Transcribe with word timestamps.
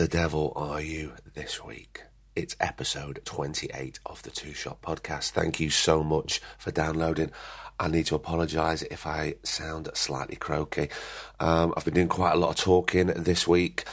The 0.00 0.08
devil 0.08 0.50
are 0.56 0.80
you 0.80 1.12
this 1.34 1.62
week? 1.62 2.04
It's 2.34 2.56
episode 2.58 3.20
28 3.26 4.00
of 4.06 4.22
the 4.22 4.30
Two 4.30 4.54
Shot 4.54 4.80
Podcast. 4.80 5.32
Thank 5.32 5.60
you 5.60 5.68
so 5.68 6.02
much 6.02 6.40
for 6.56 6.70
downloading. 6.70 7.32
I 7.78 7.88
need 7.88 8.06
to 8.06 8.14
apologise 8.14 8.80
if 8.84 9.06
I 9.06 9.34
sound 9.42 9.90
slightly 9.92 10.36
croaky. 10.36 10.88
Um, 11.38 11.74
I've 11.76 11.84
been 11.84 11.92
doing 11.92 12.08
quite 12.08 12.32
a 12.32 12.38
lot 12.38 12.48
of 12.48 12.56
talking 12.56 13.08
this 13.08 13.46
week. 13.46 13.84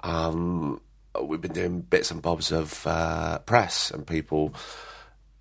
Um, 0.00 0.80
we've 1.22 1.40
been 1.40 1.52
doing 1.52 1.82
bits 1.82 2.10
and 2.10 2.20
bobs 2.20 2.50
of 2.50 2.84
uh, 2.84 3.38
press 3.38 3.92
and 3.92 4.04
people 4.04 4.54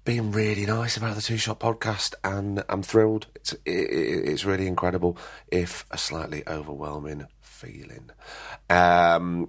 being 0.06 0.32
really 0.32 0.68
nice 0.68 0.96
about 0.96 1.16
the 1.16 1.24
Two 1.24 1.38
Shot 1.38 1.60
Podcast, 1.60 2.14
and 2.24 2.64
I'm 2.70 2.84
thrilled. 2.84 3.26
It's 3.34 3.54
it, 3.54 3.60
it- 3.66 4.30
it's 4.30 4.46
really 4.46 4.68
incredible, 4.68 5.18
if 5.48 5.86
a 5.90 5.98
slightly 5.98 6.44
overwhelming 6.48 7.26
feeling. 7.42 8.12
Um, 8.70 9.48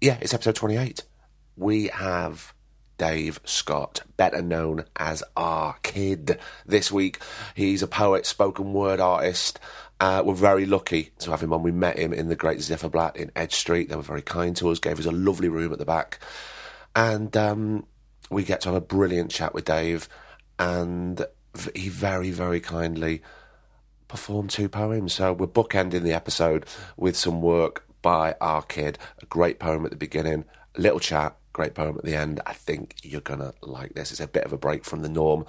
yeah, 0.00 0.18
it's 0.20 0.34
episode 0.34 0.56
28. 0.56 1.04
We 1.56 1.88
have 1.88 2.54
Dave 2.98 3.40
Scott, 3.44 4.02
better 4.16 4.42
known 4.42 4.84
as 4.96 5.22
our 5.36 5.76
kid, 5.82 6.38
this 6.66 6.92
week. 6.92 7.20
He's 7.54 7.82
a 7.82 7.86
poet, 7.86 8.26
spoken 8.26 8.72
word 8.72 9.00
artist. 9.00 9.58
Uh, 10.00 10.22
we're 10.24 10.34
very 10.34 10.66
lucky 10.66 11.10
to 11.18 11.30
have 11.30 11.42
him 11.42 11.52
on. 11.52 11.62
We 11.62 11.72
met 11.72 11.98
him 11.98 12.12
in 12.12 12.28
the 12.28 12.36
Great 12.36 12.58
Ziferblat 12.58 13.16
in 13.16 13.30
Edge 13.34 13.54
Street. 13.54 13.88
They 13.88 13.96
were 13.96 14.02
very 14.02 14.22
kind 14.22 14.56
to 14.56 14.70
us, 14.70 14.78
gave 14.78 14.98
us 14.98 15.06
a 15.06 15.12
lovely 15.12 15.48
room 15.48 15.72
at 15.72 15.78
the 15.78 15.84
back. 15.84 16.18
And 16.94 17.36
um, 17.36 17.86
we 18.30 18.44
get 18.44 18.60
to 18.62 18.68
have 18.68 18.76
a 18.76 18.80
brilliant 18.80 19.30
chat 19.30 19.54
with 19.54 19.64
Dave. 19.64 20.08
And 20.58 21.24
he 21.74 21.88
very, 21.88 22.30
very 22.30 22.60
kindly 22.60 23.22
performed 24.08 24.50
two 24.50 24.68
poems. 24.68 25.14
So 25.14 25.32
we're 25.32 25.46
bookending 25.46 26.02
the 26.02 26.12
episode 26.12 26.66
with 26.96 27.16
some 27.16 27.40
work 27.40 27.86
by 28.04 28.36
our 28.38 28.60
kid. 28.60 28.98
A 29.22 29.26
great 29.26 29.58
poem 29.58 29.86
at 29.86 29.90
the 29.90 29.96
beginning, 29.96 30.44
a 30.76 30.80
little 30.80 31.00
chat, 31.00 31.36
great 31.54 31.74
poem 31.74 31.96
at 31.96 32.04
the 32.04 32.14
end. 32.14 32.38
I 32.44 32.52
think 32.52 32.96
you're 33.02 33.22
gonna 33.22 33.54
like 33.62 33.94
this. 33.94 34.12
It's 34.12 34.20
a 34.20 34.28
bit 34.28 34.44
of 34.44 34.52
a 34.52 34.58
break 34.58 34.84
from 34.84 35.00
the 35.00 35.08
norm, 35.08 35.46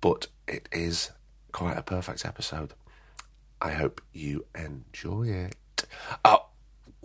but 0.00 0.28
it 0.48 0.70
is 0.72 1.10
quite 1.52 1.76
a 1.76 1.82
perfect 1.82 2.24
episode. 2.24 2.72
I 3.60 3.72
hope 3.72 4.00
you 4.12 4.46
enjoy 4.56 5.28
it. 5.28 5.84
Oh, 6.24 6.46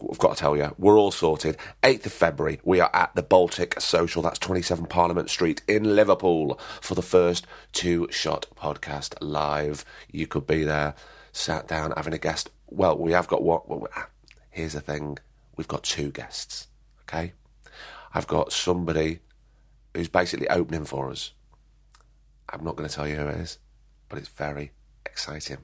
I've 0.09 0.17
got 0.17 0.37
to 0.37 0.39
tell 0.39 0.55
you, 0.55 0.73
we're 0.77 0.97
all 0.97 1.11
sorted. 1.11 1.57
8th 1.83 2.05
of 2.05 2.13
February, 2.13 2.61
we 2.63 2.79
are 2.79 2.89
at 2.93 3.13
the 3.15 3.23
Baltic 3.23 3.79
Social, 3.81 4.21
that's 4.21 4.39
27 4.39 4.85
Parliament 4.85 5.29
Street 5.29 5.61
in 5.67 5.95
Liverpool, 5.95 6.57
for 6.79 6.95
the 6.95 7.01
first 7.01 7.45
Two 7.73 8.07
Shot 8.09 8.45
podcast 8.55 9.15
live. 9.19 9.83
You 10.09 10.27
could 10.27 10.47
be 10.47 10.63
there, 10.63 10.95
sat 11.33 11.67
down, 11.67 11.93
having 11.97 12.13
a 12.13 12.17
guest. 12.17 12.49
Well, 12.67 12.97
we 12.97 13.11
have 13.11 13.27
got 13.27 13.43
what? 13.43 13.67
well, 13.67 13.87
Here's 14.59 14.73
the 14.73 14.81
thing 14.81 15.17
we've 15.55 15.69
got 15.69 15.83
two 15.83 16.11
guests, 16.11 16.67
okay? 17.03 17.31
I've 18.13 18.27
got 18.27 18.51
somebody 18.51 19.19
who's 19.95 20.09
basically 20.09 20.49
opening 20.49 20.83
for 20.83 21.09
us. 21.09 21.31
I'm 22.49 22.65
not 22.65 22.75
going 22.75 22.89
to 22.89 22.93
tell 22.93 23.07
you 23.07 23.15
who 23.15 23.27
it 23.27 23.37
is, 23.37 23.57
but 24.09 24.19
it's 24.19 24.27
very 24.27 24.73
exciting 25.05 25.59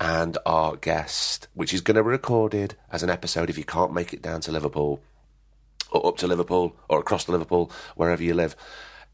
and 0.00 0.38
our 0.46 0.76
guest, 0.76 1.48
which 1.52 1.74
is 1.74 1.82
going 1.82 1.96
to 1.96 2.02
be 2.02 2.08
recorded 2.08 2.76
as 2.90 3.02
an 3.02 3.10
episode 3.10 3.50
if 3.50 3.58
you 3.58 3.64
can't 3.64 3.92
make 3.92 4.14
it 4.14 4.22
down 4.22 4.40
to 4.40 4.52
Liverpool 4.52 5.02
or 5.90 6.06
up 6.06 6.16
to 6.16 6.26
Liverpool 6.26 6.74
or 6.88 7.00
across 7.00 7.26
to 7.26 7.32
Liverpool, 7.32 7.70
wherever 7.94 8.22
you 8.22 8.32
live. 8.32 8.56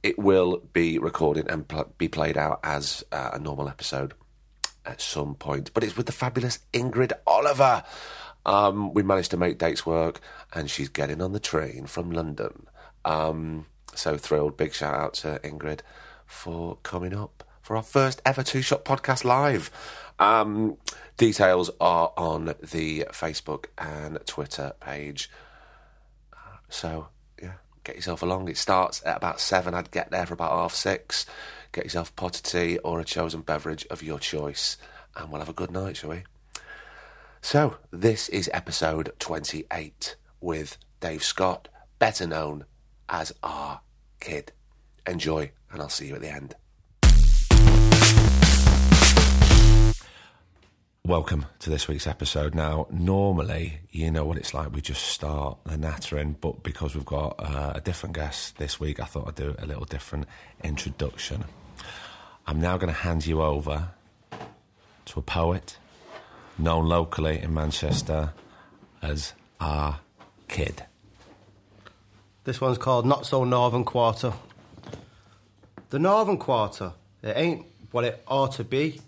It 0.05 0.21
will 0.21 0.59
be 0.73 1.01
recorded 1.01 1.51
and 1.51 1.67
pl- 1.67 1.93
be 1.99 2.07
played 2.07 2.37
out 2.37 2.61
as 2.63 3.03
uh, 3.11 3.31
a 3.33 3.41
normal 3.41 3.69
episode 3.69 4.15
at 4.87 5.01
some 5.01 5.35
point. 5.35 5.73
But 5.75 5.83
it's 5.83 5.97
with 5.97 6.07
the 6.07 6.13
fabulous 6.13 6.61
Ingrid 6.73 7.13
Oliver. 7.27 7.83
Um, 8.47 8.93
we 8.93 9.03
managed 9.03 9.31
to 9.31 9.37
make 9.37 9.59
dates 9.59 9.87
work, 9.87 10.21
and 10.53 10.71
she's 10.71 10.89
getting 10.89 11.23
on 11.23 11.33
the 11.33 11.41
train 11.41 11.87
from 11.87 12.11
London. 12.11 12.67
Um, 13.05 13.67
so 13.95 14.17
thrilled. 14.17 14.57
Big 14.57 14.75
shout 14.75 14.95
out 14.95 15.15
to 15.15 15.41
Ingrid 15.43 15.81
for 16.27 16.77
coming 16.83 17.15
up 17.15 17.45
for 17.63 17.77
our 17.77 17.83
first 17.83 18.21
ever 18.27 18.43
two 18.43 18.63
shot 18.63 18.85
podcast 18.85 19.25
live. 19.25 19.71
Um, 20.19 20.77
details 21.17 21.71
are 21.81 22.13
on 22.17 22.55
the 22.61 23.07
Facebook 23.11 23.67
and 23.79 24.19
Twitter 24.27 24.75
page. 24.81 25.31
So, 26.69 27.09
yeah, 27.41 27.55
get 27.85 27.97
yourself 27.97 28.23
along. 28.23 28.49
It 28.49 28.59
starts 28.59 29.03
at 29.07 29.17
about 29.17 29.41
seven. 29.41 29.75
I'd 29.75 29.91
get 29.91 30.11
there 30.11 30.27
for 30.27 30.35
about 30.35 30.53
half 30.53 30.75
six. 30.75 31.27
Get 31.73 31.85
yourself 31.85 32.11
a 32.11 32.13
pot 32.13 32.37
of 32.37 32.43
tea 32.43 32.79
or 32.79 33.01
a 33.01 33.05
chosen 33.05 33.41
beverage 33.41 33.87
of 33.91 34.03
your 34.03 34.19
choice, 34.19 34.77
and 35.17 35.31
we'll 35.31 35.41
have 35.41 35.49
a 35.49 35.55
good 35.55 35.71
night, 35.71 35.97
shall 35.97 36.11
we? 36.11 36.25
So, 37.45 37.77
this 37.91 38.31
is 38.31 38.49
episode 38.55 39.13
28 39.19 40.17
with 40.41 40.79
Dave 41.01 41.23
Scott, 41.23 41.69
better 41.99 42.27
known 42.27 42.65
as 43.07 43.35
our 43.43 43.83
kid. 44.19 44.53
Enjoy, 45.07 45.53
and 45.71 45.83
I'll 45.83 45.91
see 45.91 46.07
you 46.07 46.15
at 46.15 46.23
the 46.23 46.31
end. 46.31 46.55
Welcome 51.07 51.45
to 51.59 51.69
this 51.69 51.87
week's 51.87 52.07
episode. 52.07 52.55
Now, 52.55 52.87
normally, 52.91 53.81
you 53.91 54.11
know 54.11 54.25
what 54.25 54.39
it's 54.39 54.55
like. 54.55 54.73
We 54.73 54.81
just 54.81 55.05
start 55.05 55.59
the 55.67 55.77
nattering, 55.77 56.37
but 56.41 56.63
because 56.63 56.95
we've 56.95 57.05
got 57.05 57.35
uh, 57.39 57.73
a 57.75 57.81
different 57.83 58.15
guest 58.15 58.57
this 58.57 58.81
week, 58.81 59.01
I 59.01 59.05
thought 59.05 59.29
I'd 59.29 59.35
do 59.35 59.55
a 59.59 59.67
little 59.67 59.85
different 59.85 60.29
introduction. 60.63 61.45
I'm 62.47 62.59
now 62.59 62.79
going 62.79 62.93
to 62.93 62.99
hand 62.99 63.27
you 63.27 63.43
over 63.43 63.91
to 65.05 65.19
a 65.19 65.23
poet 65.23 65.77
known 66.59 66.87
locally 66.87 67.41
in 67.41 67.53
Manchester 67.55 68.33
as 69.03 69.33
our 69.61 70.01
kid. 70.49 70.85
This 72.45 72.61
one's 72.61 72.79
called 72.79 73.07
Not 73.07 73.27
So 73.27 73.45
Northern 73.45 73.85
Quarter. 73.85 74.33
The 75.91 75.99
Northern 75.99 76.39
Quarter, 76.39 76.93
it 77.23 77.37
ain't 77.37 77.67
what 77.91 78.05
it 78.05 78.23
ought 78.27 78.53
to 78.53 78.65
be. 78.65 79.01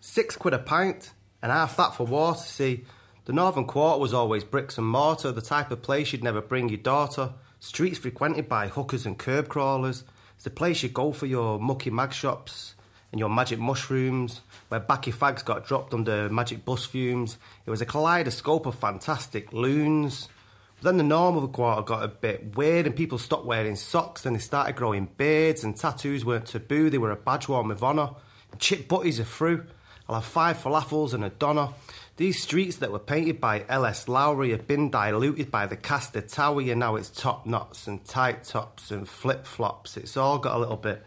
Six 0.00 0.36
quid 0.36 0.54
a 0.54 0.58
pint, 0.58 1.12
and 1.42 1.52
half 1.52 1.76
that 1.76 1.94
for 1.94 2.06
water. 2.06 2.40
See, 2.40 2.84
the 3.26 3.32
Northern 3.32 3.66
Quarter 3.66 4.00
was 4.00 4.14
always 4.14 4.44
bricks 4.44 4.78
and 4.78 4.86
mortar, 4.86 5.32
the 5.32 5.40
type 5.40 5.70
of 5.70 5.82
place 5.82 6.12
you'd 6.12 6.24
never 6.24 6.40
bring 6.40 6.68
your 6.68 6.78
daughter. 6.78 7.32
Streets 7.60 7.98
frequented 7.98 8.48
by 8.48 8.68
hookers 8.68 9.06
and 9.06 9.18
curb 9.18 9.48
crawlers. 9.48 10.04
It's 10.34 10.44
the 10.44 10.50
place 10.50 10.82
you 10.82 10.88
go 10.88 11.12
for 11.12 11.26
your 11.26 11.58
mucky 11.58 11.90
mag 11.90 12.12
shops 12.12 12.74
and 13.14 13.20
your 13.20 13.28
magic 13.28 13.60
mushrooms, 13.60 14.40
where 14.70 14.80
backy 14.80 15.12
fags 15.12 15.44
got 15.44 15.64
dropped 15.64 15.94
under 15.94 16.28
magic 16.28 16.64
bus 16.64 16.84
fumes. 16.84 17.38
It 17.64 17.70
was 17.70 17.80
a 17.80 17.86
kaleidoscope 17.86 18.66
of 18.66 18.74
fantastic 18.74 19.52
loons. 19.52 20.28
But 20.74 20.86
then 20.86 20.96
the 20.96 21.04
norm 21.04 21.36
of 21.36 21.42
the 21.42 21.48
quarter 21.48 21.82
got 21.82 22.02
a 22.02 22.08
bit 22.08 22.56
weird 22.56 22.86
and 22.86 22.96
people 22.96 23.18
stopped 23.18 23.46
wearing 23.46 23.76
socks. 23.76 24.22
Then 24.22 24.32
they 24.32 24.40
started 24.40 24.74
growing 24.74 25.10
beards 25.16 25.62
and 25.62 25.76
tattoos 25.76 26.24
weren't 26.24 26.46
taboo. 26.46 26.90
They 26.90 26.98
were 26.98 27.12
a 27.12 27.16
badge 27.16 27.46
worn 27.46 27.68
with 27.68 27.84
honour. 27.84 28.10
Chip 28.58 28.88
butties 28.88 29.20
are 29.20 29.24
through. 29.24 29.64
I'll 30.08 30.16
have 30.16 30.24
five 30.24 30.58
falafels 30.58 31.14
and 31.14 31.24
a 31.24 31.30
doner. 31.30 31.68
These 32.16 32.42
streets 32.42 32.78
that 32.78 32.90
were 32.90 32.98
painted 32.98 33.40
by 33.40 33.64
L.S. 33.68 34.08
Lowry 34.08 34.50
have 34.50 34.66
been 34.66 34.90
diluted 34.90 35.52
by 35.52 35.68
the 35.68 35.76
Castor 35.76 36.20
Tower. 36.20 36.62
And 36.62 36.80
now 36.80 36.96
it's 36.96 37.10
top 37.10 37.46
knots 37.46 37.86
and 37.86 38.04
tight 38.04 38.42
tops 38.42 38.90
and 38.90 39.08
flip 39.08 39.46
flops. 39.46 39.96
It's 39.96 40.16
all 40.16 40.38
got 40.38 40.56
a 40.56 40.58
little 40.58 40.76
bit 40.76 41.06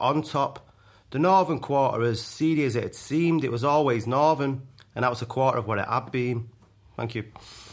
on 0.00 0.22
top. 0.22 0.68
The 1.14 1.20
northern 1.20 1.60
quarter, 1.60 2.02
as 2.02 2.20
seedy 2.20 2.64
as 2.64 2.74
it 2.74 2.82
had 2.82 2.94
seemed, 2.96 3.44
it 3.44 3.52
was 3.52 3.62
always 3.62 4.04
northern, 4.04 4.62
and 4.96 5.04
that 5.04 5.10
was 5.10 5.22
a 5.22 5.26
quarter 5.26 5.58
of 5.58 5.68
what 5.68 5.78
it 5.78 5.86
had 5.86 6.10
been. 6.10 6.48
Thank 6.96 7.14
you. 7.14 7.22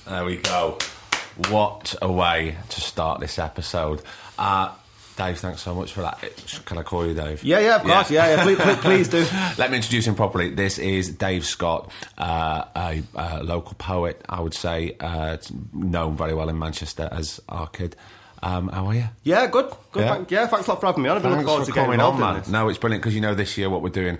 There 0.08 0.24
we 0.24 0.38
go. 0.38 0.78
What 1.50 1.96
a 2.04 2.12
way 2.12 2.58
to 2.70 2.82
start 2.82 3.20
this 3.20 3.40
episode. 3.40 4.04
Uh, 4.38 4.72
Dave, 5.18 5.40
thanks 5.40 5.64
so 5.64 5.74
much 5.74 5.92
for 5.92 6.02
that. 6.02 6.20
Can 6.66 6.78
I 6.78 6.84
call 6.84 7.04
you 7.04 7.16
Dave? 7.16 7.44
Yeah, 7.44 7.58
yeah, 7.58 7.78
of 7.78 7.82
course, 7.82 8.12
yeah, 8.12 8.28
yeah. 8.28 8.44
Please, 8.44 8.60
please, 8.60 8.78
please 8.82 9.08
do. 9.08 9.26
Let 9.58 9.72
me 9.72 9.78
introduce 9.78 10.06
him 10.06 10.14
properly. 10.14 10.52
This 10.52 10.78
is 10.78 11.10
Dave 11.10 11.44
Scott, 11.44 11.92
uh, 12.20 12.66
a, 12.76 13.02
a 13.16 13.44
local 13.44 13.74
poet, 13.74 14.24
I 14.30 14.40
would 14.40 14.54
say, 14.54 14.98
uh, 15.00 15.38
known 15.74 16.16
very 16.16 16.36
well 16.36 16.48
in 16.50 16.60
Manchester 16.60 17.10
as 17.12 17.42
our 17.50 17.66
kid. 17.70 17.96
Um, 18.44 18.70
how 18.70 18.88
are 18.88 18.96
you? 18.96 19.06
Yeah, 19.24 19.48
good. 19.48 19.72
good 19.92 20.02
Yeah. 20.02 20.06
yeah. 20.06 20.14
Thank, 20.14 20.32
yeah, 20.32 20.48
thanks 20.48 20.68
a 20.68 20.72
lot 20.72 20.80
for 20.80 20.88
having 20.88 21.04
me 21.04 21.10
on. 21.10 21.18
I've 21.18 21.24
been 21.24 21.32
looking 21.32 21.46
forward 21.46 21.66
for 21.66 21.74
to 21.74 21.80
coming 21.80 22.00
on, 22.00 22.20
man. 22.20 22.44
No, 22.50 22.70
it's 22.70 22.80
brilliant 22.80 23.04
because 23.04 23.16
you 23.16 23.22
know 23.22 23.36
this 23.36 23.58
year 23.58 23.70
what 23.70 23.82
we're 23.82 23.90
doing. 23.90 24.18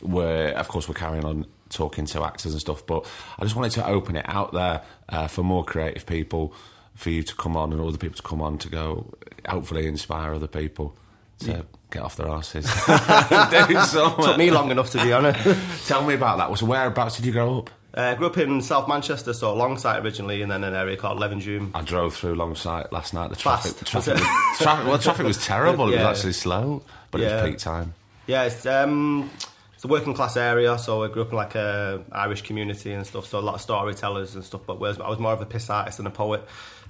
we're 0.00 0.48
of 0.50 0.68
course 0.68 0.88
we're 0.88 0.94
carrying 0.94 1.24
on 1.24 1.46
talking 1.68 2.06
to 2.06 2.24
actors 2.24 2.52
and 2.52 2.60
stuff, 2.60 2.86
but 2.86 3.06
I 3.38 3.44
just 3.44 3.56
wanted 3.56 3.72
to 3.72 3.86
open 3.86 4.16
it 4.16 4.24
out 4.26 4.52
there 4.52 4.82
uh, 5.08 5.28
for 5.28 5.42
more 5.42 5.64
creative 5.64 6.06
people, 6.06 6.54
for 6.94 7.10
you 7.10 7.22
to 7.22 7.34
come 7.34 7.56
on 7.56 7.72
and 7.72 7.80
other 7.80 7.98
people 7.98 8.16
to 8.16 8.22
come 8.22 8.40
on 8.40 8.58
to 8.58 8.68
go, 8.68 9.12
hopefully 9.46 9.86
inspire 9.86 10.34
other 10.34 10.46
people 10.46 10.96
to 11.40 11.64
get 11.90 12.02
off 12.02 12.16
their 12.16 12.28
asses. 12.28 12.64
Took 14.24 14.36
me 14.38 14.50
long 14.50 14.70
enough 14.70 14.90
to 14.90 15.02
be 15.02 15.12
honest. 15.12 15.86
Tell 15.86 16.04
me 16.04 16.14
about 16.14 16.38
that. 16.38 16.58
So 16.58 16.66
whereabouts 16.66 17.16
did 17.16 17.26
you 17.26 17.32
grow 17.32 17.58
up? 17.58 17.70
Uh, 17.98 18.14
grew 18.14 18.28
up 18.28 18.38
in 18.38 18.62
South 18.62 18.86
Manchester, 18.86 19.32
so 19.32 19.56
Longsight 19.56 20.04
originally, 20.04 20.40
and 20.40 20.50
then 20.52 20.62
an 20.62 20.72
area 20.72 20.96
called 20.96 21.18
Levenshulme. 21.18 21.72
I 21.74 21.80
drove 21.82 22.14
through 22.14 22.36
Longsight 22.36 22.92
last 22.92 23.12
night. 23.12 23.30
The 23.30 23.34
traffic, 23.36 23.72
Fast, 23.72 23.86
traffic, 23.90 24.14
was 24.14 24.58
traffic, 24.58 24.86
well, 24.86 24.98
traffic 24.98 25.26
was 25.26 25.44
terrible. 25.44 25.88
It 25.88 25.96
Yeah. 25.96 26.08
was 26.08 26.16
actually 26.18 26.34
slow, 26.34 26.82
but 27.10 27.20
it 27.20 27.24
was 27.32 27.50
peak 27.50 27.58
time. 27.58 27.94
Yeah, 28.28 28.44
it's 28.44 28.64
um, 28.66 29.28
it's 29.78 29.84
a 29.84 29.86
working 29.86 30.12
class 30.12 30.36
area, 30.36 30.76
so 30.76 31.04
I 31.04 31.08
grew 31.08 31.22
up 31.22 31.30
in 31.30 31.36
like 31.36 31.54
a 31.54 32.02
Irish 32.10 32.42
community 32.42 32.92
and 32.92 33.06
stuff. 33.06 33.26
So 33.26 33.38
a 33.38 33.40
lot 33.40 33.54
of 33.54 33.60
storytellers 33.60 34.34
and 34.34 34.42
stuff. 34.42 34.62
But 34.66 34.80
whereas 34.80 34.98
I 34.98 35.08
was 35.08 35.20
more 35.20 35.32
of 35.32 35.40
a 35.40 35.46
piss 35.46 35.70
artist 35.70 35.98
than 35.98 36.08
a 36.08 36.10
poet. 36.10 36.42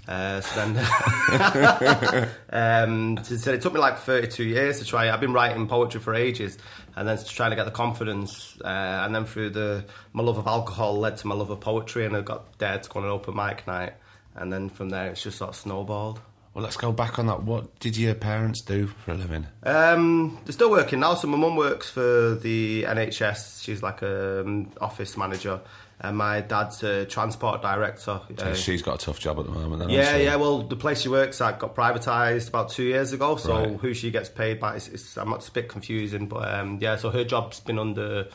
Uh, 0.08 0.40
so 0.40 0.72
then, 0.72 2.30
um, 2.48 3.22
so 3.22 3.52
it 3.52 3.60
took 3.60 3.74
me 3.74 3.78
like 3.78 3.98
32 3.98 4.42
years 4.42 4.78
to 4.78 4.86
try. 4.86 5.10
I've 5.10 5.20
been 5.20 5.34
writing 5.34 5.68
poetry 5.68 6.00
for 6.00 6.14
ages, 6.14 6.56
and 6.96 7.06
then 7.06 7.18
trying 7.26 7.50
to 7.50 7.56
get 7.56 7.66
the 7.66 7.72
confidence, 7.72 8.58
uh, 8.64 9.02
and 9.04 9.14
then 9.14 9.26
through 9.26 9.50
the 9.50 9.84
my 10.14 10.22
love 10.22 10.38
of 10.38 10.46
alcohol 10.46 10.98
led 10.98 11.18
to 11.18 11.26
my 11.26 11.34
love 11.34 11.50
of 11.50 11.60
poetry, 11.60 12.06
and 12.06 12.16
I 12.16 12.22
got 12.22 12.56
dared 12.56 12.84
to 12.84 12.88
go 12.88 13.00
on 13.00 13.04
an 13.04 13.12
open 13.12 13.36
mic 13.36 13.66
night, 13.66 13.92
and 14.34 14.50
then 14.50 14.70
from 14.70 14.88
there 14.88 15.10
it's 15.10 15.22
just 15.22 15.36
sort 15.36 15.50
of 15.50 15.56
snowballed. 15.56 16.22
Well, 16.54 16.64
let's 16.64 16.76
go 16.76 16.90
back 16.92 17.18
on 17.18 17.26
that. 17.26 17.42
What 17.44 17.78
did 17.78 17.96
your 17.96 18.14
parents 18.14 18.62
do 18.62 18.86
for 18.88 19.12
a 19.12 19.14
living? 19.14 19.46
Um, 19.62 20.38
they're 20.44 20.52
still 20.52 20.70
working 20.70 21.00
now. 21.00 21.14
So 21.14 21.28
my 21.28 21.36
mum 21.38 21.54
works 21.56 21.88
for 21.90 22.34
the 22.34 22.82
NHS. 22.84 23.62
She's 23.62 23.82
like 23.82 24.02
a 24.02 24.40
um, 24.40 24.72
office 24.80 25.16
manager, 25.16 25.60
and 26.00 26.16
my 26.16 26.40
dad's 26.40 26.82
a 26.82 27.04
transport 27.04 27.62
director. 27.62 28.20
Uh, 28.38 28.54
She's 28.54 28.82
got 28.82 29.00
a 29.00 29.04
tough 29.04 29.20
job 29.20 29.38
at 29.38 29.44
the 29.44 29.52
moment. 29.52 29.88
Yeah, 29.90 30.16
yeah. 30.16 30.34
Well, 30.36 30.62
the 30.62 30.74
place 30.76 31.02
she 31.02 31.08
works 31.08 31.40
at 31.40 31.60
got 31.60 31.76
privatised 31.76 32.48
about 32.48 32.70
two 32.70 32.84
years 32.84 33.12
ago. 33.12 33.36
So 33.36 33.54
Right. 33.56 33.76
who 33.76 33.94
she 33.94 34.10
gets 34.10 34.28
paid 34.28 34.58
by, 34.58 34.76
it's, 34.76 34.88
it's, 34.88 35.16
I'm 35.16 35.28
not 35.30 35.36
it's 35.40 35.48
a 35.48 35.52
bit 35.52 35.68
confusing, 35.68 36.26
but 36.26 36.52
um, 36.52 36.78
yeah. 36.80 36.96
So 36.96 37.10
her 37.10 37.24
job's 37.24 37.60
been 37.60 37.78
under. 37.78 38.26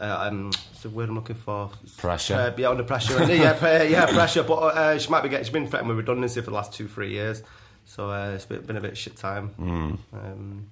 Uh, 0.00 0.26
um, 0.28 0.46
what's 0.46 0.80
the 0.82 0.88
word 0.90 1.08
I'm 1.10 1.14
looking 1.14 1.36
for? 1.36 1.70
Pressure. 1.98 2.34
Uh, 2.34 2.52
yeah, 2.56 2.70
under 2.70 2.82
pressure. 2.92 3.22
yeah, 3.32 3.82
yeah, 3.82 4.06
pressure. 4.06 4.42
But 4.42 4.54
uh, 4.56 4.98
she 4.98 5.08
might 5.10 5.22
be 5.22 5.28
getting. 5.28 5.44
She's 5.44 5.52
been 5.52 5.68
threatened 5.68 5.88
with 5.88 5.98
redundancy 5.98 6.40
for 6.40 6.46
the 6.50 6.56
last 6.56 6.72
two, 6.72 6.88
three 6.88 7.10
years. 7.10 7.42
So 7.84 8.10
uh, 8.10 8.32
it's 8.34 8.46
been, 8.46 8.62
been 8.62 8.76
a 8.76 8.80
bit 8.80 8.96
shit 8.96 9.16
time. 9.16 9.48
Hmm. 9.50 9.94
Um, 10.12 10.66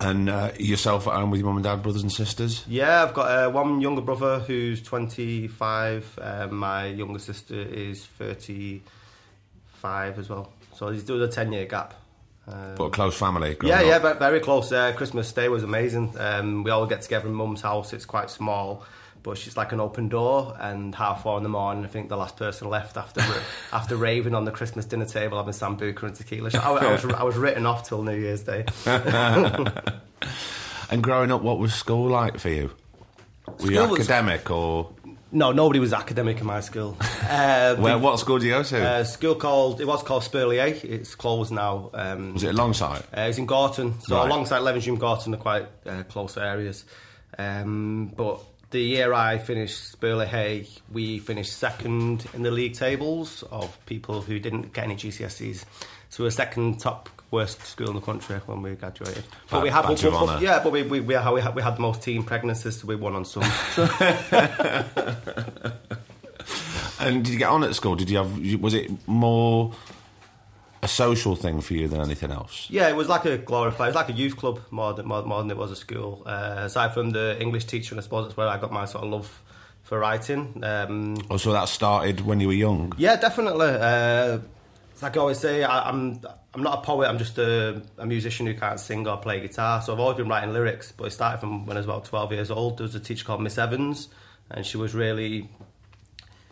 And 0.00 0.28
uh, 0.30 0.50
yourself 0.58 1.06
at 1.06 1.14
home 1.14 1.30
with 1.30 1.40
your 1.40 1.46
mum 1.48 1.56
and 1.58 1.64
dad, 1.64 1.82
brothers 1.82 2.02
and 2.02 2.12
sisters? 2.12 2.64
Yeah, 2.68 3.02
I've 3.02 3.14
got 3.14 3.30
uh, 3.30 3.50
one 3.50 3.80
younger 3.80 4.02
brother 4.02 4.40
who's 4.40 4.82
25. 4.82 6.18
Um, 6.20 6.56
my 6.56 6.86
younger 6.86 7.18
sister 7.18 7.54
is 7.54 8.04
35 8.04 10.18
as 10.18 10.28
well. 10.28 10.52
So 10.74 10.86
there's 10.90 11.02
still 11.02 11.22
a 11.22 11.28
10 11.28 11.52
year 11.52 11.64
gap. 11.66 11.94
Um, 12.46 12.74
But 12.76 12.84
a 12.84 12.90
close 12.90 13.16
family. 13.16 13.56
yeah, 13.62 13.80
up. 13.80 13.86
yeah, 13.86 13.98
very, 13.98 14.18
very 14.18 14.40
close. 14.40 14.70
Uh, 14.70 14.92
Christmas 14.92 15.32
Day 15.32 15.48
was 15.48 15.62
amazing. 15.62 16.14
Um, 16.18 16.62
we 16.62 16.70
all 16.70 16.86
get 16.86 17.02
together 17.02 17.26
in 17.28 17.34
Mum's 17.34 17.62
house. 17.62 17.92
It's 17.94 18.04
quite 18.04 18.28
small, 18.30 18.84
but 19.22 19.38
she's 19.38 19.56
like 19.56 19.72
an 19.72 19.80
open 19.80 20.08
door. 20.10 20.54
And 20.60 20.94
half 20.94 21.22
four 21.22 21.38
in 21.38 21.42
the 21.42 21.48
morning, 21.48 21.84
I 21.84 21.88
think 21.88 22.10
the 22.10 22.16
last 22.18 22.36
person 22.36 22.68
left 22.68 22.96
after 22.98 23.22
after 23.72 23.96
raving 23.96 24.34
on 24.34 24.44
the 24.44 24.50
Christmas 24.50 24.84
dinner 24.84 25.06
table 25.06 25.38
having 25.38 25.54
sambuca 25.54 26.02
and 26.02 26.14
tequila. 26.14 26.50
So 26.50 26.58
I, 26.58 26.84
I 26.84 26.92
was 26.92 27.04
I 27.06 27.22
was 27.22 27.36
written 27.36 27.64
off 27.64 27.88
till 27.88 28.02
New 28.02 28.16
Year's 28.16 28.42
Day. 28.42 28.66
And 30.90 31.02
growing 31.02 31.32
up, 31.32 31.42
what 31.42 31.58
was 31.58 31.74
school 31.74 32.08
like 32.08 32.38
for 32.38 32.50
you? 32.50 32.70
Were 33.60 33.70
you 33.70 33.76
School 33.76 33.88
was- 33.88 34.00
academic 34.00 34.50
or 34.50 34.90
No, 35.34 35.50
nobody 35.50 35.80
was 35.80 35.92
academic 35.92 36.40
in 36.40 36.46
my 36.46 36.60
school. 36.60 36.96
Uh, 37.24 37.74
where? 37.76 37.96
What 37.98 38.18
school 38.20 38.38
did 38.38 38.46
you 38.48 38.52
go 38.52 38.62
to? 38.62 38.86
Uh, 38.86 39.04
school 39.04 39.34
called 39.34 39.80
it 39.80 39.86
was 39.86 40.02
called 40.02 40.22
Spurley 40.22 40.58
Hey. 40.60 40.86
It's 40.86 41.14
closed 41.14 41.50
now. 41.52 41.90
Um, 41.94 42.34
was 42.34 42.42
it 42.44 42.50
alongside? 42.54 43.00
uh, 43.16 43.22
it's 43.22 43.38
in 43.38 43.46
Gorton, 43.46 43.98
so 44.00 44.16
Right. 44.16 44.26
alongside 44.26 44.60
Levenshulme, 44.60 44.98
Gorton 44.98 45.32
are 45.34 45.38
quite 45.38 45.66
uh, 45.86 46.02
close 46.04 46.36
areas. 46.36 46.84
Um, 47.38 48.12
but 48.14 48.40
the 48.70 48.80
year 48.80 49.14
I 49.14 49.38
finished 49.38 49.98
Spurley 49.98 50.26
Hey, 50.26 50.68
we 50.92 51.18
finished 51.18 51.54
second 51.56 52.26
in 52.34 52.42
the 52.42 52.50
league 52.50 52.74
tables 52.74 53.42
of 53.50 53.74
people 53.86 54.20
who 54.20 54.38
didn't 54.38 54.74
get 54.74 54.84
any 54.84 54.96
GCSEs. 54.96 55.64
So 56.10 56.22
we 56.22 56.26
were 56.26 56.30
second 56.30 56.78
top 56.80 57.08
worst 57.34 57.64
school 57.66 57.88
in 57.88 57.94
the 57.94 58.00
country 58.00 58.36
when 58.46 58.62
we 58.62 58.74
graduated. 58.74 59.24
But 59.50 59.58
Ba- 59.58 59.62
we 59.64 59.68
had, 59.70 59.82
badge 59.82 60.02
but- 60.02 60.26
but- 60.26 60.42
yeah, 60.42 60.60
but 60.62 60.72
we, 60.72 60.82
we, 60.82 61.00
we, 61.00 61.14
had, 61.14 61.30
we, 61.32 61.40
had, 61.40 61.54
we 61.54 61.62
had 61.62 61.76
the 61.76 61.80
most 61.80 62.02
teen 62.02 62.22
pregnancies, 62.22 62.80
so 62.80 62.86
we 62.86 62.96
won 62.96 63.14
on 63.14 63.24
some. 63.24 63.44
And 67.00 67.24
did 67.24 67.32
you 67.32 67.38
get 67.38 67.48
on 67.48 67.64
at 67.64 67.74
school? 67.74 67.96
Did 67.96 68.08
you 68.10 68.18
have? 68.18 68.60
Was 68.62 68.74
it 68.74 68.90
more 69.08 69.72
a 70.82 70.88
social 70.88 71.34
thing 71.36 71.60
for 71.60 71.74
you 71.74 71.88
than 71.88 72.00
anything 72.00 72.30
else? 72.30 72.66
Yeah, 72.70 72.88
it 72.88 72.96
was 72.96 73.08
like 73.08 73.24
a 73.24 73.36
glorified, 73.38 73.86
it 73.86 73.90
was 73.90 73.94
like 73.96 74.08
a 74.10 74.12
youth 74.12 74.36
club 74.36 74.60
more 74.70 74.92
than, 74.94 75.06
more, 75.06 75.22
more 75.24 75.40
than 75.42 75.50
it 75.50 75.56
was 75.56 75.70
a 75.70 75.76
school. 75.76 76.22
Uh, 76.24 76.54
aside 76.58 76.94
from 76.94 77.10
the 77.10 77.36
English 77.40 77.64
teacher, 77.64 77.94
and 77.94 78.00
I 78.00 78.02
suppose 78.02 78.26
that's 78.26 78.36
where 78.36 78.48
I 78.48 78.58
got 78.58 78.72
my 78.72 78.84
sort 78.84 79.04
of 79.04 79.10
love 79.10 79.42
for 79.82 79.98
writing. 79.98 80.60
Um, 80.62 81.16
Oh, 81.30 81.36
so 81.36 81.52
that 81.52 81.68
started 81.68 82.20
when 82.20 82.40
you 82.40 82.48
were 82.48 82.54
young. 82.54 82.92
yeah, 82.96 83.16
definitely. 83.16 83.66
Uh, 83.68 84.38
it's 84.94 85.02
like 85.02 85.16
I 85.16 85.20
always 85.20 85.40
say, 85.40 85.64
I, 85.64 85.88
I'm 85.88 86.20
I'm 86.54 86.62
not 86.62 86.78
a 86.78 86.82
poet. 86.82 87.08
I'm 87.08 87.18
just 87.18 87.36
a, 87.36 87.82
a 87.98 88.06
musician 88.06 88.46
who 88.46 88.54
can't 88.54 88.78
sing 88.78 89.08
or 89.08 89.16
play 89.16 89.40
guitar. 89.40 89.82
So 89.82 89.92
I've 89.92 89.98
always 89.98 90.16
been 90.16 90.28
writing 90.28 90.52
lyrics. 90.52 90.92
But 90.92 91.08
it 91.08 91.10
started 91.10 91.38
from 91.38 91.66
when 91.66 91.76
I 91.76 91.80
was 91.80 91.86
about 91.86 92.04
12 92.04 92.32
years 92.32 92.50
old. 92.50 92.78
There 92.78 92.84
was 92.84 92.94
a 92.94 93.00
teacher 93.00 93.24
called 93.24 93.42
Miss 93.42 93.58
Evans, 93.58 94.08
and 94.50 94.64
she 94.64 94.76
was 94.76 94.94
really 94.94 95.48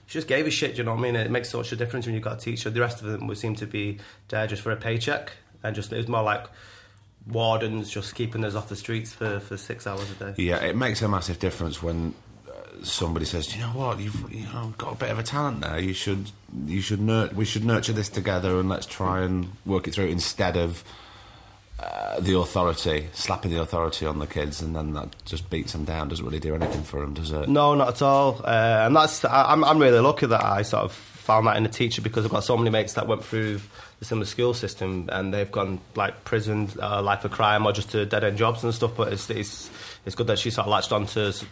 she 0.07 0.19
just 0.19 0.27
gave 0.27 0.47
a 0.47 0.51
shit, 0.51 0.77
you 0.77 0.85
know 0.85 0.91
what 0.91 0.99
I 0.99 1.03
mean? 1.05 1.17
It 1.17 1.31
makes 1.31 1.49
such 1.51 1.73
a 1.73 1.77
difference 1.77 2.05
when 2.05 2.15
you've 2.15 2.25
got 2.25 2.35
a 2.35 2.41
teacher. 2.41 2.69
The 2.69 2.81
rest 2.81 3.01
of 3.01 3.07
them 3.07 3.29
would 3.29 3.39
seem 3.39 3.55
to 3.57 3.67
be 3.67 3.99
there 4.29 4.47
just 4.47 4.61
for 4.61 4.73
a 4.73 4.77
paycheck. 4.77 5.33
And 5.63 5.75
just 5.75 5.93
it 5.93 5.97
was 5.97 6.09
more 6.09 6.23
like 6.23 6.47
wardens 7.27 7.89
just 7.89 8.15
keeping 8.17 8.45
us 8.45 8.57
off 8.57 8.69
the 8.69 8.77
streets 8.77 9.13
for, 9.13 9.39
for 9.39 9.57
six 9.57 9.87
hours 9.87 10.11
a 10.11 10.15
day. 10.15 10.35
Yeah, 10.43 10.57
it 10.57 10.77
makes 10.77 11.01
a 11.03 11.09
massive 11.09 11.39
difference 11.39 11.83
when 11.83 12.15
somebody 12.83 13.25
says, 13.27 13.55
"You 13.55 13.63
know 13.63 13.69
what? 13.69 14.01
You've 14.01 14.33
you 14.33 14.45
know 14.53 14.73
got 14.79 14.93
a 14.95 14.97
bit 14.97 15.11
of 15.11 15.19
a 15.19 15.23
talent 15.23 15.61
there. 15.61 15.79
You 15.81 15.93
should 15.93 16.31
you 16.67 16.81
should 16.81 17.01
nur- 17.01 17.31
we 17.35 17.45
should 17.45 17.65
nurture 17.65 17.93
this 17.93 18.09
together 18.09 18.59
and 18.61 18.69
let's 18.69 18.87
try 18.87 19.23
and 19.23 19.49
work 19.67 19.89
it 19.89 19.95
through 19.95 20.07
instead 20.07 20.57
of." 20.57 20.83
Uh, 21.81 22.21
the 22.21 22.39
authority, 22.39 23.09
slapping 23.13 23.51
the 23.51 23.61
authority 23.61 24.07
on 24.07 24.21
the 24.21 24.27
kids, 24.27 24.63
and 24.63 24.77
then 24.77 24.93
that 24.93 25.09
just 25.25 25.51
beats 25.51 25.73
them 25.73 25.85
down. 25.85 26.07
Doesn't 26.07 26.25
really 26.25 26.39
do 26.39 26.55
anything 26.55 26.85
for 26.85 27.01
them, 27.01 27.13
does 27.15 27.33
it? 27.33 27.49
No, 27.49 27.75
not 27.75 27.89
at 27.89 28.03
all. 28.03 28.41
Uh, 28.45 28.85
and 28.87 28.95
that's 28.95 29.25
I, 29.25 29.51
I'm 29.51 29.65
I'm 29.65 29.81
really 29.81 29.99
lucky 29.99 30.27
that 30.27 30.45
I 30.45 30.63
sort 30.63 30.85
of 30.85 30.93
found 30.93 31.49
that 31.49 31.57
in 31.57 31.65
a 31.67 31.69
teacher 31.69 32.01
because 32.01 32.25
I've 32.25 32.31
got 32.31 32.45
so 32.45 32.57
many 32.57 32.71
mates 32.71 32.93
that 32.93 33.09
went 33.09 33.25
through 33.25 33.61
the 33.99 34.05
similar 34.05 34.27
school 34.27 34.55
system 34.55 35.09
and 35.11 35.35
they've 35.35 35.51
gone 35.51 35.81
like 35.97 36.23
prison, 36.23 36.69
uh, 36.81 37.03
life 37.03 37.25
of 37.25 37.33
crime, 37.33 37.67
or 37.67 37.73
just 37.73 37.91
to 37.93 38.07
dead 38.07 38.23
end 38.23 38.39
jobs 38.39 38.63
and 38.63 38.73
stuff. 38.73 38.93
But 38.97 39.13
it's 39.13 39.29
it's 39.29 39.69
it's 40.07 40.15
good 40.15 40.29
that 40.29 40.39
she 40.39 40.51
sort 40.51 40.69
of 40.69 40.71
latched 40.71 40.93
onto 40.93 41.21
s- 41.29 41.45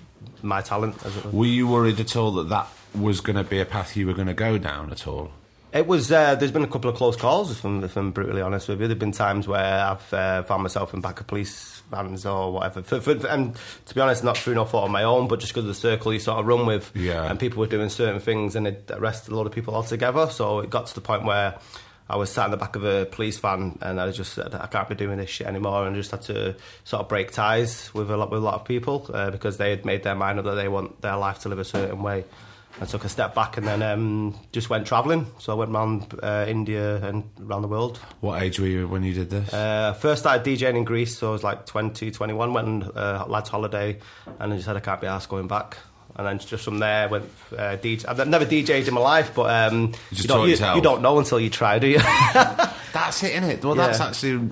my 0.43 0.61
talent. 0.61 0.97
As 1.05 1.17
it 1.17 1.25
were. 1.27 1.31
Were 1.41 1.47
you 1.47 1.69
worried 1.69 2.01
at 2.01 2.17
all 2.17 2.33
that 2.33 2.49
that 2.49 2.69
was 2.95 3.21
going 3.21 3.37
to 3.37 3.45
be 3.45 3.61
a 3.61 3.65
path 3.65 3.97
you 3.97 4.07
were 4.07 4.15
going 4.15 4.29
to 4.29 4.35
go 4.35 4.59
down 4.59 4.91
at 4.91 5.07
all? 5.07 5.31
It 5.73 5.87
was. 5.87 6.11
Uh, 6.11 6.35
there's 6.35 6.51
been 6.51 6.65
a 6.65 6.69
couple 6.69 6.91
of 6.91 6.97
close 6.97 7.15
calls, 7.17 7.53
if 7.53 7.65
I'm, 7.65 7.85
if 7.85 7.97
I'm 7.97 8.11
brutally 8.11 8.43
honest 8.43 8.69
with 8.69 8.81
you. 8.81 8.89
There've 8.89 8.99
been 8.99 9.13
times 9.13 9.47
where 9.47 9.85
I've 9.85 10.13
uh, 10.13 10.43
found 10.43 10.65
myself 10.65 10.93
in 10.93 11.01
back 11.01 11.21
of 11.21 11.29
police 11.29 11.83
vans 11.93 12.27
or 12.27 12.53
whatever. 12.53 12.83
For, 12.83 13.01
for, 13.01 13.13
and 13.29 13.57
to 13.87 13.95
be 13.95 14.01
honest, 14.01 14.25
not 14.25 14.37
through 14.37 14.55
no 14.55 14.65
fault 14.65 14.87
of 14.87 14.91
my 14.91 15.05
own, 15.05 15.29
but 15.29 15.39
just 15.39 15.53
because 15.53 15.65
of 15.65 15.69
the 15.69 15.75
circle 15.75 16.13
you 16.13 16.19
sort 16.19 16.41
of 16.41 16.47
run 16.47 16.67
with, 16.67 16.91
Yeah. 16.97 17.29
and 17.31 17.39
people 17.39 17.61
were 17.61 17.69
doing 17.69 17.89
certain 17.89 18.21
things, 18.21 18.57
and 18.57 18.67
it 18.67 18.91
arrested 18.93 19.33
a 19.33 19.37
lot 19.37 19.47
of 19.47 19.53
people 19.53 19.75
altogether. 19.77 20.29
So 20.31 20.59
it 20.59 20.71
got 20.71 20.87
to 20.89 20.95
the 20.97 21.01
point 21.01 21.25
where 21.25 21.57
I 22.11 22.17
was 22.17 22.29
sat 22.29 22.47
in 22.47 22.51
the 22.51 22.57
back 22.57 22.75
of 22.75 22.85
a 22.85 23.07
police 23.07 23.39
van, 23.39 23.79
and 23.81 24.01
I 24.01 24.11
just 24.11 24.33
said, 24.33 24.53
I 24.53 24.67
can't 24.67 24.89
be 24.89 24.97
doing 24.97 25.19
this 25.19 25.31
shit 25.31 25.47
anymore, 25.47 25.87
and 25.87 25.95
I 25.95 25.99
just 25.99 26.11
had 26.11 26.23
to 26.23 26.57
sort 26.83 27.03
of 27.03 27.09
break 27.09 27.31
ties 27.31 27.95
with 27.95 28.11
a 28.11 28.17
lot 28.17 28.33
with 28.33 28.41
a 28.41 28.45
lot 28.45 28.55
of 28.55 28.65
people 28.65 29.09
uh, 29.15 29.31
because 29.31 29.59
they 29.59 29.71
had 29.71 29.85
made 29.85 30.03
their 30.03 30.17
mind 30.17 30.41
up 30.41 30.45
that 30.47 30.57
they 30.57 30.67
want 30.67 31.01
their 31.03 31.17
life 31.17 31.39
to 31.41 31.49
live 31.49 31.61
a 31.61 31.65
certain 31.65 32.03
way. 32.03 32.25
I 32.81 32.85
took 32.85 33.05
a 33.05 33.09
step 33.09 33.35
back 33.35 33.57
and 33.57 33.67
then 33.67 33.83
um, 33.83 34.39
just 34.53 34.71
went 34.71 34.87
travelling. 34.87 35.27
So 35.39 35.53
I 35.53 35.57
went 35.57 35.73
around 35.73 36.19
uh, 36.23 36.47
India 36.49 36.97
and 36.97 37.29
around 37.41 37.63
the 37.63 37.69
world. 37.69 37.99
What 38.21 38.43
age 38.43 38.59
were 38.59 38.67
you 38.67 38.89
when 38.89 39.03
you 39.03 39.13
did 39.13 39.31
this? 39.31 39.53
Uh, 39.53 39.93
first 39.93 40.23
started 40.23 40.45
DJing 40.45 40.77
in 40.77 40.85
Greece, 40.85 41.17
so 41.19 41.29
I 41.29 41.33
was 41.33 41.45
like 41.45 41.67
20, 41.67 42.11
21, 42.11 42.53
went 42.53 42.67
on 42.67 42.83
uh, 42.97 43.25
lads 43.29 43.51
holiday 43.51 43.99
and 44.39 44.53
I 44.53 44.57
just 44.57 44.67
said 44.67 44.77
I 44.77 44.81
can't 44.81 45.01
be 45.01 45.07
asked 45.07 45.29
going 45.29 45.47
back. 45.49 45.79
And 46.17 46.27
then 46.27 46.39
just 46.39 46.65
from 46.65 46.79
there 46.81 47.09
went 47.09 47.25
uh, 47.53 47.77
DJ. 47.77 48.07
I've 48.07 48.27
never 48.29 48.45
DJed 48.45 48.89
in 48.89 48.95
my 48.95 49.01
life, 49.01 49.33
but 49.35 49.51
um, 49.73 49.93
just 50.11 50.23
you, 50.25 50.29
don't, 50.29 50.49
you, 50.49 50.57
you 50.77 50.81
don't 50.83 51.03
know 51.03 51.19
until 51.19 51.39
you 51.41 51.49
try, 51.51 51.79
do 51.79 51.87
you? 51.87 51.99
That's 52.93 53.23
it, 53.23 53.33
isn't 53.37 53.45
it? 53.51 53.65
Well, 53.65 53.75
that's 53.77 54.01
Yeah. 54.01 54.09
actually 54.09 54.51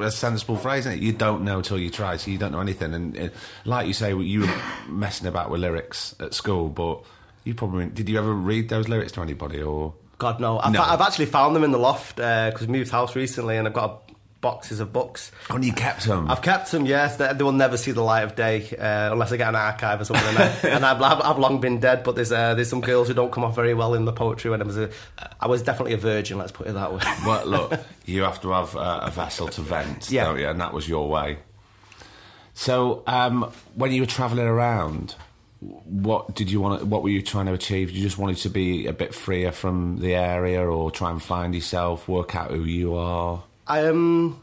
uh, 0.00 0.02
a 0.04 0.10
sensible 0.10 0.56
phrase, 0.56 0.86
isn't 0.86 0.92
it? 0.98 1.02
You 1.02 1.12
don't 1.12 1.42
know 1.44 1.60
till 1.60 1.78
you 1.78 1.90
try, 1.90 2.16
so 2.16 2.30
you 2.30 2.38
don't 2.38 2.52
know 2.52 2.60
anything. 2.60 2.94
And 2.94 3.18
uh, 3.18 3.28
like 3.64 3.86
you 3.88 3.92
say, 3.92 4.14
you 4.16 4.42
were 4.42 4.54
messing 4.88 5.26
about 5.26 5.50
with 5.50 5.60
lyrics 5.60 6.14
at 6.20 6.32
school, 6.32 6.68
but 6.68 7.02
you 7.42 7.54
probably 7.54 7.86
did. 7.86 8.08
You 8.08 8.18
ever 8.18 8.32
read 8.32 8.68
those 8.68 8.88
lyrics 8.88 9.12
to 9.12 9.20
anybody, 9.22 9.60
or 9.60 9.92
God 10.18 10.38
no. 10.40 10.60
I've, 10.60 10.72
No. 10.72 10.82
I've 10.82 11.00
actually 11.00 11.26
found 11.26 11.56
them 11.56 11.64
in 11.64 11.72
the 11.72 11.78
loft 11.78 12.16
because 12.16 12.60
we 12.60 12.68
moved 12.68 12.90
house 12.92 13.16
recently, 13.16 13.56
and 13.56 13.66
I've 13.66 13.74
got 13.74 13.90
a 14.03 14.03
boxes 14.44 14.78
of 14.78 14.92
books. 14.92 15.32
Oh, 15.48 15.54
and 15.56 15.64
you 15.64 15.72
kept 15.72 16.04
them. 16.04 16.30
I've 16.30 16.42
kept 16.42 16.70
them, 16.70 16.84
yes. 16.84 17.16
They, 17.16 17.32
they 17.32 17.42
will 17.42 17.52
never 17.52 17.78
see 17.78 17.92
the 17.92 18.02
light 18.02 18.24
of 18.24 18.36
day 18.36 18.68
uh, 18.78 19.10
unless 19.12 19.32
I 19.32 19.38
get 19.38 19.48
an 19.48 19.56
archive 19.56 20.02
or 20.02 20.04
something. 20.04 20.28
and, 20.28 20.38
I, 20.38 20.48
and 20.76 20.84
I've, 20.86 21.00
I've, 21.00 21.20
I've 21.22 21.38
long 21.38 21.60
been 21.60 21.80
dead, 21.80 22.04
but 22.04 22.14
there's 22.14 22.30
uh, 22.30 22.54
there's 22.54 22.68
some 22.68 22.82
girls 22.82 23.08
who 23.08 23.14
don't 23.14 23.32
come 23.32 23.42
off 23.42 23.54
very 23.56 23.72
well 23.72 23.94
in 23.94 24.04
the 24.04 24.12
poetry. 24.12 24.50
When 24.50 24.60
I 24.60 24.64
was 24.66 24.76
a, 24.76 24.90
I 25.40 25.46
was 25.46 25.62
definitely 25.62 25.94
a 25.94 25.96
virgin. 25.96 26.36
Let's 26.36 26.52
put 26.52 26.66
it 26.66 26.74
that 26.74 26.92
way. 26.92 27.00
well, 27.26 27.46
look, 27.46 27.80
you 28.04 28.22
have 28.22 28.40
to 28.42 28.50
have 28.50 28.76
uh, 28.76 29.00
a 29.04 29.10
vessel 29.10 29.48
to 29.48 29.62
vent, 29.62 30.10
Yeah. 30.10 30.24
don't 30.26 30.38
you? 30.38 30.46
And 30.48 30.60
that 30.60 30.74
was 30.74 30.86
your 30.88 31.08
way. 31.08 31.38
So, 32.52 33.02
um, 33.06 33.50
when 33.74 33.90
you 33.92 34.02
were 34.02 34.06
travelling 34.06 34.46
around, 34.46 35.16
what 35.60 36.34
did 36.34 36.50
you 36.50 36.60
want? 36.60 36.80
To, 36.80 36.86
what 36.86 37.02
were 37.02 37.08
you 37.08 37.22
trying 37.22 37.46
to 37.46 37.52
achieve? 37.54 37.90
You 37.90 38.02
just 38.02 38.18
wanted 38.18 38.36
to 38.38 38.50
be 38.50 38.86
a 38.86 38.92
bit 38.92 39.14
freer 39.14 39.50
from 39.50 39.96
the 39.98 40.14
area, 40.14 40.60
or 40.62 40.90
try 40.90 41.10
and 41.10 41.22
find 41.22 41.54
yourself, 41.54 42.06
work 42.08 42.36
out 42.36 42.50
who 42.50 42.64
you 42.64 42.94
are. 42.96 43.42
I 43.66 43.86
um, 43.86 44.40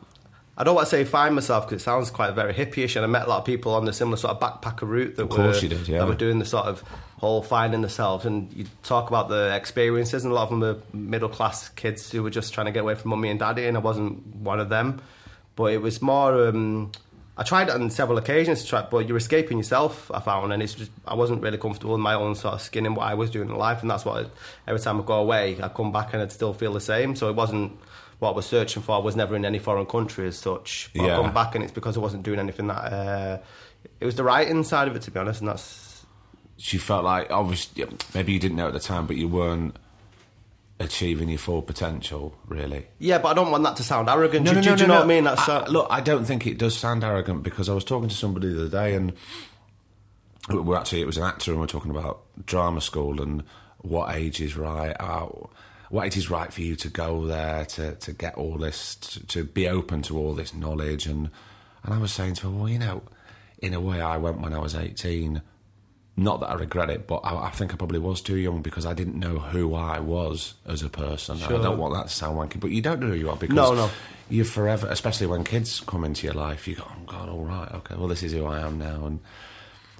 I 0.57 0.63
don't 0.63 0.75
want 0.75 0.87
to 0.87 0.91
say 0.91 1.03
find 1.05 1.33
myself 1.33 1.67
because 1.67 1.81
it 1.81 1.83
sounds 1.83 2.11
quite 2.11 2.33
very 2.33 2.53
hippie-ish, 2.53 2.95
and 2.95 3.05
I 3.05 3.07
met 3.07 3.25
a 3.25 3.29
lot 3.29 3.39
of 3.39 3.45
people 3.45 3.73
on 3.73 3.85
the 3.85 3.93
similar 3.93 4.17
sort 4.17 4.35
of 4.35 4.39
backpacker 4.39 4.87
route 4.87 5.15
that 5.15 5.27
were 5.27 5.59
did, 5.59 5.87
yeah. 5.87 5.99
that 5.99 6.07
were 6.07 6.15
doing 6.15 6.39
the 6.39 6.45
sort 6.45 6.65
of 6.65 6.83
whole 7.17 7.41
finding 7.41 7.81
themselves. 7.81 8.25
And 8.25 8.51
you 8.53 8.65
talk 8.83 9.09
about 9.09 9.29
the 9.29 9.55
experiences, 9.55 10.23
and 10.23 10.31
a 10.31 10.35
lot 10.35 10.43
of 10.43 10.49
them 10.49 10.59
were 10.59 10.77
middle 10.93 11.29
class 11.29 11.69
kids 11.69 12.11
who 12.11 12.21
were 12.21 12.29
just 12.29 12.53
trying 12.53 12.65
to 12.65 12.71
get 12.71 12.81
away 12.81 12.95
from 12.95 13.09
mummy 13.11 13.29
and 13.29 13.39
daddy, 13.39 13.65
and 13.65 13.77
I 13.77 13.79
wasn't 13.79 14.23
one 14.35 14.59
of 14.59 14.69
them. 14.69 15.01
But 15.55 15.73
it 15.73 15.81
was 15.81 16.01
more. 16.01 16.47
Um, 16.47 16.91
I 17.37 17.43
tried 17.43 17.69
it 17.69 17.73
on 17.73 17.89
several 17.89 18.17
occasions 18.17 18.61
to 18.61 18.67
try, 18.67 18.81
but 18.83 19.07
you're 19.07 19.17
escaping 19.17 19.57
yourself. 19.57 20.11
I 20.11 20.19
found, 20.19 20.51
and 20.53 20.61
it's 20.61 20.75
just 20.75 20.91
I 21.07 21.15
wasn't 21.15 21.41
really 21.41 21.57
comfortable 21.57 21.95
in 21.95 22.01
my 22.01 22.13
own 22.13 22.35
sort 22.35 22.55
of 22.55 22.61
skin 22.61 22.85
and 22.85 22.95
what 22.95 23.07
I 23.07 23.13
was 23.13 23.31
doing 23.31 23.49
in 23.49 23.55
life, 23.55 23.81
and 23.81 23.89
that's 23.89 24.03
what 24.03 24.29
every 24.67 24.81
time 24.81 24.99
I 24.99 25.03
go 25.03 25.13
away, 25.13 25.57
I 25.61 25.69
come 25.69 25.91
back 25.91 26.13
and 26.13 26.21
I'd 26.21 26.31
still 26.31 26.53
feel 26.53 26.73
the 26.73 26.81
same. 26.81 27.15
So 27.15 27.29
it 27.29 27.35
wasn't 27.35 27.79
what 28.21 28.29
I 28.33 28.35
was 28.35 28.45
searching 28.45 28.83
for. 28.83 28.95
I 28.95 28.99
was 28.99 29.15
never 29.15 29.35
in 29.35 29.43
any 29.45 29.57
foreign 29.59 29.87
country 29.87 30.27
as 30.27 30.37
such. 30.37 30.91
But 30.95 31.03
Yeah. 31.05 31.17
I 31.19 31.21
come 31.23 31.33
back, 31.33 31.55
and 31.55 31.63
it's 31.63 31.73
because 31.73 31.97
I 31.97 31.99
wasn't 31.99 32.21
doing 32.23 32.39
anything 32.39 32.67
that. 32.67 32.93
Uh, 32.93 33.37
it 33.99 34.05
was 34.05 34.13
the 34.15 34.23
writing 34.23 34.63
side 34.63 34.87
of 34.87 34.95
it, 34.95 35.01
to 35.03 35.11
be 35.11 35.19
honest, 35.19 35.41
and 35.41 35.49
that's 35.49 36.05
She 36.57 36.77
felt 36.77 37.03
like, 37.03 37.31
obviously, 37.31 37.83
maybe 38.13 38.31
you 38.31 38.39
didn't 38.39 38.57
know 38.57 38.67
at 38.67 38.73
the 38.73 38.79
time, 38.79 39.07
but 39.07 39.15
you 39.17 39.27
weren't 39.27 39.75
achieving 40.79 41.29
your 41.29 41.39
full 41.39 41.61
potential, 41.63 42.35
really. 42.47 42.85
yeah. 42.99 43.17
But 43.17 43.29
I 43.29 43.33
don't 43.33 43.49
want 43.51 43.63
that 43.63 43.75
to 43.77 43.83
sound 43.83 44.07
arrogant. 44.07 44.45
No, 44.45 44.53
do, 44.53 44.61
do- 44.61 44.75
do 44.75 44.81
you 44.83 44.87
know 44.87 44.95
what 44.95 45.03
I 45.03 45.07
mean? 45.07 45.23
That's 45.23 45.49
I- 45.49 45.65
look, 45.65 45.87
I 45.89 45.99
don't 46.01 46.25
think 46.25 46.45
it 46.45 46.59
does 46.59 46.77
sound 46.77 47.03
arrogant 47.03 47.41
because 47.43 47.69
I 47.69 47.73
was 47.73 47.83
talking 47.83 48.09
to 48.09 48.15
somebody 48.15 48.53
the 48.53 48.65
other 48.65 48.69
day, 48.69 48.93
and 48.95 49.13
we're 50.49 50.77
actually 50.77 51.01
it 51.01 51.07
was 51.07 51.17
an 51.17 51.23
actor, 51.23 51.51
and 51.51 51.59
we're 51.59 51.67
talking 51.67 51.91
about 51.91 52.21
drama 52.45 52.81
school 52.81 53.19
and 53.21 53.43
what 53.79 54.15
age 54.15 54.39
is 54.41 54.55
right. 54.55 54.95
How, 54.99 55.49
what 55.91 56.05
age 56.07 56.17
is 56.17 56.29
right 56.29 56.51
for 56.51 56.61
you 56.61 56.75
to 56.77 56.89
go 56.89 57.25
there 57.27 57.65
to, 57.65 57.93
to 57.95 58.13
get 58.13 58.35
all 58.35 58.57
this 58.57 58.95
to, 58.95 59.27
to 59.27 59.43
be 59.43 59.67
open 59.67 60.01
to 60.03 60.17
all 60.17 60.33
this 60.33 60.53
knowledge 60.53 61.05
and 61.05 61.29
and 61.83 61.93
I 61.93 61.97
was 61.97 62.13
saying 62.13 62.35
to 62.35 62.43
her, 62.43 62.49
well, 62.55 62.69
you 62.69 62.77
know, 62.77 63.01
in 63.57 63.73
a 63.73 63.81
way, 63.81 63.99
I 64.01 64.17
went 64.17 64.39
when 64.39 64.53
I 64.53 64.59
was 64.59 64.75
eighteen. 64.75 65.41
Not 66.17 66.41
that 66.41 66.49
I 66.49 66.55
regret 66.55 66.89
it, 66.89 67.07
but 67.07 67.21
I, 67.23 67.45
I 67.47 67.49
think 67.51 67.73
I 67.73 67.77
probably 67.77 67.97
was 67.97 68.21
too 68.21 68.35
young 68.35 68.61
because 68.61 68.85
I 68.85 68.93
didn't 68.93 69.17
know 69.17 69.39
who 69.39 69.73
I 69.73 69.99
was 69.99 70.55
as 70.67 70.83
a 70.83 70.89
person. 70.89 71.37
And 71.41 71.55
I 71.55 71.61
don't 71.63 71.77
want 71.79 71.93
that 71.95 72.09
to 72.09 72.13
sound 72.13 72.37
wanky, 72.37 72.59
but 72.59 72.69
you 72.69 72.81
don't 72.81 72.99
know 72.99 73.07
who 73.07 73.13
you 73.15 73.29
are 73.29 73.37
because 73.37 73.55
No, 73.55 73.73
no. 73.73 73.89
you're 74.29 74.43
forever, 74.45 74.87
especially 74.89 75.25
when 75.27 75.43
kids 75.45 75.79
come 75.79 76.03
into 76.03 76.27
your 76.27 76.35
life, 76.35 76.67
you 76.67 76.75
go, 76.75 76.83
oh, 76.85 77.03
God, 77.07 77.29
all 77.29 77.43
right, 77.45 77.71
okay, 77.75 77.95
well, 77.95 78.09
this 78.09 78.23
is 78.23 78.33
who 78.33 78.45
I 78.45 78.59
am 78.59 78.77
now. 78.77 79.05
And 79.05 79.19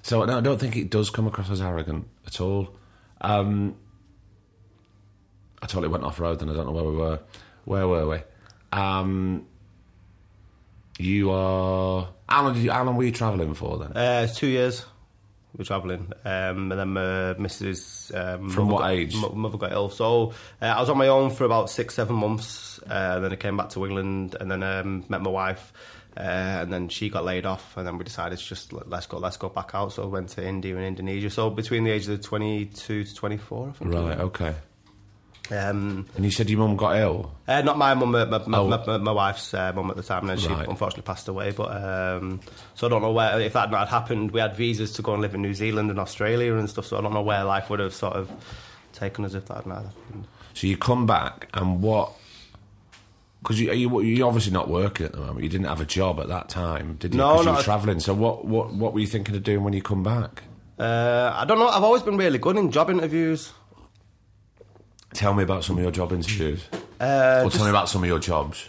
so 0.03 0.23
no, 0.25 0.37
I 0.37 0.41
don't 0.41 0.59
think 0.59 0.75
it 0.75 0.89
does 0.89 1.09
come 1.09 1.27
across 1.27 1.49
as 1.49 1.61
arrogant 1.61 2.07
at 2.27 2.41
all. 2.41 2.75
Um, 3.21 3.75
I 5.61 5.67
totally 5.67 5.87
went 5.89 6.03
off 6.03 6.19
road 6.19 6.41
and 6.41 6.49
I 6.49 6.53
don't 6.53 6.65
know 6.65 6.71
where 6.71 6.83
we 6.83 6.95
were. 6.95 7.19
Where 7.65 7.87
were 7.87 8.07
we? 8.07 8.17
Um, 8.71 9.45
you 10.99 11.31
are. 11.31 12.07
How 12.27 12.43
long, 12.43 12.53
did 12.53 12.63
you, 12.63 12.71
how 12.71 12.83
long 12.83 12.95
were 12.95 13.03
you 13.03 13.11
travelling 13.11 13.53
for 13.53 13.77
then? 13.79 13.95
Uh, 13.95 14.21
it's 14.25 14.35
two 14.37 14.47
years. 14.47 14.85
We're 15.57 15.65
travelling, 15.65 16.13
um, 16.23 16.71
and 16.71 16.79
then 16.79 16.87
my 16.93 17.01
Mrs. 17.37 18.15
Um, 18.17 18.49
From 18.49 18.65
mother 18.67 18.73
what 18.73 18.81
got- 18.83 18.91
age? 18.91 19.15
mo- 19.17 19.33
Mother 19.35 19.57
got 19.57 19.73
ill, 19.73 19.89
so 19.89 20.31
uh, 20.61 20.65
I 20.65 20.79
was 20.79 20.89
on 20.89 20.97
my 20.97 21.09
own 21.09 21.29
for 21.29 21.43
about 21.43 21.69
six, 21.69 21.93
seven 21.95 22.15
months. 22.15 22.79
Uh, 22.89 23.19
then 23.19 23.33
I 23.33 23.35
came 23.35 23.57
back 23.57 23.67
to 23.71 23.85
England, 23.85 24.37
and 24.39 24.49
then 24.49 24.63
um, 24.63 25.03
met 25.09 25.21
my 25.21 25.29
wife, 25.29 25.73
uh, 26.15 26.21
and 26.21 26.71
then 26.71 26.87
she 26.87 27.09
got 27.09 27.25
laid 27.25 27.45
off, 27.45 27.75
and 27.75 27.85
then 27.85 27.97
we 27.97 28.05
decided 28.05 28.39
just 28.39 28.71
let- 28.71 28.89
let's 28.89 29.07
go, 29.07 29.17
let's 29.17 29.35
go 29.35 29.49
back 29.49 29.71
out. 29.73 29.91
So 29.91 30.03
I 30.03 30.05
went 30.05 30.29
to 30.29 30.47
India 30.47 30.73
and 30.77 30.85
Indonesia. 30.85 31.29
So 31.29 31.49
between 31.49 31.83
the 31.83 31.91
ages 31.91 32.07
of 32.07 32.21
twenty-two 32.21 33.03
to 33.03 33.13
twenty-four, 33.15 33.67
I 33.67 33.71
think. 33.73 33.93
Right, 33.93 34.19
okay. 34.19 34.55
Um, 35.51 36.05
And 36.15 36.23
you 36.23 36.31
said 36.31 36.49
your 36.49 36.59
mum 36.59 36.77
got 36.77 36.95
ill. 36.95 37.29
uh, 37.47 37.61
not 37.61 37.77
my 37.77 37.93
mum, 37.93 38.11
my, 38.11 38.23
my, 38.23 38.57
Oh. 38.57 38.67
my, 38.69 38.97
my, 38.97 39.11
wife's 39.11 39.53
uh, 39.53 39.73
mum 39.75 39.89
at 39.89 39.97
the 39.97 40.03
time, 40.03 40.21
and 40.21 40.29
then 40.29 40.37
she 40.37 40.47
unfortunately 40.47 41.03
passed 41.03 41.27
away. 41.27 41.51
But 41.51 41.69
um, 41.75 42.39
so 42.73 42.87
I 42.87 42.89
don't 42.89 43.01
know 43.01 43.11
where 43.11 43.37
if 43.41 43.51
that 43.53 43.69
not 43.69 43.79
had 43.79 43.89
happened. 43.89 44.31
We 44.31 44.39
had 44.39 44.55
visas 44.55 44.93
to 44.93 45.01
go 45.01 45.11
and 45.13 45.21
live 45.21 45.35
in 45.35 45.41
New 45.41 45.53
Zealand 45.53 45.89
and 45.89 45.99
Australia 45.99 46.55
and 46.55 46.69
stuff. 46.69 46.85
So 46.85 46.97
I 46.97 47.01
don't 47.01 47.13
know 47.13 47.21
where 47.21 47.43
life 47.43 47.69
would 47.69 47.79
have 47.81 47.93
sort 47.93 48.13
of 48.13 48.31
taken 48.93 49.25
us 49.25 49.33
if 49.33 49.45
that 49.47 49.57
had 49.57 49.65
not 49.65 49.83
happened. 49.83 50.27
So 50.53 50.67
you 50.67 50.77
come 50.77 51.05
back, 51.05 51.49
and 51.53 51.81
what? 51.81 52.13
Because 53.41 53.59
you, 53.59 53.73
you 53.73 54.01
you're 54.01 54.27
obviously 54.27 54.53
not 54.53 54.69
working 54.69 55.05
at 55.07 55.11
the 55.13 55.17
moment. 55.19 55.43
You 55.43 55.49
didn't 55.49 55.65
have 55.67 55.81
a 55.81 55.85
job 55.85 56.19
at 56.19 56.27
that 56.27 56.47
time, 56.47 56.95
did 56.99 57.13
you? 57.13 57.17
No, 57.17 57.41
you 57.41 57.49
were 57.51 57.61
travelling. 57.61 57.99
So 57.99 58.13
what, 58.13 58.45
what 58.45 58.71
what 58.73 58.93
were 58.93 58.99
you 58.99 59.07
thinking 59.07 59.35
of 59.35 59.43
doing 59.43 59.63
when 59.63 59.73
you 59.73 59.81
come 59.81 60.03
back? 60.03 60.43
Uh, 60.79 61.31
I 61.35 61.45
don't 61.45 61.59
know. 61.59 61.67
I've 61.67 61.83
always 61.83 62.03
been 62.03 62.17
really 62.17 62.37
good 62.37 62.55
in 62.57 62.71
job 62.71 62.89
interviews. 62.89 63.51
Tell 65.13 65.33
me 65.33 65.43
about 65.43 65.63
some 65.63 65.77
of 65.77 65.83
your 65.83 65.91
job 65.91 66.11
interviews. 66.11 66.63
Uh, 66.99 67.41
or 67.43 67.45
just- 67.45 67.55
tell 67.57 67.65
me 67.65 67.69
about 67.69 67.89
some 67.89 68.03
of 68.03 68.07
your 68.07 68.19
jobs. 68.19 68.67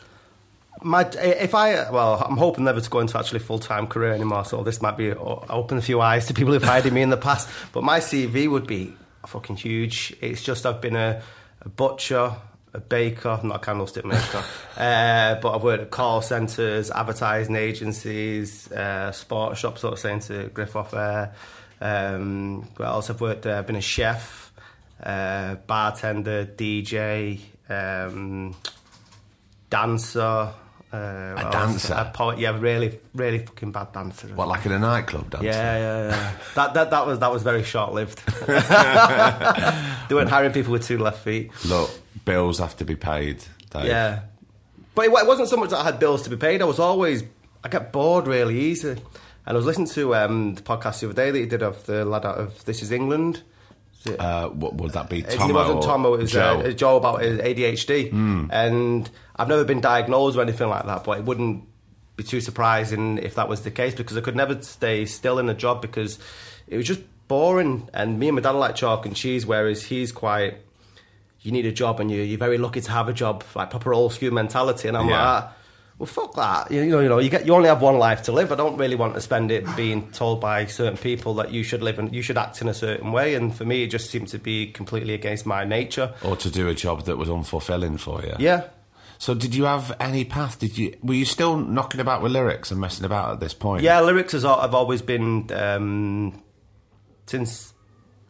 My, 0.84 1.02
if 1.04 1.54
I, 1.54 1.88
well, 1.90 2.20
I'm 2.26 2.36
hoping 2.36 2.64
never 2.64 2.80
to 2.80 2.90
go 2.90 2.98
into 2.98 3.16
actually 3.16 3.38
full 3.38 3.60
time 3.60 3.86
career 3.86 4.12
anymore. 4.12 4.44
So 4.44 4.64
this 4.64 4.82
might 4.82 4.96
be 4.96 5.12
open 5.12 5.78
a 5.78 5.82
few 5.82 6.00
eyes 6.00 6.26
to 6.26 6.34
people 6.34 6.52
who've 6.52 6.62
hired 6.62 6.90
me 6.92 7.02
in 7.02 7.10
the 7.10 7.16
past. 7.16 7.48
But 7.72 7.84
my 7.84 8.00
CV 8.00 8.50
would 8.50 8.66
be 8.66 8.92
fucking 9.26 9.56
huge. 9.56 10.16
It's 10.20 10.42
just 10.42 10.66
I've 10.66 10.80
been 10.80 10.96
a, 10.96 11.22
a 11.60 11.68
butcher, 11.68 12.32
a 12.74 12.80
baker, 12.80 13.38
not 13.44 13.56
a 13.56 13.58
candlestick 13.60 14.04
maker, 14.04 14.42
uh, 14.76 15.36
but 15.36 15.54
I've 15.54 15.62
worked 15.62 15.82
at 15.84 15.90
call 15.90 16.20
centres, 16.20 16.90
advertising 16.90 17.54
agencies, 17.54 18.72
uh, 18.72 19.12
sports 19.12 19.60
shops, 19.60 19.82
sort 19.82 19.92
of 19.92 20.00
saying 20.00 20.20
to 20.20 20.48
Griff 20.48 20.74
off 20.74 20.94
air. 20.94 21.32
Um, 21.80 22.62
what 22.76 22.86
else? 22.86 23.08
I've 23.10 23.20
worked. 23.20 23.46
Uh, 23.46 23.62
been 23.62 23.76
a 23.76 23.80
chef, 23.80 24.41
uh, 25.02 25.56
bartender, 25.66 26.46
DJ. 26.46 27.40
Um, 27.68 28.54
dancer. 29.70 30.52
Uh, 30.92 30.96
else? 31.38 31.52
dancer? 31.52 31.94
A 31.94 32.10
poet, 32.12 32.38
yeah, 32.38 32.58
really, 32.58 33.00
really 33.14 33.38
fucking 33.38 33.72
bad 33.72 33.92
dancer. 33.92 34.28
What, 34.28 34.48
like 34.48 34.66
in 34.66 34.72
a 34.72 34.78
nightclub 34.78 35.30
dancer? 35.30 35.46
Yeah, 35.46 35.78
yeah, 35.78 36.08
yeah. 36.10 36.32
that, 36.54 36.74
that, 36.74 36.90
that 36.90 37.06
was 37.06 37.18
that 37.20 37.32
was 37.32 37.42
very 37.42 37.62
short 37.62 37.94
lived. 37.94 38.22
they 38.46 40.14
weren't 40.14 40.28
hiring 40.28 40.52
people 40.52 40.72
with 40.72 40.84
two 40.84 40.98
left 40.98 41.24
feet. 41.24 41.50
Look, 41.64 41.90
bills 42.26 42.58
have 42.58 42.76
to 42.76 42.84
be 42.84 42.94
paid. 42.94 43.42
Dave. 43.70 43.86
Yeah, 43.86 44.20
but 44.94 45.06
it, 45.06 45.12
it 45.12 45.26
wasn't 45.26 45.48
so 45.48 45.56
much 45.56 45.70
that 45.70 45.78
I 45.78 45.84
had 45.84 45.98
bills 45.98 46.22
to 46.22 46.30
be 46.30 46.36
paid. 46.36 46.60
I 46.60 46.66
was 46.66 46.78
always 46.78 47.24
I 47.64 47.68
get 47.68 47.92
bored 47.92 48.26
really 48.26 48.58
easy. 48.58 48.90
And 48.90 49.00
I 49.46 49.52
was 49.54 49.66
listening 49.66 49.88
to 49.88 50.14
um, 50.14 50.54
the 50.54 50.62
podcast 50.62 51.00
the 51.00 51.06
other 51.06 51.14
day 51.14 51.30
that 51.30 51.38
he 51.38 51.46
did 51.46 51.62
of 51.62 51.84
the 51.86 52.04
lad 52.04 52.24
out 52.24 52.38
of 52.38 52.64
This 52.64 52.82
Is 52.82 52.92
England. 52.92 53.42
Uh, 54.06 54.48
what 54.48 54.74
would 54.74 54.92
that 54.92 55.08
be? 55.08 55.20
it 55.20 55.38
wasn't 55.40 55.82
Tomo, 55.82 56.14
it 56.14 56.20
was 56.22 56.32
Joe? 56.32 56.60
Hmm. 56.60 56.66
Uh, 56.66 56.70
Joe 56.72 56.96
about 56.96 57.22
his 57.22 57.38
ADHD. 57.40 58.48
And 58.50 59.10
I've 59.36 59.48
never 59.48 59.64
been 59.64 59.80
diagnosed 59.80 60.36
or 60.36 60.42
anything 60.42 60.68
like 60.68 60.86
that, 60.86 61.04
but 61.04 61.18
it 61.18 61.24
wouldn't 61.24 61.64
be 62.16 62.24
too 62.24 62.40
surprising 62.40 63.18
if 63.18 63.36
that 63.36 63.48
was 63.48 63.62
the 63.62 63.70
case 63.70 63.94
because 63.94 64.16
I 64.16 64.20
could 64.20 64.36
never 64.36 64.60
stay 64.62 65.06
still 65.06 65.38
in 65.38 65.48
a 65.48 65.54
job 65.54 65.80
because 65.80 66.18
it 66.66 66.76
was 66.76 66.86
just 66.86 67.00
boring. 67.28 67.88
And 67.94 68.18
me 68.18 68.28
and 68.28 68.34
my 68.36 68.42
dad 68.42 68.50
like 68.50 68.74
chalk 68.76 69.06
and 69.06 69.16
cheese, 69.16 69.46
whereas 69.46 69.82
he's 69.84 70.12
quite, 70.12 70.58
you 71.40 71.52
need 71.52 71.64
a 71.66 71.72
job 71.72 72.00
and 72.00 72.10
you, 72.10 72.20
you're 72.22 72.38
very 72.38 72.58
lucky 72.58 72.80
to 72.82 72.90
have 72.90 73.08
a 73.08 73.12
job, 73.12 73.44
like 73.54 73.70
proper 73.70 73.94
old 73.94 74.12
school 74.12 74.30
mentality. 74.32 74.88
And 74.88 74.96
I'm 74.96 75.08
Yeah. 75.08 75.32
like, 75.34 75.44
well, 76.02 76.08
fuck 76.08 76.34
that. 76.34 76.72
You, 76.72 76.80
you 76.82 76.90
know, 76.90 76.98
you 76.98 77.08
know, 77.08 77.18
you 77.20 77.30
get 77.30 77.46
you 77.46 77.54
only 77.54 77.68
have 77.68 77.80
one 77.80 77.96
life 77.96 78.22
to 78.22 78.32
live. 78.32 78.50
I 78.50 78.56
don't 78.56 78.76
really 78.76 78.96
want 78.96 79.14
to 79.14 79.20
spend 79.20 79.52
it 79.52 79.64
being 79.76 80.10
told 80.10 80.40
by 80.40 80.66
certain 80.66 80.98
people 80.98 81.34
that 81.34 81.52
you 81.52 81.62
should 81.62 81.80
live 81.80 82.00
and 82.00 82.12
you 82.12 82.22
should 82.22 82.36
act 82.36 82.60
in 82.60 82.66
a 82.66 82.74
certain 82.74 83.12
way. 83.12 83.36
And 83.36 83.54
for 83.54 83.64
me, 83.64 83.84
it 83.84 83.86
just 83.86 84.10
seemed 84.10 84.26
to 84.28 84.38
be 84.40 84.72
completely 84.72 85.14
against 85.14 85.46
my 85.46 85.64
nature. 85.64 86.12
or 86.24 86.34
to 86.38 86.50
do 86.50 86.68
a 86.68 86.74
job 86.74 87.04
that 87.04 87.18
was 87.18 87.28
unfulfilling 87.28 88.00
for 88.00 88.20
you. 88.22 88.34
Yeah. 88.40 88.64
So 89.18 89.32
did 89.32 89.54
you 89.54 89.62
have 89.62 89.94
any 90.00 90.24
path? 90.24 90.58
Did 90.58 90.76
you 90.76 90.96
were 91.04 91.14
you 91.14 91.24
still 91.24 91.56
knocking 91.56 92.00
about 92.00 92.20
with 92.20 92.32
lyrics 92.32 92.72
and 92.72 92.80
messing 92.80 93.04
about 93.04 93.34
at 93.34 93.38
this 93.38 93.54
point? 93.54 93.84
Yeah, 93.84 94.00
lyrics 94.00 94.32
has 94.32 94.42
have 94.42 94.74
always 94.74 95.02
been 95.02 95.52
um, 95.52 96.42
since 97.26 97.74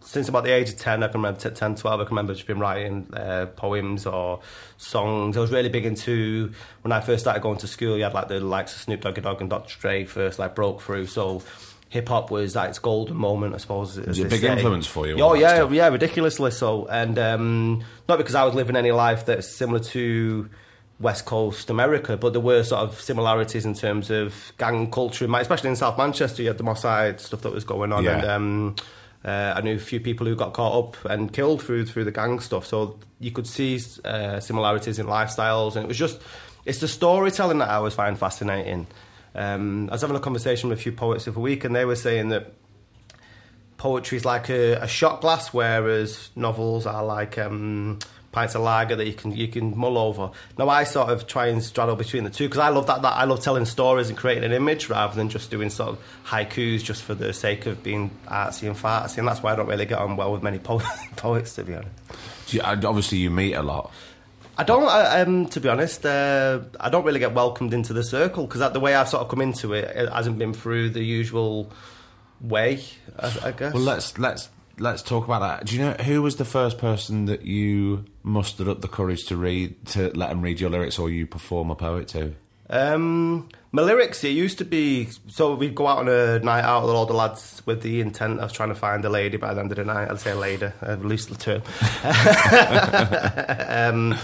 since 0.05 0.29
about 0.29 0.45
the 0.45 0.51
age 0.51 0.69
of 0.69 0.77
10, 0.79 1.03
I 1.03 1.09
can 1.09 1.21
remember, 1.21 1.41
t- 1.41 1.51
10, 1.55 1.77
12, 1.77 2.01
I 2.01 2.05
can 2.05 2.11
remember 2.11 2.35
just 2.35 2.47
been 2.47 2.59
writing 2.59 3.07
uh, 3.15 3.47
poems 3.57 4.07
or 4.07 4.41
songs. 4.77 5.37
I 5.37 5.41
was 5.41 5.51
really 5.53 5.69
big 5.69 5.87
into, 5.87 6.53
when 6.83 6.93
I 6.93 7.01
first 7.01 7.25
started 7.25 7.43
going 7.43 7.59
to 7.59 7.67
school, 7.67 7.97
you 7.97 8.05
had 8.05 8.15
like 8.15 8.29
the 8.29 8.41
likes 8.41 8.75
of 8.75 8.81
Snoop 8.83 9.01
Doggy 9.03 9.21
Dogg 9.21 9.41
and 9.41 9.51
Dr. 9.51 9.79
Dre 9.79 10.05
first 10.05 10.39
like 10.39 10.55
broke 10.55 10.81
through. 10.83 11.07
So 11.07 11.43
hip 11.89 12.09
hop 12.09 12.31
was 12.31 12.57
like 12.57 12.71
its 12.71 12.79
golden 12.79 13.17
moment, 13.17 13.55
I 13.55 13.59
suppose. 13.59 13.99
as 13.99 14.07
Was 14.07 14.19
a 14.21 14.25
big 14.25 14.45
influence 14.45 14.87
for 14.87 15.07
you, 15.07 15.21
Oh, 15.21 15.35
yeah, 15.35 15.69
yeah, 15.71 15.89
ridiculously 15.89 16.51
so. 16.51 16.87
And 16.87 17.19
um, 17.19 17.85
not 18.09 18.19
because 18.19 18.35
I 18.35 18.45
was 18.45 18.55
living 18.55 18.77
any 18.77 18.93
life 18.93 19.27
that's 19.27 19.55
similar 19.55 19.81
to 19.81 20.49
West 21.01 21.25
Coast 21.27 21.69
America, 21.69 22.17
but 22.17 22.33
there 22.33 22.41
were 22.41 22.63
sort 22.63 22.83
of 22.83 23.01
similarities 23.01 23.65
in 23.67 23.75
terms 23.75 24.09
of 24.11 24.53
gang 24.57 24.91
culture, 24.91 25.27
especially 25.35 25.71
in 25.71 25.77
South 25.77 25.99
Manchester. 25.99 26.43
You 26.43 26.49
had 26.49 26.59
the 26.59 26.65
Moss 26.65 26.83
Side 26.83 27.21
stuff 27.21 27.43
that 27.43 27.53
was 27.53 27.65
going 27.65 27.93
on, 27.93 28.05
Yeah. 28.05 28.19
and 28.19 28.25
um, 28.31 28.77
uh, 29.25 29.55
I 29.57 29.61
knew 29.61 29.77
a 29.77 29.79
few 29.79 30.01
people 30.01 30.27
who 30.27 30.35
got 30.35 30.53
caught 30.53 30.85
up 30.85 31.05
and 31.05 31.33
killed 31.33 31.63
through 31.63 31.87
through 31.87 32.05
the 32.05 32.13
gang 32.13 32.41
stuff. 32.41 32.67
So 32.67 32.99
you 33.21 33.31
could 33.31 33.47
see 33.47 33.81
uh, 34.05 34.41
similarities 34.41 34.99
in 34.99 35.07
lifestyles, 35.07 35.77
and 35.77 35.85
it 35.85 35.89
was 35.89 35.99
just 35.99 36.21
it's 36.65 36.81
the 36.81 36.89
storytelling 36.89 37.59
that 37.59 37.69
I 37.69 37.75
always 37.75 37.95
find 37.95 38.19
fascinating. 38.19 38.87
Um, 39.35 39.89
I 39.89 39.93
was 39.93 40.01
having 40.03 40.17
a 40.17 40.21
conversation 40.21 40.69
with 40.69 40.79
a 40.79 40.83
few 40.83 40.93
poets 40.93 41.27
of 41.27 41.37
a 41.37 41.41
week, 41.41 41.65
and 41.65 41.75
they 41.75 41.85
were 41.85 41.97
saying 41.97 42.31
that 42.31 42.53
poetry 43.77 44.17
is 44.17 44.25
like 44.25 44.49
a, 44.49 44.75
a 44.75 44.89
shot 44.89 45.21
glass, 45.21 45.53
whereas 45.53 46.31
novels 46.37 46.87
are 46.87 47.05
like 47.05 47.39
um, 47.39 47.99
pints 48.33 48.55
of 48.55 48.63
lager 48.63 48.97
that 48.97 49.07
you 49.07 49.13
can 49.13 49.37
you 49.37 49.47
can 49.47 49.77
mull 49.77 49.97
over. 49.99 50.31
Now 50.59 50.69
I 50.69 50.85
sort 50.85 51.11
of 51.11 51.27
try 51.27 51.47
and 51.47 51.63
straddle 51.63 51.95
between 51.97 52.25
the 52.25 52.31
two 52.31 52.49
because 52.49 52.59
I 52.61 52.71
love 52.71 52.87
that, 52.87 53.03
that 53.03 53.13
I 53.13 53.25
love 53.25 53.41
telling 53.43 53.65
stories 53.67 54.09
and 54.09 54.19
creating 54.19 54.45
an 54.45 54.53
image 54.53 54.89
rather 54.89 55.15
than 55.15 55.29
just 55.29 55.51
doing 55.51 55.71
sort 55.71 55.91
of 55.91 55.99
haikus 56.27 56.83
just 56.83 57.03
for 57.03 57.15
the 57.15 57.33
sake 57.33 57.67
of 57.67 57.83
being 57.83 58.11
artsy 58.27 58.67
and 58.67 58.77
fartsy, 58.77 59.19
and 59.19 59.29
that's 59.29 59.43
why 59.43 59.53
I 59.53 59.57
don't 59.57 59.69
really 59.69 59.87
get 59.87 59.99
on 59.99 60.17
well 60.17 60.33
with 60.33 60.43
many 60.43 60.59
po- 60.59 60.83
poets 61.17 61.55
to 61.55 61.65
be 61.65 61.75
honest. 61.75 61.91
You- 62.49 62.63
obviously, 62.63 63.19
you 63.19 63.31
meet 63.31 63.55
a 63.55 63.63
lot. 63.63 63.93
I 64.59 64.65
don't, 64.65 64.87
I, 64.87 65.23
um, 65.23 65.47
to 65.47 65.61
be 65.61 65.69
honest, 65.71 66.05
uh, 66.05 66.61
I 66.79 66.91
don't 66.91 67.05
really 67.05 67.21
get 67.21 67.33
welcomed 67.33 67.73
into 67.73 67.95
the 67.95 68.05
circle 68.05 68.47
because 68.47 68.73
the 68.73 68.81
way 68.81 68.95
I've 68.95 69.09
sort 69.09 69.23
of 69.23 69.29
come 69.29 69.41
into 69.41 69.73
it, 69.73 69.85
it 69.97 70.11
hasn't 70.11 70.39
been 70.39 70.53
through 70.53 70.91
the 70.91 71.03
usual 71.03 71.73
way, 72.41 72.83
I, 73.19 73.35
I 73.45 73.53
guess. 73.53 73.73
Well, 73.73 73.83
let's 73.83 74.19
let's 74.19 74.51
let's 74.83 75.01
talk 75.03 75.25
about 75.25 75.41
that. 75.41 75.67
Do 75.67 75.77
you 75.77 75.83
know 75.83 75.93
who 75.93 76.23
was 76.23 76.37
the 76.37 76.45
first 76.45 76.77
person 76.77 77.27
that 77.27 77.43
you 77.43 78.05
mustered 78.23 78.69
up 78.69 78.81
the 78.81 78.89
courage 78.89 79.25
to 79.27 79.37
read 79.37 79.87
to 79.87 80.11
let 80.17 80.29
them 80.31 80.43
read 80.43 80.61
your 80.61 80.71
lyrics, 80.71 80.99
or 80.99 81.09
you 81.09 81.27
perform 81.27 81.71
a 81.71 81.77
poet 81.77 82.09
to? 82.09 82.35
Um, 82.69 83.49
my 83.71 83.83
lyrics, 83.83 84.25
it 84.25 84.31
used 84.31 84.59
to 84.59 84.65
be 84.65 85.09
so 85.29 85.55
we'd 85.55 85.75
go 85.75 85.87
out 85.87 85.99
on 85.99 86.09
a 86.09 86.41
night 86.41 86.65
out 86.65 86.83
with 86.83 86.95
all 86.95 87.07
the 87.07 87.15
lads 87.15 87.63
with 87.65 87.83
the 87.83 88.01
intent 88.01 88.41
of 88.41 88.53
trying 88.53 88.71
to 88.71 88.75
find 88.75 89.05
a 89.05 89.09
lady 89.09 89.37
by 89.37 89.55
the 89.55 89.61
end 89.61 89.71
of 89.71 89.77
the 89.77 89.85
night. 89.85 90.11
I'd 90.11 90.21
say 90.21 90.33
a 90.33 90.37
lady, 90.37 90.71
a 90.81 90.97
loose 90.97 91.27
term. 91.27 91.63
um, 93.69 94.19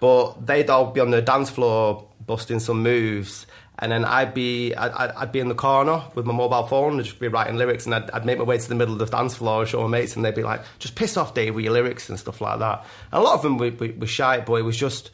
but 0.00 0.46
they'd 0.46 0.70
all 0.70 0.90
be 0.92 1.00
on 1.00 1.10
the 1.10 1.20
dance 1.20 1.50
floor 1.50 2.08
busting 2.26 2.60
some 2.60 2.82
moves. 2.82 3.46
And 3.80 3.92
then 3.92 4.04
I'd 4.04 4.34
be 4.34 4.74
I'd, 4.74 5.12
I'd 5.12 5.32
be 5.32 5.38
in 5.40 5.48
the 5.48 5.54
corner 5.54 6.02
with 6.14 6.26
my 6.26 6.34
mobile 6.34 6.66
phone 6.66 6.94
and 6.94 7.04
just 7.04 7.18
be 7.20 7.28
writing 7.28 7.56
lyrics, 7.56 7.86
and 7.86 7.94
I'd, 7.94 8.10
I'd 8.10 8.26
make 8.26 8.38
my 8.38 8.44
way 8.44 8.58
to 8.58 8.68
the 8.68 8.74
middle 8.74 8.94
of 8.94 8.98
the 8.98 9.06
dance 9.06 9.36
floor, 9.36 9.60
and 9.60 9.68
show 9.68 9.82
my 9.82 9.98
mates, 9.98 10.16
and 10.16 10.24
they'd 10.24 10.34
be 10.34 10.42
like, 10.42 10.62
"Just 10.78 10.96
piss 10.96 11.16
off, 11.16 11.34
Dave, 11.34 11.54
with 11.54 11.64
your 11.64 11.74
lyrics 11.74 12.08
and 12.08 12.18
stuff 12.18 12.40
like 12.40 12.58
that." 12.58 12.84
And 13.12 13.20
a 13.20 13.24
lot 13.24 13.34
of 13.34 13.42
them 13.42 13.56
were, 13.56 13.70
were, 13.70 13.92
were 13.98 14.06
shy, 14.06 14.40
but 14.40 14.54
it 14.54 14.62
was 14.62 14.76
just 14.76 15.10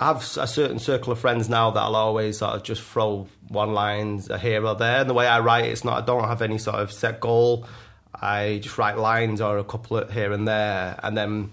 I 0.00 0.06
have 0.06 0.18
a 0.38 0.46
certain 0.46 0.78
circle 0.78 1.12
of 1.12 1.18
friends 1.18 1.48
now 1.48 1.72
that 1.72 1.80
I'll 1.80 1.96
always 1.96 2.38
sort 2.38 2.54
of 2.54 2.62
just 2.62 2.82
throw 2.82 3.26
one 3.48 3.74
lines 3.74 4.30
here 4.40 4.64
or 4.64 4.76
there. 4.76 5.00
And 5.00 5.10
the 5.10 5.14
way 5.14 5.26
I 5.26 5.40
write 5.40 5.64
it, 5.64 5.72
it's 5.72 5.84
not, 5.84 6.02
I 6.02 6.06
don't 6.06 6.28
have 6.28 6.40
any 6.40 6.58
sort 6.58 6.76
of 6.76 6.92
set 6.92 7.18
goal. 7.18 7.66
I 8.14 8.60
just 8.62 8.78
write 8.78 8.96
lines 8.96 9.40
or 9.40 9.58
a 9.58 9.64
couplet 9.64 10.12
here 10.12 10.32
and 10.32 10.46
there. 10.46 11.00
And 11.02 11.16
then 11.16 11.50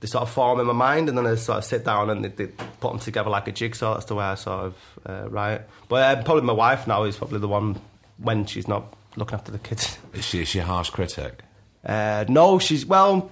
they 0.00 0.06
sort 0.06 0.22
of 0.22 0.30
form 0.30 0.60
in 0.60 0.66
my 0.66 0.72
mind. 0.72 1.08
And 1.08 1.16
then 1.16 1.26
I 1.26 1.34
sort 1.36 1.58
of 1.58 1.64
sit 1.64 1.84
down 1.84 2.10
and 2.10 2.24
they, 2.24 2.28
they 2.28 2.46
put 2.46 2.90
them 2.90 2.98
together 2.98 3.30
like 3.30 3.48
a 3.48 3.52
jigsaw. 3.52 3.94
That's 3.94 4.06
the 4.06 4.14
way 4.14 4.24
I 4.24 4.34
sort 4.34 4.66
of 4.66 4.98
uh, 5.06 5.28
write. 5.28 5.62
But 5.88 6.18
uh, 6.18 6.22
probably 6.22 6.42
my 6.42 6.52
wife 6.52 6.86
now 6.86 7.04
is 7.04 7.16
probably 7.16 7.38
the 7.38 7.48
one 7.48 7.80
when 8.18 8.46
she's 8.46 8.68
not 8.68 8.92
looking 9.16 9.34
after 9.34 9.52
the 9.52 9.58
kids. 9.58 9.98
Is 10.12 10.24
she, 10.24 10.42
is 10.42 10.48
she 10.48 10.58
a 10.58 10.64
harsh 10.64 10.90
critic? 10.90 11.42
Uh, 11.84 12.24
no, 12.28 12.58
she's 12.58 12.84
well. 12.84 13.30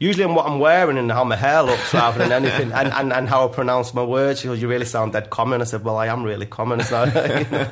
Usually, 0.00 0.24
on 0.24 0.34
what 0.34 0.46
I'm 0.46 0.58
wearing 0.58 0.98
and 0.98 1.10
how 1.10 1.24
my 1.24 1.36
hair 1.36 1.62
looks, 1.62 1.94
rather 1.94 2.18
than 2.18 2.32
anything, 2.32 2.72
and, 2.72 2.92
and, 2.92 3.12
and 3.12 3.28
how 3.28 3.48
I 3.48 3.52
pronounce 3.52 3.94
my 3.94 4.02
words. 4.02 4.40
She 4.40 4.48
goes, 4.48 4.60
"You 4.60 4.68
really 4.68 4.84
sound 4.84 5.12
dead 5.12 5.30
common." 5.30 5.60
I 5.62 5.64
said, 5.64 5.84
"Well, 5.84 5.96
I 5.96 6.08
am 6.08 6.24
really 6.24 6.46
common." 6.46 6.80
So, 6.80 7.04
you 7.04 7.12
know. 7.12 7.68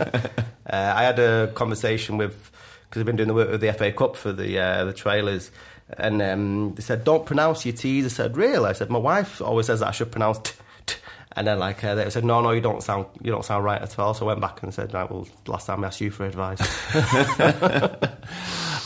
uh, 0.70 0.92
I 0.96 1.02
had 1.02 1.18
a 1.18 1.48
conversation 1.54 2.16
with 2.16 2.50
because 2.88 3.00
I've 3.00 3.06
been 3.06 3.16
doing 3.16 3.28
the 3.28 3.34
work 3.34 3.50
with 3.50 3.60
the 3.60 3.72
FA 3.72 3.90
Cup 3.92 4.16
for 4.16 4.32
the 4.32 4.58
uh, 4.58 4.84
the 4.84 4.92
trailers, 4.92 5.50
and 5.98 6.22
um, 6.22 6.74
they 6.74 6.82
said, 6.82 7.04
"Don't 7.04 7.26
pronounce 7.26 7.64
your 7.64 7.74
T's." 7.74 8.04
I 8.04 8.08
said, 8.08 8.36
"Really?" 8.36 8.68
I 8.68 8.72
said, 8.72 8.90
"My 8.90 8.98
wife 8.98 9.40
always 9.40 9.66
says 9.66 9.80
that 9.80 9.88
I 9.88 9.92
should 9.92 10.10
pronounce." 10.10 10.38
T- 10.38 10.54
t-" 10.86 10.96
And 11.34 11.46
then, 11.46 11.58
like, 11.58 11.82
uh, 11.82 11.94
they 11.94 12.10
said, 12.10 12.24
"No, 12.24 12.40
no, 12.40 12.50
you 12.50 12.60
don't 12.60 12.82
sound, 12.82 13.06
you 13.22 13.30
don't 13.30 13.44
sound 13.44 13.64
right 13.64 13.80
at 13.80 13.98
all." 13.98 14.14
So 14.14 14.26
I 14.26 14.28
went 14.28 14.40
back 14.40 14.62
and 14.62 14.72
said, 14.72 14.92
"Right, 14.94 15.10
well, 15.10 15.26
last 15.46 15.66
time 15.66 15.84
I 15.84 15.88
asked 15.88 16.00
you 16.00 16.10
for 16.10 16.26
advice." 16.26 16.60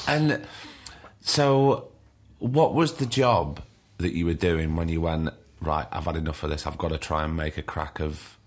And 0.07 0.47
so, 1.21 1.89
what 2.39 2.75
was 2.75 2.95
the 2.95 3.07
job 3.07 3.61
that 3.99 4.15
you 4.15 4.27
were 4.27 4.35
doing 4.35 4.77
when 4.77 4.89
you 4.89 5.01
went 5.01 5.31
right? 5.61 5.87
I've 5.91 6.05
had 6.05 6.17
enough 6.17 6.43
of 6.43 6.51
this. 6.51 6.67
I've 6.67 6.79
got 6.79 6.89
to 6.89 6.99
try 6.99 7.25
and 7.25 7.37
make 7.37 7.57
a 7.59 7.63
crack 7.63 8.01
of 8.01 8.39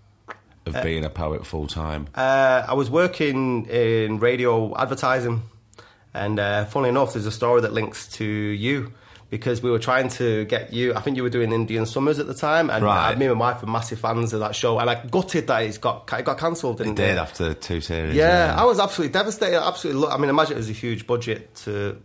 of 0.66 0.82
being 0.82 1.04
a 1.04 1.10
poet 1.10 1.46
full 1.46 1.66
time. 1.66 2.06
Uh, 2.14 2.64
I 2.68 2.74
was 2.74 2.90
working 2.90 3.66
in 3.66 4.20
radio 4.20 4.76
advertising, 4.76 5.42
and 6.14 6.38
uh, 6.38 6.64
funnily 6.66 6.90
enough, 6.90 7.12
there's 7.14 7.26
a 7.26 7.30
story 7.32 7.60
that 7.62 7.72
links 7.72 8.08
to 8.14 8.24
you 8.24 8.92
because 9.30 9.62
we 9.62 9.70
were 9.70 9.78
trying 9.78 10.08
to 10.08 10.44
get 10.46 10.72
you. 10.72 10.92
I 10.94 11.00
think 11.00 11.16
you 11.16 11.22
were 11.22 11.30
doing 11.30 11.52
Indian 11.52 11.86
Summers 11.86 12.18
at 12.18 12.26
the 12.26 12.34
time, 12.34 12.68
and 12.68 12.84
Right. 12.84 13.16
me 13.16 13.26
and 13.26 13.38
my 13.38 13.52
wife 13.52 13.62
were 13.62 13.68
massive 13.70 14.00
fans 14.00 14.32
of 14.32 14.40
that 14.40 14.54
show. 14.56 14.78
And 14.80 14.90
I 14.90 15.04
gutted 15.06 15.46
that 15.46 15.62
it's 15.62 15.78
got 15.78 16.10
it 16.18 16.24
got 16.24 16.38
cancelled. 16.38 16.80
It 16.80 16.94
did 16.96 17.16
after 17.16 17.54
two 17.54 17.80
series. 17.80 18.14
Yeah, 18.16 18.54
I 18.58 18.64
was 18.64 18.80
absolutely 18.80 19.12
devastated. 19.12 19.62
Absolutely, 19.62 20.08
I 20.08 20.16
mean, 20.16 20.30
imagine 20.30 20.54
it 20.54 20.58
was 20.58 20.70
a 20.70 20.72
huge 20.72 21.06
budget 21.06 21.54
to. 21.66 22.02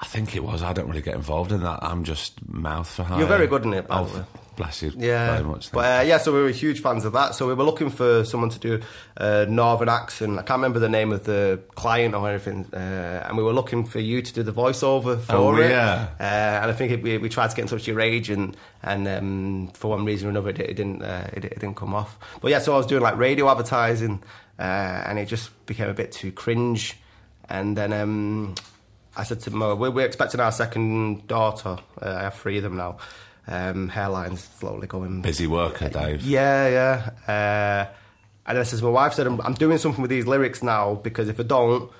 I 0.00 0.06
think 0.06 0.34
it 0.34 0.42
was. 0.42 0.62
I 0.62 0.72
don't 0.72 0.88
really 0.88 1.00
get 1.00 1.14
involved 1.14 1.52
in 1.52 1.62
that. 1.62 1.78
I'm 1.82 2.02
just 2.02 2.46
mouth 2.48 2.90
for 2.90 3.04
hire. 3.04 3.20
You're 3.20 3.28
very 3.28 3.46
good 3.46 3.64
in 3.64 3.72
it, 3.72 3.86
by 3.86 4.02
the 4.02 4.18
way. 4.18 4.24
Bless 4.56 4.82
you 4.82 4.92
Yeah, 4.96 5.32
very 5.36 5.44
much. 5.48 5.70
but 5.72 5.78
uh, 5.80 6.02
yeah, 6.04 6.18
so 6.18 6.32
we 6.32 6.42
were 6.42 6.50
huge 6.50 6.80
fans 6.80 7.04
of 7.04 7.12
that. 7.12 7.34
So 7.34 7.46
we 7.48 7.54
were 7.54 7.64
looking 7.64 7.90
for 7.90 8.24
someone 8.24 8.50
to 8.50 8.58
do 8.58 8.80
a 9.16 9.46
northern 9.46 9.88
accent. 9.88 10.32
I 10.38 10.42
can't 10.42 10.58
remember 10.58 10.78
the 10.78 10.88
name 10.88 11.12
of 11.12 11.24
the 11.24 11.60
client 11.74 12.14
or 12.14 12.28
anything, 12.28 12.66
uh, 12.72 13.26
and 13.28 13.36
we 13.36 13.42
were 13.42 13.52
looking 13.52 13.84
for 13.84 14.00
you 14.00 14.22
to 14.22 14.32
do 14.32 14.42
the 14.42 14.52
voiceover 14.52 15.20
for 15.20 15.34
Oh, 15.34 15.56
it. 15.56 15.70
yeah. 15.70 16.08
uh, 16.20 16.22
and 16.62 16.70
I 16.70 16.74
think 16.74 16.92
it, 16.92 17.02
we, 17.02 17.18
we 17.18 17.28
tried 17.28 17.50
to 17.50 17.56
get 17.56 17.62
in 17.62 17.68
touch 17.68 17.80
with 17.80 17.88
your 17.88 18.00
agent, 18.00 18.56
and 18.82 19.06
um, 19.08 19.70
for 19.74 19.88
one 19.90 20.04
reason 20.04 20.28
or 20.28 20.30
another, 20.30 20.50
it, 20.50 20.60
it 20.60 20.74
didn't 20.74 21.02
uh, 21.02 21.28
it, 21.32 21.44
it 21.44 21.60
didn't 21.60 21.76
come 21.76 21.94
off. 21.94 22.18
But 22.40 22.50
yeah, 22.50 22.58
so 22.60 22.74
I 22.74 22.76
was 22.76 22.86
doing 22.86 23.02
like 23.02 23.16
radio 23.16 23.50
advertising, 23.50 24.22
uh, 24.58 24.62
and 24.62 25.18
it 25.18 25.26
just 25.26 25.50
became 25.66 25.88
a 25.88 25.94
bit 25.94 26.12
too 26.12 26.32
cringe. 26.32 26.96
And 27.48 27.76
then 27.76 27.92
um, 27.92 28.54
I 29.16 29.24
said 29.24 29.40
to 29.40 29.50
Mo, 29.50 29.74
we're, 29.74 29.90
we're 29.90 30.06
expecting 30.06 30.40
our 30.40 30.50
second 30.52 31.26
daughter. 31.26 31.76
Uh, 32.00 32.08
I 32.08 32.22
have 32.22 32.34
three 32.36 32.56
of 32.56 32.62
them 32.62 32.76
now. 32.76 32.96
Um, 33.46 33.90
hairline's 33.90 34.42
slowly 34.42 34.86
going 34.86 35.20
busy 35.20 35.46
worker, 35.46 35.88
Dave. 35.88 36.22
yeah, 36.22 37.10
yeah. 37.26 37.90
Uh, 37.90 37.94
and 38.46 38.58
I 38.58 38.62
says, 38.62 38.82
my 38.82 38.88
wife 38.90 39.14
said, 39.14 39.26
I'm, 39.26 39.40
I'm 39.40 39.54
doing 39.54 39.78
something 39.78 40.02
with 40.02 40.10
these 40.10 40.26
lyrics 40.26 40.62
now 40.62 40.94
because 40.94 41.28
if 41.28 41.38
I 41.40 41.42
don't, 41.42 41.90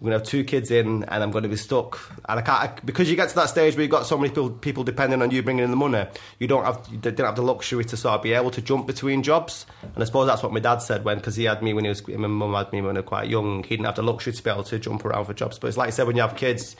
we're 0.00 0.10
gonna 0.10 0.18
have 0.18 0.26
two 0.26 0.42
kids 0.44 0.70
in, 0.72 1.04
and 1.04 1.22
I'm 1.22 1.30
gonna 1.30 1.48
be 1.48 1.56
stuck. 1.56 1.98
And 2.28 2.40
I 2.40 2.42
can't 2.42 2.60
I, 2.60 2.80
because 2.84 3.08
you 3.08 3.16
get 3.16 3.28
to 3.28 3.34
that 3.36 3.48
stage 3.48 3.74
where 3.74 3.82
you've 3.82 3.90
got 3.90 4.04
so 4.04 4.18
many 4.18 4.28
people, 4.28 4.50
people 4.50 4.84
depending 4.84 5.22
on 5.22 5.30
you 5.30 5.42
bringing 5.42 5.64
in 5.64 5.70
the 5.70 5.76
money. 5.76 6.06
You 6.40 6.48
don't 6.48 6.64
have, 6.64 6.86
you 6.90 6.98
didn't 6.98 7.24
have 7.24 7.36
the 7.36 7.42
luxury 7.42 7.84
to 7.84 7.96
sort 7.96 8.16
of 8.16 8.22
be 8.22 8.32
able 8.32 8.50
to 8.50 8.60
jump 8.60 8.86
between 8.86 9.22
jobs. 9.22 9.66
And 9.82 10.02
I 10.02 10.04
suppose 10.04 10.26
that's 10.26 10.42
what 10.42 10.52
my 10.52 10.60
dad 10.60 10.78
said 10.78 11.04
when, 11.04 11.18
because 11.18 11.36
he 11.36 11.44
had 11.44 11.62
me 11.62 11.72
when 11.72 11.84
he 11.84 11.88
was, 11.88 12.06
my 12.08 12.26
mum 12.26 12.54
had 12.54 12.72
me 12.72 12.82
when 12.82 12.96
I 12.96 13.00
was 13.00 13.08
quite 13.08 13.28
young. 13.28 13.62
He 13.62 13.70
didn't 13.76 13.86
have 13.86 13.94
the 13.94 14.02
luxury 14.02 14.32
to 14.32 14.42
be 14.42 14.50
able 14.50 14.64
to 14.64 14.78
jump 14.78 15.04
around 15.04 15.24
for 15.26 15.34
jobs. 15.34 15.58
But 15.58 15.68
it's 15.68 15.76
like 15.76 15.86
I 15.86 15.90
said, 15.90 16.06
when 16.08 16.16
you 16.16 16.22
have 16.22 16.36
kids, 16.36 16.76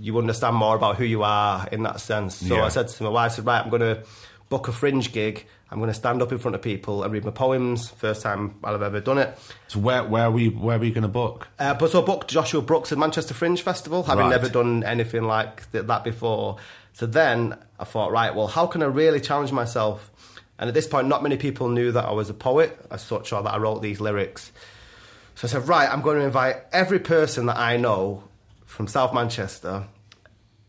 you 0.00 0.18
understand 0.18 0.56
more 0.56 0.76
about 0.76 0.96
who 0.96 1.04
you 1.04 1.22
are 1.22 1.66
in 1.72 1.82
that 1.84 2.00
sense. 2.00 2.36
So 2.36 2.56
Yeah. 2.56 2.64
I 2.64 2.68
said 2.68 2.88
to 2.88 3.02
my 3.04 3.08
wife, 3.10 3.32
I 3.32 3.34
said, 3.36 3.46
right, 3.46 3.62
I'm 3.62 3.70
going 3.70 3.80
to 3.82 4.02
book 4.48 4.68
a 4.68 4.72
fringe 4.72 5.12
gig. 5.12 5.46
I'm 5.70 5.78
going 5.78 5.88
to 5.88 5.94
stand 5.94 6.22
up 6.22 6.30
in 6.30 6.38
front 6.38 6.54
of 6.54 6.62
people 6.62 7.02
and 7.02 7.12
read 7.12 7.24
my 7.24 7.30
poems. 7.32 7.88
First 7.88 8.22
time 8.22 8.54
I've 8.62 8.80
ever 8.82 9.00
done 9.00 9.18
it. 9.18 9.36
So 9.68 9.80
where 9.80 10.04
where 10.04 10.30
were 10.30 10.38
you 10.38 10.50
where 10.52 10.78
were 10.78 10.84
you 10.84 10.92
going 10.92 11.02
to 11.02 11.08
book? 11.08 11.48
Uh, 11.58 11.74
but 11.74 11.90
so 11.90 12.02
I 12.02 12.04
booked 12.06 12.28
Joshua 12.28 12.62
Brooks 12.62 12.92
at 12.92 12.98
Manchester 12.98 13.34
Fringe 13.34 13.60
Festival, 13.60 14.04
having 14.04 14.26
Right. 14.26 14.30
never 14.30 14.48
done 14.48 14.84
anything 14.84 15.22
like 15.24 15.70
th- 15.72 15.86
that 15.86 16.04
before. 16.04 16.58
So 16.92 17.06
then 17.06 17.56
I 17.80 17.84
thought, 17.84 18.12
right, 18.12 18.32
well, 18.36 18.46
how 18.46 18.66
can 18.68 18.82
I 18.82 18.86
really 18.86 19.20
challenge 19.20 19.50
myself? 19.50 20.10
And 20.60 20.68
at 20.68 20.74
this 20.74 20.86
point, 20.86 21.08
not 21.08 21.24
many 21.24 21.36
people 21.36 21.68
knew 21.68 21.90
that 21.90 22.04
I 22.04 22.12
was 22.12 22.30
a 22.30 22.34
poet 22.34 22.78
as 22.92 23.02
such 23.02 23.32
or 23.32 23.42
that 23.42 23.52
I 23.54 23.58
wrote 23.58 23.82
these 23.82 24.00
lyrics. 24.00 24.52
So 25.34 25.48
I 25.48 25.50
said, 25.50 25.66
right, 25.66 25.90
I'm 25.90 26.02
going 26.02 26.18
to 26.18 26.24
invite 26.24 26.58
every 26.72 27.00
person 27.00 27.46
that 27.46 27.56
I 27.56 27.76
know 27.76 28.22
from 28.74 28.88
South 28.88 29.14
Manchester. 29.14 29.86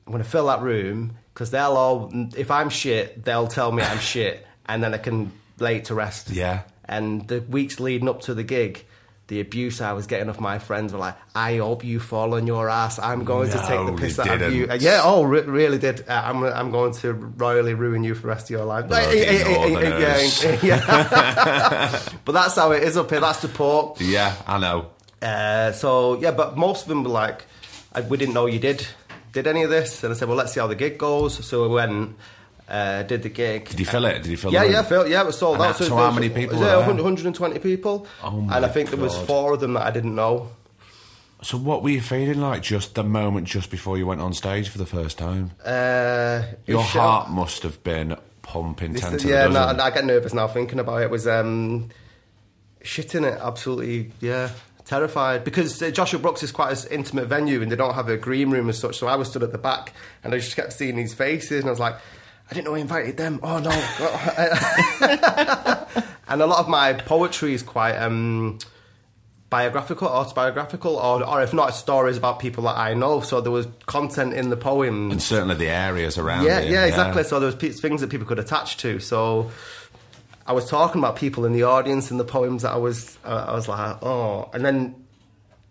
I'm 0.06 0.12
going 0.12 0.24
to 0.24 0.30
fill 0.30 0.46
that 0.46 0.62
room 0.62 1.18
because 1.34 1.50
they'll 1.52 1.76
all, 1.76 2.12
if 2.38 2.52
I'm 2.52 2.70
shit, 2.70 3.24
they'll 3.26 3.48
tell 3.48 3.72
me 3.72 3.82
I'm 3.84 4.00
shit, 4.00 4.46
and 4.68 4.84
then 4.84 4.94
I 4.94 5.00
can 5.00 5.32
lay 5.58 5.78
it 5.78 5.86
to 5.86 5.96
rest. 5.96 6.30
Yeah. 6.30 6.62
And 6.86 7.28
the 7.28 7.42
weeks 7.42 7.80
leading 7.80 8.08
up 8.08 8.22
to 8.22 8.36
the 8.36 8.44
gig, 8.44 8.86
the 9.28 9.40
abuse 9.40 9.82
I 9.82 9.94
was 9.94 10.06
getting 10.06 10.30
off 10.30 10.40
my 10.40 10.60
friends 10.60 10.94
were 10.94 11.00
like, 11.00 11.16
"I 11.34 11.58
hope 11.58 11.84
you 11.84 12.00
fall 12.00 12.36
on 12.36 12.46
your 12.46 12.70
ass. 12.70 13.00
I'm 13.00 13.24
going 13.24 13.50
to 13.50 13.58
take 13.58 13.86
the 13.88 13.96
piss 13.98 14.20
out 14.20 14.40
of 14.40 14.54
you." 14.54 14.68
Yeah, 14.80 15.02
oh, 15.04 15.24
re- 15.24 15.42
really 15.42 15.80
did. 15.80 16.08
Uh, 16.08 16.22
I'm, 16.26 16.44
I'm 16.44 16.70
going 16.70 16.94
to 16.94 17.12
royally 17.12 17.74
ruin 17.74 18.04
you 18.04 18.14
for 18.14 18.22
the 18.22 18.28
rest 18.28 18.46
of 18.46 18.50
your 18.52 18.66
life. 18.66 18.88
Bloody 18.88 19.22
eh, 19.22 19.44
eh, 19.44 19.76
eh, 19.82 20.40
yeah, 20.44 20.60
yeah. 20.62 22.00
but 22.26 22.34
that's 22.34 22.56
how 22.56 22.72
it 22.72 22.84
is 22.84 22.98
up 22.98 23.10
here. 23.10 23.20
That's 23.20 23.42
the 23.42 23.48
support. 23.48 24.00
Yeah, 24.00 24.36
I 24.46 24.60
know. 24.60 24.92
Uh, 25.24 25.72
so 25.72 26.20
yeah, 26.20 26.30
but 26.30 26.56
most 26.56 26.84
of 26.84 26.90
them 26.90 27.04
were 27.04 27.10
like, 27.10 27.46
I, 27.96 28.02
"We 28.02 28.18
didn't 28.18 28.34
know 28.36 28.46
you 28.46 28.60
did 28.60 28.86
did 29.32 29.48
any 29.48 29.64
of 29.64 29.70
this," 29.70 30.04
and 30.04 30.14
I 30.14 30.16
said, 30.16 30.28
"Well, 30.28 30.38
let's 30.38 30.54
see 30.54 30.60
how 30.60 30.68
the 30.68 30.76
gig 30.76 30.98
goes." 30.98 31.44
So 31.46 31.64
we 31.64 31.70
went, 31.76 32.16
Uh, 32.68 33.04
did 33.04 33.22
the 33.22 33.30
gig. 33.30 33.70
Did 33.70 33.80
you 33.80 33.86
fill 33.86 34.06
it? 34.06 34.24
Did 34.24 34.32
you 34.32 34.38
fill 34.38 34.52
Yeah, 34.52 34.64
yeah? 34.64 34.82
Phil. 34.82 35.08
Yeah, 35.08 35.22
it 35.22 35.28
was 35.28 35.38
sold 35.38 35.62
out. 35.62 35.78
that- 35.78 35.86
so 35.86 35.96
how 35.96 36.10
many 36.10 36.30
people 36.30 36.54
was 36.58 36.62
were 36.62 36.66
there? 36.66 36.78
there? 36.78 36.86
120 36.88 37.60
people. 37.60 38.08
Oh 38.24 38.32
my 38.42 38.56
and 38.58 38.66
I 38.66 38.70
think 38.70 38.90
there 38.90 39.00
was 39.00 39.14
God. 39.16 39.28
four 39.28 39.54
of 39.54 39.60
them 39.60 39.74
that 39.74 39.86
I 39.86 39.92
didn't 39.92 40.16
know. 40.16 40.50
So 41.44 41.58
what 41.60 41.84
were 41.84 41.92
you 41.92 42.02
feeling 42.02 42.42
like 42.42 42.64
just 42.64 42.96
the 42.96 43.04
moment 43.04 43.46
just 43.48 43.70
before 43.70 44.00
you 44.00 44.08
went 44.08 44.20
on 44.20 44.34
stage 44.34 44.70
for 44.70 44.80
the 44.80 44.86
first 44.88 45.20
time? 45.20 45.52
Uh, 45.64 46.42
Your 46.66 46.82
heart 46.82 47.30
must 47.30 47.62
have 47.62 47.84
been 47.84 48.18
pumping 48.42 48.94
This 48.94 49.02
ten 49.04 49.18
to 49.20 49.28
yeah, 49.28 49.44
the 49.44 49.50
no, 49.54 49.60
dozen. 49.66 49.80
I 49.82 49.90
get 49.92 50.06
nervous 50.06 50.34
now 50.34 50.48
thinking 50.48 50.80
about 50.80 51.02
it. 51.02 51.06
It 51.06 51.12
was 51.12 51.28
um, 51.28 51.90
shitting 52.84 53.26
it, 53.32 53.40
absolutely, 53.42 54.12
yeah, 54.22 54.50
terrified. 54.86 55.44
Because 55.44 55.82
uh, 55.82 55.90
Joshua 55.92 56.20
Brooks 56.20 56.44
is 56.44 56.52
quite 56.52 56.84
an 56.86 56.92
intimate 56.92 57.28
venue 57.28 57.62
and 57.62 57.72
they 57.72 57.76
don't 57.76 57.96
have 57.96 58.10
a 58.10 58.18
green 58.18 58.52
room 58.52 58.70
as 58.70 58.78
such. 58.80 58.98
So 58.98 59.08
I 59.08 59.16
was 59.16 59.30
stood 59.30 59.44
at 59.44 59.52
the 59.52 59.58
back 59.58 59.94
and 60.24 60.34
I 60.34 60.38
just 60.38 60.56
kept 60.56 60.74
seeing 60.74 60.96
these 60.96 61.14
faces 61.14 61.60
and 61.62 61.68
I 61.68 61.72
was 61.72 61.80
like, 61.80 61.96
I 62.50 62.54
didn't 62.54 62.66
know 62.68 62.76
I 62.76 62.80
invited 62.80 63.18
them. 63.18 63.40
Oh 63.42 63.58
no. 63.60 63.72
and 66.28 66.42
a 66.42 66.46
lot 66.46 66.60
of 66.60 66.70
my 66.70 66.94
poetry 66.94 67.54
is 67.54 67.64
quite 67.64 67.96
um, 67.96 68.60
biographical, 69.50 70.08
autobiographical, 70.08 70.98
or, 70.98 71.24
or 71.28 71.42
if 71.42 71.54
not, 71.54 71.74
stories 71.74 72.18
about 72.18 72.40
people 72.40 72.64
that 72.66 72.78
I 72.78 72.94
know. 72.94 73.22
So 73.22 73.42
there 73.42 73.52
was 73.52 73.68
content 73.86 74.34
in 74.34 74.50
the 74.50 74.58
poems. 74.58 75.12
and 75.14 75.22
certainly 75.22 75.56
the 75.56 75.70
areas 75.70 76.18
around 76.18 76.46
Yeah, 76.46 76.60
it. 76.60 76.70
yeah, 76.70 76.86
exactly. 76.86 77.24
So 77.24 77.40
there 77.40 77.48
was 77.48 77.56
pe- 77.56 77.70
things 77.70 78.02
that 78.02 78.10
people 78.10 78.28
could 78.28 78.40
attach 78.40 78.78
to. 78.78 79.00
So 79.00 79.52
I 80.48 80.54
was 80.54 80.70
talking 80.70 81.00
about 81.00 81.16
people 81.16 81.46
in 81.46 81.54
the 81.54 81.64
audience 81.64 82.12
and 82.12 82.20
the 82.20 82.26
poems 82.26 82.62
that 82.62 82.72
I 82.72 82.78
was, 82.78 83.18
uh, 83.26 83.46
I 83.48 83.54
was 83.56 83.68
like, 83.68 84.04
oh, 84.04 84.50
and 84.54 84.64
then 84.64 84.96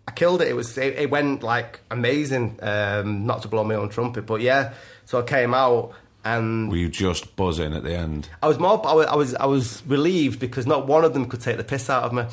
I 0.07 0.11
killed 0.11 0.41
it. 0.41 0.49
It 0.49 0.55
was, 0.55 0.77
it, 0.77 0.95
it 0.97 1.09
went 1.09 1.43
like 1.43 1.79
amazing. 1.89 2.59
Um, 2.61 3.25
not 3.25 3.41
to 3.43 3.47
blow 3.47 3.63
my 3.63 3.75
own 3.75 3.89
trumpet, 3.89 4.25
but 4.25 4.41
yeah. 4.41 4.73
So 5.05 5.19
I 5.19 5.21
came 5.21 5.53
out 5.53 5.93
and 6.25 6.69
Were 6.69 6.75
you 6.75 6.89
just 6.89 7.35
buzzing 7.37 7.73
at 7.73 7.83
the 7.83 7.95
end? 7.95 8.27
I 8.43 8.47
was 8.47 8.59
more, 8.59 8.85
I 8.85 8.93
was, 8.93 9.05
I 9.05 9.15
was, 9.15 9.35
I 9.35 9.45
was 9.45 9.83
relieved 9.85 10.39
because 10.39 10.67
not 10.67 10.87
one 10.87 11.05
of 11.05 11.13
them 11.13 11.27
could 11.27 11.39
take 11.39 11.57
the 11.57 11.63
piss 11.63 11.89
out 11.89 12.03
of 12.03 12.13
me. 12.13 12.25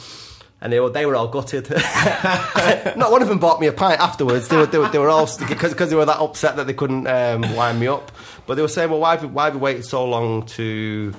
And 0.60 0.72
they 0.72 0.80
were, 0.80 0.90
they 0.90 1.06
were 1.06 1.16
all 1.16 1.28
gutted. 1.28 1.68
not 2.96 3.10
one 3.10 3.20
of 3.20 3.28
them 3.28 3.38
bought 3.38 3.60
me 3.60 3.66
a 3.66 3.72
pint 3.72 4.00
afterwards. 4.00 4.48
They 4.48 4.56
were, 4.56 4.66
they 4.66 4.78
were, 4.78 4.88
they 4.88 4.98
were 4.98 5.08
all 5.08 5.28
because 5.48 5.72
because 5.72 5.90
they 5.90 5.96
were 5.96 6.04
that 6.04 6.20
upset 6.20 6.54
that 6.56 6.68
they 6.68 6.72
couldn't 6.74 7.06
um, 7.08 7.42
wind 7.56 7.80
me 7.80 7.88
up. 7.88 8.12
But 8.46 8.54
they 8.54 8.62
were 8.62 8.68
saying, 8.68 8.88
"Well, 8.88 9.00
why 9.00 9.16
have, 9.16 9.32
why 9.32 9.46
have 9.46 9.54
you 9.54 9.60
waited 9.60 9.84
so 9.84 10.04
long 10.04 10.46
to 10.46 11.12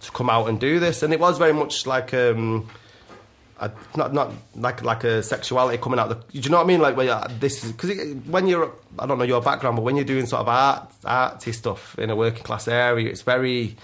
to 0.00 0.10
come 0.12 0.30
out 0.30 0.48
and 0.48 0.58
do 0.60 0.78
this?" 0.80 1.02
And 1.02 1.12
it 1.12 1.20
was 1.20 1.38
very 1.38 1.52
much 1.52 1.86
like 1.86 2.12
um, 2.14 2.68
a, 3.60 3.70
not 3.96 4.12
not 4.12 4.32
like 4.54 4.82
like 4.82 5.04
a 5.04 5.22
sexuality 5.22 5.78
coming 5.78 5.98
out. 5.98 6.08
The, 6.08 6.14
do 6.14 6.22
you 6.40 6.50
know 6.50 6.58
what 6.58 6.64
I 6.64 6.66
mean? 6.66 6.80
Like, 6.80 6.96
yeah, 6.98 7.26
this 7.40 7.64
is 7.64 7.72
because 7.72 7.90
when 8.26 8.46
you're 8.46 8.72
I 8.98 9.06
don't 9.06 9.18
know 9.18 9.24
your 9.24 9.42
background, 9.42 9.76
but 9.76 9.82
when 9.82 9.96
you're 9.96 10.04
doing 10.04 10.26
sort 10.26 10.40
of 10.40 10.48
art 10.48 10.90
arty 11.04 11.52
stuff 11.52 11.98
in 11.98 12.10
a 12.10 12.16
working 12.16 12.42
class 12.44 12.68
area, 12.68 13.08
it's 13.08 13.22
very 13.22 13.76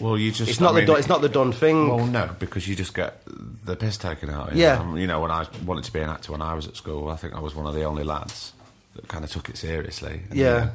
Well, 0.00 0.18
you 0.18 0.32
just. 0.32 0.50
it's 0.50 0.60
not 0.60 0.74
the 0.74 0.92
it's 0.94 1.08
not 1.08 1.20
the 1.22 1.28
done 1.28 1.52
thing. 1.52 1.88
Well, 1.88 2.06
no, 2.06 2.30
because 2.38 2.66
you 2.66 2.74
just 2.74 2.94
get 2.94 3.20
the 3.26 3.76
piss 3.76 3.96
taken 3.96 4.30
out. 4.30 4.54
you. 4.54 4.62
Yeah. 4.62 4.80
Um, 4.80 4.96
you 4.96 5.06
know, 5.06 5.20
when 5.20 5.30
I 5.30 5.46
wanted 5.64 5.84
to 5.84 5.92
be 5.92 6.00
an 6.00 6.10
actor 6.10 6.32
when 6.32 6.42
I 6.42 6.54
was 6.54 6.66
at 6.66 6.76
school, 6.76 7.08
I 7.08 7.16
think 7.16 7.34
I 7.34 7.40
was 7.40 7.54
one 7.54 7.66
of 7.66 7.74
the 7.74 7.84
only 7.84 8.02
lads 8.04 8.52
that 8.96 9.06
kind 9.08 9.24
of 9.24 9.30
took 9.30 9.48
it 9.48 9.56
seriously. 9.56 10.22
And, 10.30 10.38
Yeah. 10.38 10.70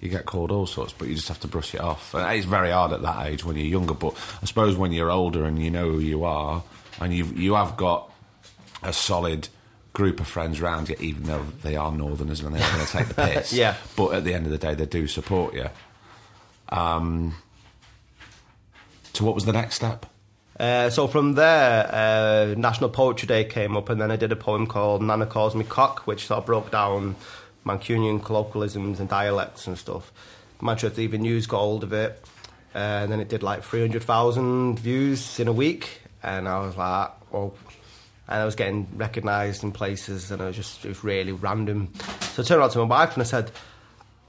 You 0.00 0.08
get 0.08 0.24
called 0.24 0.50
all 0.50 0.66
sorts, 0.66 0.94
but 0.94 1.08
you 1.08 1.14
just 1.14 1.28
have 1.28 1.40
to 1.40 1.48
brush 1.48 1.74
it 1.74 1.80
off. 1.80 2.14
And 2.14 2.36
it's 2.36 2.46
very 2.46 2.70
hard 2.70 2.92
at 2.92 3.02
that 3.02 3.26
age 3.26 3.44
when 3.44 3.56
you're 3.56 3.66
younger. 3.66 3.94
But 3.94 4.14
I 4.42 4.46
suppose 4.46 4.76
when 4.76 4.92
you're 4.92 5.10
older 5.10 5.44
and 5.44 5.62
you 5.62 5.70
know 5.70 5.90
who 5.90 5.98
you 5.98 6.24
are, 6.24 6.62
and 7.00 7.12
you 7.12 7.26
you 7.26 7.54
have 7.54 7.76
got 7.76 8.10
a 8.82 8.92
solid 8.92 9.48
group 9.92 10.20
of 10.20 10.26
friends 10.26 10.60
around 10.60 10.88
you, 10.88 10.96
even 11.00 11.24
though 11.24 11.44
they 11.62 11.76
are 11.76 11.92
northerners 11.92 12.40
and 12.40 12.54
they're 12.54 12.72
going 12.72 12.86
to 12.86 12.92
take 12.92 13.08
the 13.08 13.14
piss. 13.34 13.52
Yeah. 13.52 13.76
But 13.96 14.14
at 14.14 14.24
the 14.24 14.34
end 14.34 14.46
of 14.46 14.52
the 14.52 14.58
day, 14.58 14.74
they 14.74 14.86
do 14.86 15.06
support 15.06 15.54
you. 15.54 15.68
Um, 16.68 17.34
so 19.12 19.24
what 19.24 19.34
was 19.34 19.44
the 19.44 19.52
next 19.52 19.74
step? 19.74 20.06
Uh, 20.58 20.90
so 20.90 21.06
from 21.06 21.34
there, 21.34 21.88
uh, 21.92 22.54
National 22.54 22.90
Poetry 22.90 23.26
Day 23.26 23.44
came 23.44 23.76
up, 23.76 23.88
and 23.88 24.00
then 24.00 24.10
I 24.10 24.16
did 24.16 24.30
a 24.30 24.36
poem 24.36 24.66
called 24.66 25.02
"Nana 25.02 25.26
Calls 25.26 25.54
Me 25.54 25.64
Cock," 25.64 26.06
which 26.06 26.26
sort 26.26 26.38
of 26.38 26.46
broke 26.46 26.70
down 26.70 27.16
Mancunian 27.64 28.22
colloquialisms 28.22 29.00
and 29.00 29.08
dialects 29.08 29.66
and 29.66 29.78
stuff. 29.78 30.12
Manchester 30.62 31.00
Evening 31.00 31.22
News 31.22 31.46
got 31.46 31.58
hold 31.58 31.84
of 31.84 31.92
it, 31.92 32.22
and 32.74 33.10
then 33.10 33.20
it 33.20 33.28
did 33.28 33.42
like 33.42 33.62
three 33.62 33.80
hundred 33.80 34.02
thousand 34.02 34.78
views 34.78 35.40
in 35.40 35.48
a 35.48 35.52
week, 35.52 36.02
and 36.22 36.48
I 36.48 36.60
was 36.60 36.76
like, 36.76 37.10
oh. 37.32 37.52
And 38.28 38.40
I 38.40 38.44
was 38.44 38.54
getting 38.54 38.86
recognised 38.94 39.64
in 39.64 39.72
places, 39.72 40.30
and 40.30 40.40
I 40.40 40.46
was 40.46 40.56
just 40.56 40.84
it 40.84 40.88
was 40.88 41.02
really 41.02 41.32
random. 41.32 41.92
So 42.34 42.42
I 42.42 42.46
turned 42.46 42.60
around 42.60 42.70
to 42.70 42.78
my 42.78 42.84
wife 42.84 43.14
and 43.14 43.22
I 43.22 43.26
said, 43.26 43.50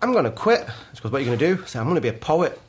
"I'm 0.01 0.11
going 0.11 0.23
to 0.23 0.31
quit." 0.31 0.65
She 0.95 1.01
goes, 1.01 1.11
"What 1.11 1.19
are 1.19 1.21
you 1.21 1.27
going 1.27 1.37
to 1.37 1.55
do?" 1.55 1.61
I 1.61 1.65
said, 1.67 1.79
"I'm 1.81 1.85
going 1.85 1.95
to 1.95 2.01
be 2.01 2.07
a 2.07 2.13
poet." 2.13 2.59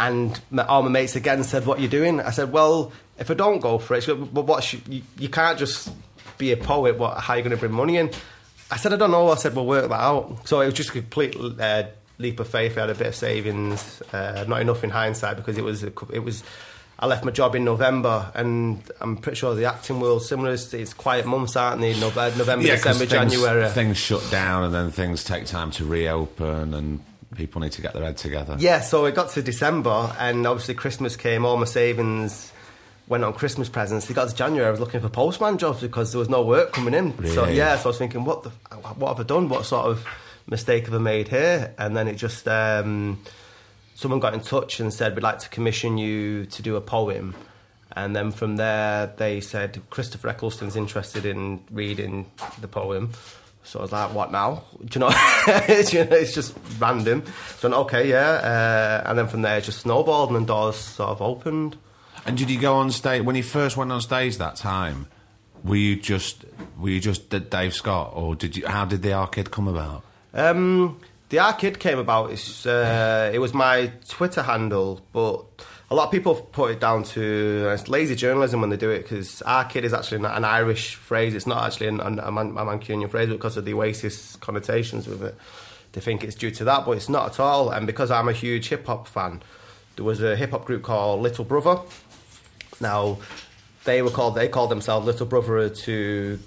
And 0.00 0.40
my, 0.50 0.64
all 0.66 0.82
my 0.82 0.88
mates 0.88 1.14
again 1.14 1.44
said, 1.44 1.64
"What 1.64 1.78
are 1.78 1.82
you 1.82 1.86
doing?" 1.88 2.20
I 2.20 2.30
said, 2.30 2.50
"Well, 2.50 2.92
if 3.20 3.30
I 3.30 3.34
don't 3.34 3.60
go 3.60 3.78
for 3.78 3.94
it, 3.94 4.02
she 4.02 4.12
goes, 4.12 4.26
but 4.32 4.46
what? 4.46 4.72
You, 4.72 5.02
you 5.16 5.28
can't 5.28 5.60
just 5.60 5.92
be 6.38 6.50
a 6.50 6.56
poet. 6.56 6.98
What? 6.98 7.18
How 7.18 7.34
are 7.34 7.36
you 7.36 7.44
going 7.44 7.54
to 7.54 7.60
bring 7.60 7.70
money 7.70 7.96
in?" 7.96 8.10
I 8.70 8.76
said, 8.76 8.92
"I 8.92 8.96
don't 8.96 9.10
know." 9.10 9.30
I 9.30 9.36
said, 9.36 9.54
"We'll 9.54 9.66
work 9.66 9.88
that 9.88 10.00
out." 10.00 10.46
So 10.48 10.60
it 10.60 10.66
was 10.66 10.74
just 10.74 10.90
a 10.90 10.92
complete 10.92 11.34
uh, 11.60 11.84
leap 12.18 12.40
of 12.40 12.48
faith. 12.48 12.76
I 12.76 12.82
had 12.82 12.90
a 12.90 12.94
bit 12.94 13.06
of 13.08 13.14
savings, 13.14 14.02
uh, 14.12 14.44
not 14.46 14.60
enough 14.60 14.84
in 14.84 14.90
hindsight 14.90 15.36
because 15.36 15.56
it 15.58 15.64
was 15.64 15.82
a 15.84 15.92
it 16.12 16.20
was. 16.24 16.42
I 17.00 17.06
left 17.06 17.24
my 17.24 17.30
job 17.30 17.54
in 17.54 17.64
November, 17.64 18.32
and 18.34 18.82
I'm 19.00 19.18
pretty 19.18 19.36
sure 19.36 19.54
the 19.54 19.66
acting 19.66 20.00
world 20.00 20.24
similar. 20.24 20.50
It's, 20.52 20.92
quiet 20.94 21.26
months, 21.26 21.54
aren't 21.54 21.80
they? 21.80 21.92
November, 22.00 22.38
November 22.38 22.66
'cause 22.66 22.78
December, 22.78 23.06
things, 23.06 23.10
January. 23.32 23.68
Things 23.70 23.96
shut 23.96 24.28
down, 24.32 24.64
and 24.64 24.74
then 24.74 24.90
things 24.90 25.22
take 25.22 25.46
time 25.46 25.70
to 25.72 25.84
reopen, 25.84 26.74
and 26.74 27.00
people 27.36 27.60
need 27.60 27.70
to 27.72 27.82
get 27.82 27.94
their 27.94 28.02
head 28.02 28.16
together. 28.16 28.56
Yeah, 28.58 28.80
so 28.80 29.04
it 29.04 29.14
got 29.14 29.30
to 29.30 29.42
December, 29.42 30.12
and 30.18 30.44
obviously 30.44 30.74
Christmas 30.74 31.14
came. 31.14 31.44
All 31.44 31.56
my 31.56 31.66
savings 31.66 32.50
went 33.08 33.24
on 33.24 33.32
Christmas 33.32 33.68
presents. 33.68 34.08
It 34.08 34.14
got 34.14 34.28
to 34.28 34.34
January. 34.34 34.66
I 34.66 34.70
was 34.70 34.80
looking 34.80 35.00
for 35.00 35.08
postman 35.08 35.58
jobs 35.58 35.80
because 35.80 36.12
there 36.12 36.18
was 36.18 36.28
no 36.28 36.42
work 36.42 36.72
coming 36.72 36.94
in. 36.94 37.12
So 37.28 37.48
yeah, 37.48 37.76
so 37.76 37.84
I 37.84 37.88
was 37.88 37.98
thinking, 37.98 38.24
what 38.24 38.42
the, 38.42 38.50
what 38.50 39.08
have 39.08 39.20
I 39.20 39.22
done? 39.22 39.48
What 39.48 39.64
sort 39.64 39.86
of 39.86 40.06
mistake 40.46 40.84
have 40.86 40.94
I 40.94 40.98
made 40.98 41.28
here? 41.28 41.74
And 41.78 41.96
then 41.96 42.08
it 42.08 42.16
just 42.16 42.46
um, 42.46 43.20
someone 43.94 44.20
got 44.20 44.34
in 44.34 44.40
touch 44.40 44.80
and 44.80 44.92
said 44.92 45.14
we'd 45.14 45.22
like 45.22 45.38
to 45.40 45.48
commission 45.48 45.98
you 45.98 46.46
to 46.46 46.62
do 46.62 46.76
a 46.76 46.80
poem. 46.80 47.34
And 47.92 48.14
then 48.14 48.30
from 48.30 48.56
there, 48.56 49.12
they 49.16 49.40
said 49.40 49.80
Christopher 49.90 50.28
Eccleston's 50.28 50.76
interested 50.76 51.24
in 51.24 51.60
reading 51.70 52.30
the 52.60 52.68
poem. 52.68 53.12
So 53.64 53.80
I 53.80 53.82
was 53.82 53.92
like, 53.92 54.14
"What 54.14 54.30
now?" 54.30 54.64
Do 54.84 54.98
you 54.98 55.00
know? 55.00 55.10
it's, 55.68 55.92
you 55.92 56.04
know, 56.04 56.16
it's 56.16 56.32
just 56.32 56.54
random. 56.78 57.24
So 57.56 57.72
okay, 57.72 58.08
yeah. 58.08 59.02
Uh, 59.04 59.08
and 59.08 59.18
then 59.18 59.26
from 59.26 59.42
there, 59.42 59.58
it 59.58 59.64
just 59.64 59.80
snowballed, 59.80 60.30
and 60.32 60.46
doors 60.46 60.76
sort 60.76 61.10
of 61.10 61.20
opened. 61.20 61.76
And 62.26 62.36
did 62.36 62.50
you 62.50 62.60
go 62.60 62.76
on 62.76 62.90
stage 62.90 63.22
when 63.22 63.36
you 63.36 63.42
first 63.42 63.76
went 63.76 63.90
on 63.92 64.00
stage 64.00 64.38
that 64.38 64.56
time? 64.56 65.06
Were 65.64 65.76
you 65.76 65.96
just 65.96 66.44
were 66.78 66.90
you 66.90 67.00
just 67.00 67.30
Dave 67.50 67.74
Scott, 67.74 68.12
or 68.14 68.34
did 68.34 68.56
you? 68.56 68.66
How 68.66 68.84
did 68.84 69.02
the 69.02 69.12
our 69.12 69.26
kid 69.26 69.50
come 69.50 69.66
about? 69.66 70.04
Um, 70.34 71.00
the 71.28 71.38
Our 71.40 71.52
Kid 71.52 71.78
came 71.78 71.98
about. 71.98 72.30
It's, 72.30 72.64
uh, 72.64 73.30
it 73.32 73.38
was 73.38 73.52
my 73.52 73.92
Twitter 74.08 74.42
handle, 74.42 75.02
but 75.12 75.44
a 75.90 75.94
lot 75.94 76.06
of 76.06 76.10
people 76.10 76.34
put 76.34 76.70
it 76.70 76.80
down 76.80 77.02
to 77.02 77.66
uh, 77.68 77.74
it's 77.74 77.88
lazy 77.88 78.14
journalism 78.14 78.60
when 78.60 78.70
they 78.70 78.76
do 78.76 78.90
it 78.90 79.02
because 79.02 79.42
Our 79.42 79.64
Kid 79.64 79.84
is 79.84 79.92
actually 79.92 80.24
an 80.24 80.44
Irish 80.44 80.94
phrase. 80.94 81.34
It's 81.34 81.46
not 81.46 81.64
actually 81.64 81.88
an, 81.88 82.00
an, 82.00 82.18
a, 82.18 82.32
Man- 82.32 82.56
a 82.56 82.64
Mancunian 82.64 83.10
phrase 83.10 83.28
because 83.28 83.56
of 83.56 83.64
the 83.64 83.74
Oasis 83.74 84.36
connotations 84.36 85.06
with 85.06 85.22
it. 85.22 85.36
They 85.92 86.00
think 86.00 86.24
it's 86.24 86.34
due 86.34 86.50
to 86.52 86.64
that, 86.64 86.84
but 86.86 86.92
it's 86.92 87.08
not 87.08 87.32
at 87.32 87.40
all. 87.40 87.70
And 87.70 87.86
because 87.86 88.10
I'm 88.10 88.28
a 88.28 88.32
huge 88.32 88.68
hip 88.68 88.86
hop 88.86 89.06
fan, 89.06 89.42
there 89.96 90.04
was 90.04 90.22
a 90.22 90.36
hip 90.36 90.50
hop 90.52 90.64
group 90.64 90.82
called 90.82 91.20
Little 91.20 91.44
Brother. 91.44 91.80
Now, 92.80 93.18
they 93.84 94.02
were 94.02 94.10
called 94.10 94.34
they 94.34 94.48
called 94.48 94.70
themselves 94.70 95.06
Little 95.06 95.26
Brother 95.26 95.68
to 95.68 96.38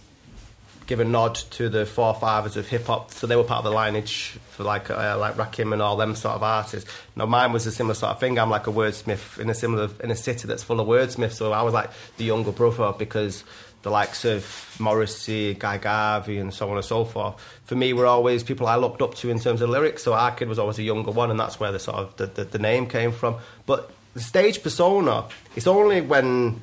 give 0.88 1.00
a 1.00 1.06
nod 1.06 1.36
to 1.36 1.70
the 1.70 1.86
forefathers 1.86 2.58
of 2.58 2.68
hip 2.68 2.86
hop. 2.86 3.12
So 3.12 3.26
they 3.26 3.36
were 3.36 3.44
part 3.44 3.60
of 3.60 3.72
the 3.72 3.72
lineage 3.72 4.38
for 4.50 4.64
like 4.64 4.90
uh, 4.90 5.18
like 5.18 5.36
Rakim 5.36 5.74
and 5.74 5.82
all 5.82 5.96
them 5.96 6.16
sort 6.16 6.36
of 6.36 6.44
artists. 6.44 6.92
Now 7.16 7.26
mine 7.26 7.54
was 7.54 7.66
a 7.66 7.72
similar 7.72 7.94
sort 7.94 8.12
of 8.12 8.20
thing. 8.20 8.38
I'm 8.38 8.50
like 8.50 8.68
a 8.68 8.72
wordsmith 8.72 9.40
in 9.40 9.50
a 9.50 9.54
similar 9.54 9.90
in 10.04 10.12
a 10.12 10.16
city 10.16 10.48
that's 10.48 10.64
full 10.64 10.80
of 10.80 10.88
wordsmiths. 10.88 11.34
So 11.34 11.52
I 11.54 11.62
was 11.62 11.74
like 11.74 11.92
the 12.18 12.26
younger 12.26 12.52
brother 12.52 12.94
because 12.98 13.44
the 13.84 13.90
likes 13.90 14.26
of 14.26 14.76
Morrissey, 14.80 15.56
Guy 15.56 15.78
Garvey, 15.78 16.38
and 16.38 16.54
so 16.54 16.70
on 16.70 16.76
and 16.76 16.86
so 16.86 17.04
forth. 17.06 17.42
For 17.66 17.76
me, 17.76 17.94
were 17.94 18.06
always 18.06 18.44
people 18.44 18.68
I 18.68 18.76
looked 18.76 19.02
up 19.02 19.16
to 19.16 19.30
in 19.30 19.40
terms 19.40 19.62
of 19.62 19.70
lyrics. 19.70 20.04
So 20.04 20.14
our 20.14 20.32
kid 20.32 20.48
was 20.48 20.60
always 20.60 20.78
a 20.78 20.84
younger 20.84 21.12
one, 21.12 21.32
and 21.32 21.40
that's 21.40 21.60
where 21.60 21.72
the 21.72 21.80
sort 21.80 21.98
of 21.98 22.16
the, 22.18 22.28
the, 22.28 22.44
the 22.44 22.60
name 22.60 22.86
came 22.86 23.12
from. 23.12 23.38
But 23.66 23.90
the 24.14 24.20
stage 24.20 24.62
persona, 24.64 25.26
it's 25.56 25.68
only 25.68 26.02
when 26.02 26.62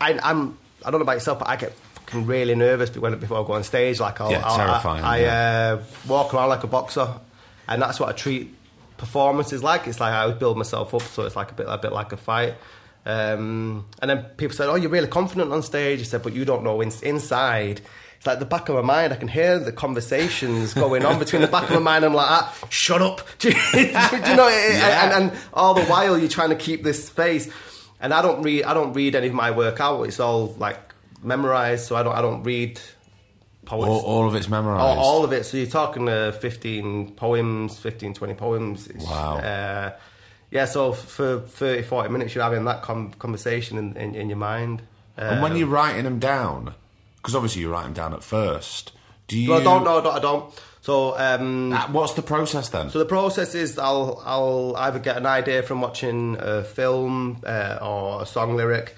I, 0.00 0.18
I'm 0.22 0.58
I 0.84 0.90
don't 0.90 1.00
know 1.00 1.04
about 1.04 1.14
yourself, 1.14 1.38
but 1.38 1.48
I 1.48 1.56
get 1.56 1.72
fucking 1.72 2.26
really 2.26 2.54
nervous 2.54 2.94
when 2.96 3.18
before 3.18 3.42
I 3.42 3.46
go 3.46 3.52
on 3.54 3.64
stage. 3.64 4.00
Like 4.00 4.20
I'll, 4.20 4.30
Yeah, 4.30 4.42
I'll- 4.44 4.56
terrifying, 4.56 5.04
I, 5.04 5.16
I 5.16 5.18
yeah. 5.20 5.78
uh, 5.80 5.84
walk 6.08 6.34
around 6.34 6.48
like 6.50 6.64
a 6.64 6.66
boxer, 6.66 7.08
and 7.68 7.80
that's 7.80 7.98
what 8.00 8.08
I 8.08 8.12
treat 8.12 8.54
performances 8.96 9.62
like. 9.62 9.86
It's 9.86 10.00
like 10.00 10.12
I 10.12 10.22
always 10.22 10.38
build 10.38 10.56
myself 10.58 10.94
up, 10.94 11.02
so 11.02 11.24
it's 11.24 11.36
like 11.36 11.50
a 11.50 11.54
bit 11.54 11.66
a 11.68 11.78
bit 11.78 11.92
like 11.92 12.12
a 12.12 12.16
fight. 12.16 12.54
Um, 13.06 13.84
and 14.00 14.10
then 14.10 14.22
people 14.36 14.56
said, 14.56 14.68
"Oh, 14.68 14.76
you're 14.76 14.90
really 14.90 15.08
confident 15.08 15.52
on 15.52 15.62
stage." 15.62 16.00
I 16.00 16.04
said, 16.04 16.22
"But 16.22 16.32
you 16.32 16.44
don't 16.44 16.64
know 16.64 16.80
in, 16.80 16.90
inside." 17.02 17.80
Like 18.26 18.38
the 18.38 18.44
back 18.44 18.68
of 18.68 18.74
my 18.74 18.82
mind. 18.82 19.12
I 19.12 19.16
can 19.16 19.28
hear 19.28 19.58
the 19.58 19.72
conversations 19.72 20.74
going 20.74 21.04
on 21.04 21.18
between 21.18 21.42
the 21.42 21.48
back 21.48 21.64
of 21.64 21.70
my 21.70 21.78
mind. 21.78 22.04
I'm 22.04 22.14
like, 22.14 22.30
ah, 22.30 22.56
shut 22.70 23.02
up. 23.02 23.20
do, 23.38 23.48
you, 23.48 23.54
do 23.72 23.80
you 23.80 24.36
know? 24.36 24.48
Yeah. 24.48 25.16
And, 25.16 25.30
and 25.30 25.38
all 25.52 25.74
the 25.74 25.84
while 25.84 26.18
you're 26.18 26.28
trying 26.28 26.50
to 26.50 26.56
keep 26.56 26.82
this 26.82 27.06
space. 27.06 27.50
And 28.00 28.12
I 28.12 28.22
don't 28.22 28.42
read. 28.42 28.64
I 28.64 28.74
don't 28.74 28.92
read 28.92 29.14
any 29.14 29.28
of 29.28 29.34
my 29.34 29.50
work 29.50 29.80
out. 29.80 30.02
It's 30.04 30.20
all 30.20 30.54
like 30.58 30.78
memorized. 31.22 31.86
So 31.86 31.96
I 31.96 32.02
don't. 32.02 32.14
I 32.14 32.22
don't 32.22 32.42
read 32.42 32.80
poets. 33.64 33.88
All, 33.88 34.00
all 34.00 34.28
of 34.28 34.34
it's 34.34 34.48
memorised. 34.48 34.82
All, 34.82 34.98
all 34.98 35.24
of 35.24 35.32
it. 35.32 35.44
So 35.44 35.56
you're 35.56 35.66
talking 35.66 36.08
uh, 36.08 36.32
15 36.32 37.12
poems, 37.12 37.78
15, 37.78 38.14
20 38.14 38.34
poems. 38.34 38.88
It's, 38.88 39.04
Wow. 39.04 39.36
Uh, 39.38 39.92
yeah, 40.50 40.66
so 40.66 40.92
for 40.92 41.40
30, 41.40 41.82
40 41.82 42.10
minutes, 42.10 42.34
you're 42.34 42.44
having 42.44 42.64
that 42.66 42.82
com- 42.82 43.12
conversation 43.14 43.76
in, 43.76 43.96
in, 43.96 44.14
in 44.14 44.28
your 44.28 44.38
mind. 44.38 44.82
Uh, 45.18 45.22
and 45.22 45.42
when 45.42 45.56
you're 45.56 45.66
writing 45.66 46.04
them 46.04 46.20
down, 46.20 46.74
because 47.24 47.34
obviously 47.34 47.62
you 47.62 47.70
write 47.72 47.84
them 47.84 47.94
down 47.94 48.12
at 48.12 48.22
first, 48.22 48.92
do 49.28 49.38
you? 49.38 49.48
no, 49.48 49.54
I 49.56 49.62
don't, 49.64 49.82
no, 49.84 49.98
I 49.98 50.02
don't, 50.02 50.14
I 50.16 50.18
don't. 50.18 50.62
So, 50.82 51.16
um, 51.18 51.72
Uh, 51.72 51.86
What's 51.88 52.12
the 52.12 52.20
process 52.20 52.68
then? 52.68 52.90
so 52.90 52.98
the 52.98 53.06
process 53.06 53.54
is 53.54 53.78
I'll, 53.78 54.22
I'll 54.26 54.76
either 54.76 54.98
get 54.98 55.16
an 55.16 55.24
idea 55.24 55.62
from 55.62 55.80
watching 55.80 56.36
a 56.38 56.62
film 56.62 57.38
uh, 57.46 57.78
or 57.80 58.20
a 58.20 58.26
song 58.26 58.56
lyric, 58.56 58.94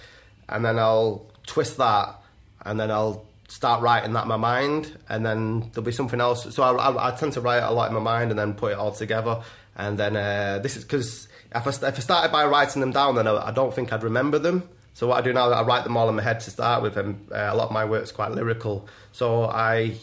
and 0.48 0.64
then 0.64 0.76
I'll 0.76 1.24
twist 1.46 1.76
that, 1.76 2.16
and 2.64 2.80
then 2.80 2.90
I'll 2.90 3.24
start 3.46 3.80
writing 3.80 4.12
that 4.14 4.22
in 4.22 4.28
my 4.28 4.36
mind, 4.36 4.98
and 5.08 5.24
then 5.24 5.70
there'll 5.72 5.84
be 5.86 5.92
something 5.92 6.20
else. 6.20 6.52
So 6.52 6.64
I, 6.64 6.72
I, 6.72 7.08
I 7.08 7.10
tend 7.14 7.34
to 7.34 7.40
write 7.40 7.62
a 7.62 7.70
lot 7.70 7.86
in 7.86 7.94
my 7.94 8.00
mind 8.00 8.32
and 8.32 8.38
then 8.40 8.54
put 8.54 8.72
it 8.72 8.78
all 8.78 8.90
together. 8.90 9.40
And 9.76 9.96
then 9.96 10.16
uh, 10.16 10.58
this 10.60 10.76
is 10.76 10.82
because 10.82 11.28
if 11.54 11.64
I, 11.64 11.70
if 11.88 11.96
I 11.96 12.00
started 12.00 12.32
by 12.32 12.44
writing 12.46 12.80
them 12.80 12.90
down, 12.90 13.14
then 13.14 13.28
I, 13.28 13.48
I 13.48 13.50
don't 13.52 13.72
think 13.72 13.92
I'd 13.92 14.02
remember 14.02 14.40
them. 14.40 14.68
So 14.96 15.06
what 15.06 15.18
I 15.18 15.20
do 15.20 15.30
now, 15.34 15.50
is 15.50 15.52
I 15.52 15.62
write 15.62 15.84
them 15.84 15.94
all 15.98 16.08
in 16.08 16.14
my 16.14 16.22
head 16.22 16.40
to 16.40 16.50
start 16.50 16.82
with, 16.82 16.96
and 16.96 17.30
uh, 17.30 17.50
a 17.52 17.54
lot 17.54 17.66
of 17.66 17.70
my 17.70 17.84
work's 17.84 18.10
quite 18.12 18.30
lyrical. 18.30 18.88
So 19.12 19.44
I 19.44 19.96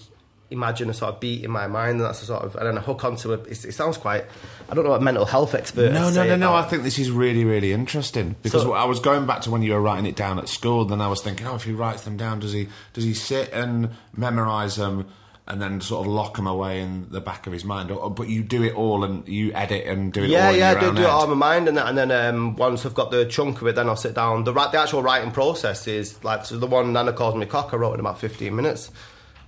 imagine 0.51 0.87
a 0.87 0.93
sort 0.93 1.15
of 1.15 1.19
beat 1.19 1.43
in 1.43 1.49
my 1.49 1.65
mind, 1.65 1.93
and 1.93 2.01
that's 2.01 2.21
a 2.21 2.25
sort 2.27 2.43
of, 2.43 2.55
and 2.55 2.67
then 2.67 2.77
I 2.77 2.81
hook 2.81 3.03
onto 3.03 3.33
it. 3.33 3.47
It, 3.47 3.65
it 3.65 3.71
sounds 3.71 3.97
quite, 3.97 4.25
I 4.69 4.75
don't 4.75 4.83
know 4.83 4.91
what 4.91 5.01
mental 5.01 5.25
health 5.25 5.55
expert. 5.55 5.93
no, 5.93 6.11
no, 6.11 6.23
no, 6.23 6.35
no. 6.35 6.53
I 6.53 6.61
think 6.61 6.83
this 6.83 6.99
is 6.99 7.09
really, 7.09 7.43
really 7.43 7.73
interesting 7.73 8.35
because 8.43 8.61
So- 8.61 8.73
I 8.73 8.85
was 8.85 8.99
going 8.99 9.25
back 9.25 9.41
to 9.41 9.49
when 9.49 9.63
you 9.63 9.73
were 9.73 9.81
writing 9.81 10.05
it 10.05 10.15
down 10.15 10.37
at 10.37 10.47
school. 10.47 10.85
Then 10.85 11.01
I 11.01 11.07
was 11.07 11.23
thinking, 11.23 11.47
oh, 11.47 11.55
if 11.55 11.63
he 11.63 11.71
writes 11.71 12.03
them 12.03 12.15
down, 12.15 12.39
does 12.39 12.53
he 12.53 12.67
does 12.93 13.03
he 13.03 13.15
sit 13.15 13.51
and 13.51 13.89
memorize 14.15 14.75
them 14.75 15.07
and 15.47 15.61
then 15.61 15.81
sort 15.81 16.05
of 16.07 16.11
lock 16.13 16.37
them 16.37 16.47
away 16.47 16.79
in 16.79 17.07
the 17.09 17.19
back 17.19 17.47
of 17.47 17.53
his 17.53 17.65
mind? 17.65 17.89
But 18.15 18.29
you 18.29 18.43
do 18.43 18.63
it 18.63 18.73
all 18.75 19.03
and 19.03 19.27
you 19.27 19.51
edit 19.53 19.85
and 19.87 20.13
do 20.13 20.23
it 20.23 20.29
Yeah, 20.29 20.47
all 20.47 20.55
yeah, 20.55 20.71
your 20.81 20.91
do, 20.91 20.97
do 20.97 21.03
it 21.03 21.09
all 21.09 21.23
in 21.25 21.29
my 21.31 21.35
mind, 21.35 21.67
and, 21.67 21.77
then- 21.77 21.87
and 21.87 21.97
then 21.97 22.11
um, 22.11 22.55
once 22.55 22.85
I've 22.85 22.93
got 22.93 23.11
the 23.11 23.25
chunk 23.25 23.61
of 23.61 23.67
it, 23.67 23.75
then 23.75 23.87
I'll 23.89 23.95
sit 23.95 24.13
down. 24.15 24.43
The, 24.45 24.53
the 24.53 24.79
actual 24.79 25.03
writing 25.03 25.31
process 25.31 25.87
is 25.87 26.23
like 26.23 26.45
so 26.45 26.57
the 26.57 26.67
one 26.67 26.93
Nana 26.93 27.13
calls 27.13 27.35
me 27.35 27.45
cock. 27.45 27.73
I 27.73 27.77
wrote 27.77 27.93
in 27.95 27.99
about 27.99 28.19
fifteen 28.19 28.55
minutes. 28.55 28.89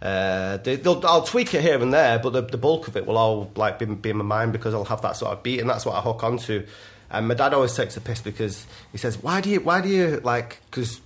Uh, 0.02 0.58
they, 0.58 0.80
I'll 0.84 1.24
tweak 1.24 1.54
it 1.54 1.62
here 1.62 1.82
and 1.82 1.92
there, 1.94 2.20
but 2.20 2.32
the, 2.32 2.42
the 2.42 2.58
bulk 2.58 2.88
of 2.88 2.98
it 2.98 3.06
will 3.08 3.18
all 3.18 3.52
like 3.56 3.80
be, 3.80 3.86
be 3.86 4.10
in 4.10 4.18
my 4.18 4.24
mind 4.26 4.52
because 4.52 4.74
I'll 4.74 4.84
have 4.86 5.02
that 5.02 5.16
sort 5.16 5.32
of 5.32 5.42
beat, 5.42 5.60
and 5.62 5.70
that's 5.70 5.86
what 5.86 5.96
I 5.96 6.02
hook 6.02 6.24
onto. 6.24 6.66
And 7.10 7.28
my 7.28 7.34
dad 7.34 7.54
always 7.54 7.74
takes 7.74 7.96
a 7.98 8.02
piss 8.02 8.20
because 8.22 8.68
he 8.92 8.98
says, 8.98 9.24
"Why 9.24 9.40
do 9.42 9.50
you? 9.50 9.62
Why 9.62 9.80
do 9.82 9.88
you 9.90 10.20
like?" 10.24 10.60
Because 10.70 11.00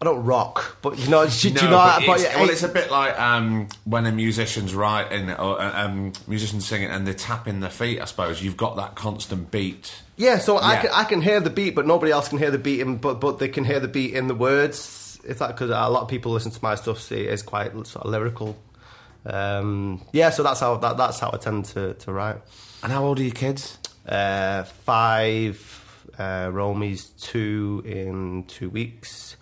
I 0.00 0.04
don't 0.04 0.24
rock, 0.24 0.78
but 0.80 0.98
you 0.98 1.08
know, 1.08 1.26
do, 1.26 1.30
do 1.40 1.48
you 1.48 1.54
know? 1.54 1.70
but 1.70 2.06
but 2.06 2.20
it's, 2.20 2.34
well, 2.34 2.50
it's 2.50 2.62
a 2.62 2.68
bit 2.68 2.90
like 2.90 3.18
um, 3.18 3.68
when 3.84 4.06
a 4.06 4.12
musician's 4.12 4.74
writing 4.74 5.30
or 5.30 5.60
uh, 5.60 5.84
um, 5.84 6.12
musicians 6.26 6.66
singing 6.66 6.88
and 6.88 7.06
they're 7.06 7.14
tapping 7.14 7.60
their 7.60 7.70
feet. 7.70 8.00
I 8.00 8.04
suppose 8.04 8.42
you've 8.42 8.56
got 8.56 8.76
that 8.76 8.94
constant 8.94 9.50
beat. 9.50 10.02
Yeah, 10.16 10.38
so 10.38 10.58
I 10.58 10.76
can 10.76 10.90
I 10.92 11.04
can 11.04 11.20
hear 11.20 11.40
the 11.40 11.50
beat, 11.50 11.74
but 11.74 11.86
nobody 11.86 12.12
else 12.12 12.28
can 12.28 12.38
hear 12.38 12.50
the 12.50 12.58
beat, 12.58 12.80
in, 12.80 12.96
but 12.96 13.20
but 13.20 13.38
they 13.38 13.48
can 13.48 13.64
hear 13.64 13.80
the 13.80 13.88
beat 13.88 14.14
in 14.14 14.28
the 14.28 14.34
words. 14.34 15.20
If 15.26 15.40
that 15.40 15.48
because 15.48 15.70
a 15.70 15.88
lot 15.88 16.02
of 16.02 16.08
people 16.08 16.32
listen 16.32 16.52
to 16.52 16.62
my 16.62 16.76
stuff, 16.76 17.00
see 17.00 17.22
it 17.22 17.32
is 17.32 17.42
quite 17.42 17.72
sort 17.86 18.04
of 18.04 18.10
lyrical. 18.10 18.56
Um, 19.26 20.02
yeah, 20.12 20.30
so 20.30 20.42
that's 20.42 20.60
how 20.60 20.76
that, 20.78 20.96
that's 20.96 21.18
how 21.18 21.30
I 21.32 21.36
tend 21.36 21.66
to, 21.66 21.94
to 21.94 22.12
write. 22.12 22.36
And 22.82 22.92
how 22.92 23.04
old 23.04 23.18
are 23.18 23.22
your 23.22 23.32
kids? 23.32 23.78
Uh, 24.06 24.64
five, 24.64 26.06
uh, 26.18 26.50
Romy's 26.52 27.06
two 27.20 27.82
in 27.84 28.44
two 28.44 28.70
weeks, 28.70 29.36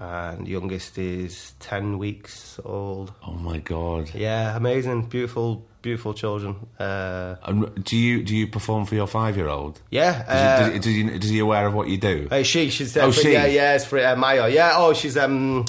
and 0.00 0.48
youngest 0.48 0.96
is 0.98 1.54
ten 1.60 1.98
weeks 1.98 2.58
old. 2.64 3.12
Oh 3.26 3.32
my 3.34 3.58
god! 3.58 4.10
Yeah, 4.14 4.56
amazing, 4.56 5.02
beautiful, 5.06 5.66
beautiful 5.82 6.14
children. 6.14 6.56
Uh, 6.78 7.36
And 7.44 7.84
do 7.84 7.96
you 7.96 8.22
do 8.22 8.34
you 8.34 8.46
perform 8.46 8.86
for 8.86 8.94
your 8.94 9.06
five 9.06 9.36
year 9.36 9.48
old? 9.48 9.80
yeah, 9.90 10.22
Does, 10.22 10.28
uh, 10.28 10.72
he, 10.72 10.78
does, 10.78 10.84
he, 10.86 11.02
does, 11.02 11.12
he, 11.12 11.18
is 11.26 11.30
he 11.30 11.38
aware 11.38 11.66
of 11.66 11.74
what 11.74 11.88
you 11.88 11.98
do? 11.98 12.28
Uh, 12.30 12.42
she, 12.42 12.70
she's 12.70 12.96
uh, 12.96 13.00
Oh, 13.02 13.10
she? 13.12 13.32
yeah, 13.32 13.44
yeah, 13.46 13.74
it's 13.74 13.84
for 13.84 13.98
uh, 14.04 14.16
Maya. 14.16 14.48
Yeah, 14.48 14.72
oh, 14.74 14.94
she's 14.94 15.16
um, 15.18 15.66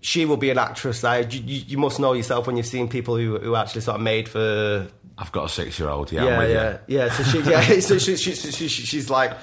she 0.00 0.24
will 0.24 0.38
be 0.38 0.50
an 0.50 0.58
actress. 0.58 1.02
Like, 1.02 1.32
you, 1.34 1.40
you, 1.44 1.78
must 1.78 2.00
know 2.00 2.12
yourself 2.14 2.46
when 2.46 2.56
you've 2.56 2.66
seen 2.66 2.88
people 2.88 3.16
who 3.16 3.38
who 3.38 3.56
actually 3.56 3.82
sort 3.82 3.96
of 3.96 4.00
made 4.02 4.26
for. 4.28 4.88
I've 5.18 5.32
got 5.32 5.44
a 5.44 5.48
six 5.48 5.78
year 5.78 5.90
old. 5.90 6.10
Yeah, 6.10 6.24
Yeah, 6.24 6.46
yeah, 6.46 6.78
yeah. 6.88 7.10
So 7.12 7.22
she, 7.24 7.40
yeah, 7.50 7.80
so 7.80 7.98
she, 7.98 8.16
she, 8.16 8.34
she, 8.34 8.68
she's 8.68 9.10
like. 9.10 9.36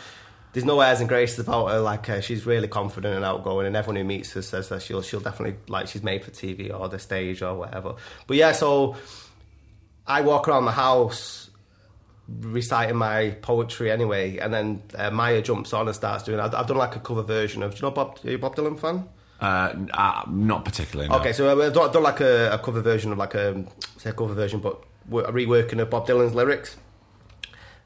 There's 0.54 0.66
no 0.66 0.82
airs 0.82 1.00
and 1.00 1.08
graces 1.08 1.40
about 1.40 1.72
her. 1.72 1.80
Like 1.80 2.10
uh, 2.10 2.22
she's 2.22 2.46
really 2.46 2.68
confident 2.68 3.16
and 3.16 3.24
outgoing, 3.24 3.68
and 3.68 3.76
everyone 3.76 3.96
who 3.96 4.04
meets 4.04 4.34
her 4.34 4.42
says 4.42 4.70
that 4.70 4.82
she'll 4.82 5.02
she'll 5.02 5.22
definitely 5.22 5.58
like 5.68 5.88
she's 5.88 6.04
made 6.04 6.24
for 6.24 6.32
TV 6.32 6.78
or 6.78 6.90
the 6.90 7.00
stage 7.00 7.42
or 7.42 7.56
whatever. 7.56 7.96
But 8.28 8.38
yeah, 8.38 8.52
so 8.52 8.96
I 10.06 10.22
walk 10.22 10.48
around 10.48 10.66
the 10.66 10.72
house 10.72 11.50
reciting 12.40 12.96
my 12.96 13.32
poetry 13.42 13.92
anyway, 13.92 14.38
and 14.38 14.54
then 14.54 14.84
uh, 14.96 15.12
Maya 15.12 15.42
jumps 15.42 15.74
on 15.74 15.88
and 15.88 15.96
starts 15.96 16.24
doing. 16.24 16.40
I've, 16.40 16.54
I've 16.54 16.68
done 16.68 16.78
like 16.78 16.96
a 16.96 17.00
cover 17.00 17.24
version 17.24 17.64
of. 17.64 17.72
Do 17.72 17.78
you 17.78 17.82
know 17.84 17.92
Bob? 17.92 18.20
Are 18.24 18.30
you 18.30 18.36
a 18.36 18.40
Bob 18.40 18.56
Dylan 18.56 18.80
fan? 18.80 19.08
Uh, 19.40 19.74
uh, 19.94 20.24
not 20.30 20.66
particularly. 20.66 21.10
No. 21.10 21.16
Okay, 21.16 21.34
so 21.34 21.52
I've 21.52 21.74
done, 21.74 21.92
done 21.92 22.04
like 22.04 22.20
a, 22.20 22.52
a 22.52 22.60
cover 22.60 22.82
version 22.82 23.12
of 23.12 23.18
like 23.18 23.34
a 23.34 23.66
say 23.98 24.12
a 24.12 24.14
cover 24.14 24.34
version, 24.34 24.60
but 24.60 24.84
a 25.12 25.32
reworking 25.32 25.80
of 25.80 25.90
Bob 25.90 26.08
Dylan's 26.08 26.36
lyrics. 26.36 26.78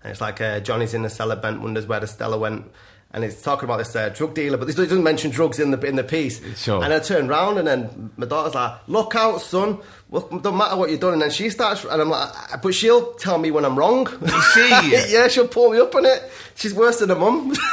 And 0.06 0.12
it's 0.12 0.22
like 0.22 0.40
uh, 0.40 0.60
Johnny's 0.60 0.94
in 0.94 1.02
the 1.02 1.10
cellar, 1.10 1.36
bent 1.36 1.62
wonders 1.62 1.88
where 1.88 2.00
the 2.00 2.06
Stella 2.06 2.38
went, 2.38 2.72
and 3.10 3.24
it's 3.24 3.42
talking 3.42 3.64
about 3.64 3.80
this 3.80 3.96
uh, 3.96 4.10
drug 4.10 4.36
dealer, 4.36 4.56
but 4.56 4.68
this 4.68 4.76
doesn't 4.76 5.04
mention 5.04 5.32
drugs 5.32 5.58
in 5.58 5.72
the 5.72 5.80
in 5.82 5.96
the 5.96 6.04
piece. 6.04 6.40
Sure. 6.60 6.84
And 6.84 6.94
I 6.94 7.00
turn 7.00 7.28
round, 7.28 7.58
and 7.58 7.68
then 7.68 8.12
my 8.16 8.28
daughter's 8.28 8.54
like, 8.54 8.88
"Look 8.88 9.16
out, 9.16 9.42
son! 9.42 9.80
Well, 10.12 10.28
don't 10.44 10.58
matter 10.58 10.78
what 10.78 10.92
you're 10.92 11.00
doing." 11.00 11.14
And 11.14 11.24
then 11.24 11.32
she 11.32 11.50
starts, 11.50 11.86
and 11.86 12.00
I'm 12.00 12.12
like, 12.12 12.30
"But 12.62 12.76
she'll 12.76 13.14
tell 13.14 13.40
me 13.40 13.50
when 13.50 13.66
I'm 13.66 13.76
wrong." 13.76 14.06
she? 14.54 14.70
yeah, 15.12 15.28
she'll 15.28 15.48
pull 15.48 15.72
me 15.72 15.80
up 15.80 15.96
on 15.96 16.06
it. 16.06 16.22
She's 16.54 16.76
worse 16.76 17.00
than 17.00 17.10
a 17.10 17.16
mum. 17.16 17.56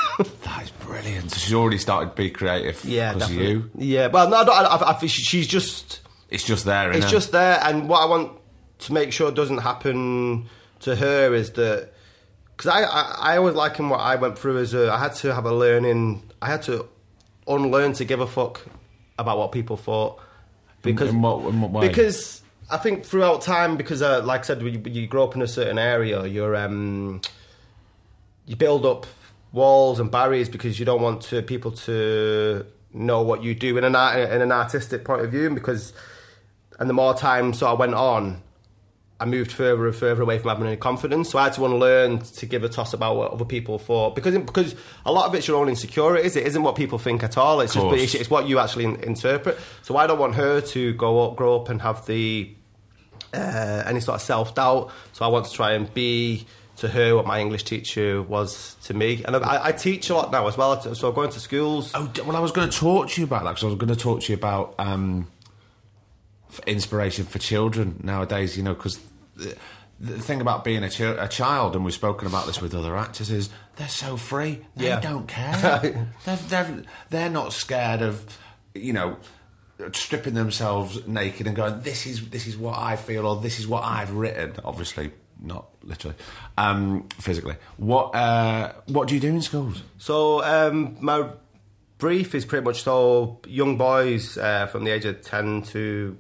That 0.44 0.62
is 0.62 0.70
brilliant. 0.70 1.34
She's 1.34 1.52
already 1.52 1.78
started 1.78 2.10
to 2.10 2.16
be 2.16 2.30
creative. 2.30 2.82
yeah, 2.86 3.12
definitely. 3.12 3.50
you. 3.50 3.70
Yeah, 3.76 4.06
well, 4.06 4.30
no, 4.30 4.36
I, 4.38 4.44
don't, 4.44 4.54
I, 4.54 4.64
I, 4.64 4.98
I, 4.98 5.06
she's 5.06 5.46
just. 5.46 6.00
It's 6.30 6.44
just 6.44 6.64
there. 6.64 6.92
it's 6.92 7.04
innit? 7.04 7.10
just 7.10 7.32
there 7.32 7.60
and 7.62 7.90
what 7.90 8.00
i 8.00 8.06
want 8.06 8.32
to 8.78 8.94
make 8.94 9.12
sure 9.12 9.30
doesn't 9.30 9.58
happen 9.58 10.48
to 10.80 10.96
her 10.96 11.34
is 11.34 11.50
that 11.52 11.92
because 12.62 12.82
I, 12.82 12.84
I 12.84 13.34
i 13.34 13.36
always 13.38 13.54
liken 13.54 13.88
what 13.88 14.00
i 14.00 14.14
went 14.16 14.38
through 14.38 14.58
as 14.58 14.74
a 14.74 14.92
i 14.92 14.98
had 14.98 15.14
to 15.16 15.34
have 15.34 15.44
a 15.46 15.52
learning 15.52 16.22
i 16.40 16.46
had 16.48 16.62
to 16.62 16.86
unlearn 17.46 17.92
to 17.94 18.04
give 18.04 18.20
a 18.20 18.26
fuck 18.26 18.60
about 19.18 19.36
what 19.38 19.52
people 19.52 19.76
thought. 19.76 20.20
Because 20.82 21.10
in 21.10 21.20
what- 21.22 21.44
in 21.48 21.60
what 21.60 21.80
because 21.80 22.42
i 22.70 22.76
think 22.76 23.04
throughout 23.04 23.42
time 23.42 23.76
because 23.76 24.00
uh, 24.02 24.22
like 24.24 24.40
i 24.40 24.44
said 24.44 24.62
you, 24.62 24.80
you 24.86 25.06
grow 25.06 25.24
up 25.24 25.34
in 25.36 25.42
a 25.42 25.46
certain 25.46 25.78
area 25.78 26.24
you're 26.26 26.56
um 26.56 27.20
you 28.46 28.56
build 28.56 28.84
up 28.86 29.06
walls 29.52 30.00
and 30.00 30.10
barriers 30.10 30.48
because 30.48 30.78
you 30.78 30.84
don't 30.84 31.02
want 31.02 31.20
to 31.22 31.42
people 31.42 31.70
to 31.72 32.64
know 32.92 33.22
what 33.22 33.42
you 33.42 33.54
do 33.54 33.76
in 33.78 33.84
an 33.84 33.94
art, 33.96 34.18
in 34.18 34.40
an 34.42 34.52
artistic 34.52 35.04
point 35.04 35.22
of 35.24 35.30
view 35.30 35.46
and 35.46 35.54
because 35.54 35.92
and 36.78 36.88
the 36.88 36.94
more 36.94 37.14
time 37.14 37.52
so 37.52 37.66
I 37.66 37.72
went 37.72 37.94
on 37.94 38.42
I 39.22 39.24
moved 39.24 39.52
further 39.52 39.86
and 39.86 39.94
further 39.94 40.22
away 40.22 40.38
from 40.38 40.50
having 40.50 40.66
any 40.66 40.76
confidence 40.76 41.30
so 41.30 41.38
I 41.38 41.44
had 41.44 41.54
to 41.54 41.64
unlearn 41.64 42.18
to 42.20 42.46
give 42.46 42.64
a 42.64 42.68
toss 42.68 42.92
about 42.92 43.16
what 43.16 43.32
other 43.32 43.44
people 43.44 43.78
thought 43.78 44.14
because 44.14 44.36
because 44.36 44.74
a 45.06 45.12
lot 45.12 45.26
of 45.26 45.34
it's 45.34 45.48
your 45.48 45.58
own 45.58 45.68
insecurities 45.68 46.36
it 46.36 46.46
isn't 46.46 46.62
what 46.62 46.76
people 46.76 46.98
think 46.98 47.22
at 47.22 47.38
all 47.38 47.60
it's 47.60 47.74
just 47.74 47.86
it's, 47.92 48.14
it's 48.14 48.30
what 48.30 48.48
you 48.48 48.58
actually 48.58 48.84
in, 48.84 48.96
interpret 48.96 49.58
so 49.82 49.96
I 49.96 50.06
don't 50.06 50.18
want 50.18 50.34
her 50.34 50.60
to 50.60 50.92
go 50.94 51.24
up 51.24 51.36
grow 51.36 51.60
up 51.60 51.68
and 51.68 51.80
have 51.82 52.04
the 52.06 52.54
uh, 53.34 53.82
any 53.86 54.00
sort 54.00 54.16
of 54.16 54.22
self 54.22 54.54
doubt. 54.54 54.90
So 55.12 55.24
I 55.24 55.28
want 55.28 55.46
to 55.46 55.52
try 55.52 55.72
and 55.72 55.92
be 55.92 56.46
to 56.76 56.88
her 56.88 57.14
what 57.14 57.26
my 57.26 57.40
English 57.40 57.64
teacher 57.64 58.22
was 58.22 58.76
to 58.84 58.94
me. 58.94 59.22
And 59.24 59.36
I, 59.36 59.66
I 59.66 59.72
teach 59.72 60.10
a 60.10 60.14
lot 60.14 60.32
now 60.32 60.46
as 60.48 60.56
well. 60.56 60.80
So 60.94 61.08
I'm 61.08 61.14
going 61.14 61.30
to 61.30 61.40
schools. 61.40 61.92
Oh, 61.94 62.10
well, 62.26 62.36
I 62.36 62.40
was 62.40 62.52
going 62.52 62.68
to 62.68 62.76
talk 62.76 63.10
to 63.10 63.20
you 63.20 63.26
about 63.26 63.44
that 63.44 63.50
because 63.50 63.64
I 63.64 63.66
was 63.66 63.76
going 63.76 63.94
to 63.94 63.96
talk 63.96 64.22
to 64.22 64.32
you 64.32 64.36
about 64.36 64.74
um, 64.78 65.30
inspiration 66.66 67.24
for 67.24 67.38
children 67.38 68.00
nowadays. 68.02 68.56
You 68.56 68.62
know, 68.62 68.74
because 68.74 68.98
the, 69.36 69.56
the 70.00 70.18
thing 70.18 70.40
about 70.40 70.64
being 70.64 70.82
a, 70.82 70.90
ch- 70.90 71.00
a 71.00 71.28
child, 71.30 71.74
and 71.76 71.84
we've 71.84 71.94
spoken 71.94 72.26
about 72.26 72.46
this 72.46 72.60
with 72.60 72.74
other 72.74 72.96
actors, 72.96 73.30
is 73.30 73.50
they're 73.76 73.88
so 73.88 74.16
free. 74.16 74.64
They 74.76 74.86
Yeah. 74.88 75.00
don't 75.00 75.28
care. 75.28 75.80
they're, 76.24 76.36
they're, 76.48 76.82
they're 77.10 77.30
not 77.30 77.52
scared 77.52 78.02
of, 78.02 78.38
you 78.74 78.92
know. 78.92 79.16
Stripping 79.94 80.34
themselves 80.34 81.08
naked 81.08 81.48
and 81.48 81.56
going, 81.56 81.80
this 81.80 82.06
is 82.06 82.28
this 82.30 82.46
is 82.46 82.56
what 82.56 82.78
I 82.78 82.94
feel, 82.94 83.26
or 83.26 83.40
this 83.40 83.58
is 83.58 83.66
what 83.66 83.82
I've 83.82 84.12
written. 84.12 84.52
Obviously, 84.64 85.10
not 85.40 85.66
literally, 85.82 86.14
um, 86.56 87.08
physically. 87.18 87.56
What 87.78 88.14
uh, 88.14 88.74
what 88.86 89.08
do 89.08 89.14
you 89.16 89.20
do 89.20 89.28
in 89.30 89.42
schools? 89.42 89.82
So 89.98 90.40
um, 90.44 90.96
my 91.00 91.30
brief 91.98 92.32
is 92.36 92.44
pretty 92.44 92.64
much 92.64 92.82
so 92.84 93.40
young 93.48 93.76
boys 93.76 94.38
uh, 94.38 94.66
from 94.66 94.84
the 94.84 94.92
age 94.92 95.04
of 95.04 95.20
10 95.20 95.62
to 95.62 96.16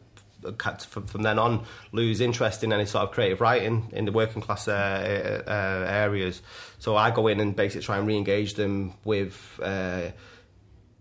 from, 0.84 1.06
from 1.06 1.22
then 1.22 1.38
on 1.38 1.64
lose 1.92 2.20
interest 2.20 2.64
in 2.64 2.72
any 2.72 2.86
sort 2.86 3.04
of 3.04 3.10
creative 3.10 3.40
writing 3.40 3.88
in 3.92 4.04
the 4.04 4.12
working 4.12 4.42
class 4.42 4.68
uh, 4.68 5.42
uh, 5.46 5.86
areas. 5.88 6.42
So 6.78 6.96
I 6.96 7.10
go 7.10 7.26
in 7.28 7.40
and 7.40 7.54
basically 7.54 7.84
try 7.84 7.98
and 7.98 8.06
re-engage 8.06 8.54
them 8.54 8.94
with 9.04 9.60
uh, 9.62 10.10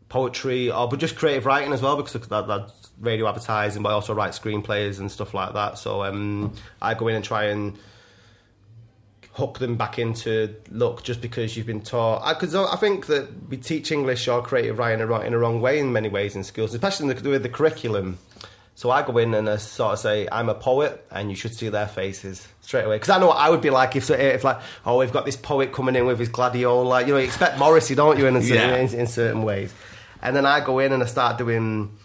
poetry 0.10 0.70
or 0.70 0.88
but 0.88 1.00
just 1.00 1.16
creative 1.16 1.46
writing 1.46 1.74
as 1.74 1.82
well 1.82 1.96
because 1.96 2.14
that, 2.14 2.48
that's 2.48 2.92
radio 3.00 3.28
advertising, 3.28 3.82
but 3.82 3.90
I 3.90 3.94
also 3.94 4.14
write 4.14 4.32
screenplays 4.32 5.00
and 5.00 5.12
stuff 5.12 5.34
like 5.34 5.54
that. 5.54 5.78
So 5.78 6.04
um, 6.04 6.54
I 6.82 6.94
go 6.94 7.08
in 7.08 7.16
and 7.16 7.26
try 7.26 7.46
and 7.46 7.78
hook 9.34 9.60
them 9.60 9.78
back 9.78 9.98
into 9.98 10.54
look 10.70 11.04
just 11.04 11.22
because 11.22 11.56
you've 11.56 11.66
been 11.66 11.82
taught 11.82 12.38
because 12.38 12.54
I, 12.54 12.74
I, 12.74 12.76
think 12.76 13.06
that 13.06 13.50
we 13.50 13.56
teach 13.56 13.90
English 13.92 14.28
or 14.28 14.42
creative 14.42 14.78
writing 14.78 15.00
in 15.00 15.34
a 15.34 15.38
wrong 15.38 15.62
way 15.62 15.80
in 15.80 15.94
many 15.94 16.10
ways 16.10 16.36
in 16.36 16.44
schools, 16.44 16.74
especially 16.74 17.14
the, 17.14 17.30
with 17.30 17.44
the 17.44 17.50
curriculum. 17.50 18.20
So 18.82 18.90
I 18.90 19.04
go 19.04 19.16
in 19.20 19.36
and 19.36 19.48
I 19.48 19.58
sort 19.58 19.94
of 19.94 20.00
say, 20.00 20.28
I'm 20.32 20.50
a 20.50 20.56
poet, 20.56 21.06
and 21.12 21.30
you 21.30 21.36
should 21.36 21.54
see 21.54 21.70
their 21.70 21.86
faces 21.86 22.48
straight 22.62 22.84
away. 22.84 22.96
Because 22.96 23.10
I 23.10 23.20
know 23.20 23.28
what 23.28 23.38
I 23.38 23.48
would 23.48 23.62
be 23.62 23.70
like 23.70 23.96
if, 23.96 24.10
if 24.10 24.44
like, 24.44 24.60
oh, 24.88 24.98
we've 24.98 25.14
got 25.14 25.24
this 25.24 25.38
poet 25.38 25.72
coming 25.72 25.96
in 25.96 26.08
with 26.08 26.18
his 26.18 26.30
gladiola. 26.30 26.82
Like, 26.82 27.06
you 27.06 27.14
know, 27.14 27.20
you 27.20 27.26
expect 27.26 27.60
Morrissey, 27.60 27.94
don't 27.94 28.18
you, 28.18 28.26
in, 28.26 28.36
in, 28.36 28.42
yeah. 28.42 28.78
in, 28.78 28.92
in 28.92 29.06
certain 29.06 29.44
ways. 29.44 29.72
And 30.24 30.36
then 30.36 30.48
I 30.48 30.62
go 30.62 30.80
in 30.80 30.94
and 30.94 31.04
I 31.04 31.06
start 31.06 31.38
doing 31.38 31.96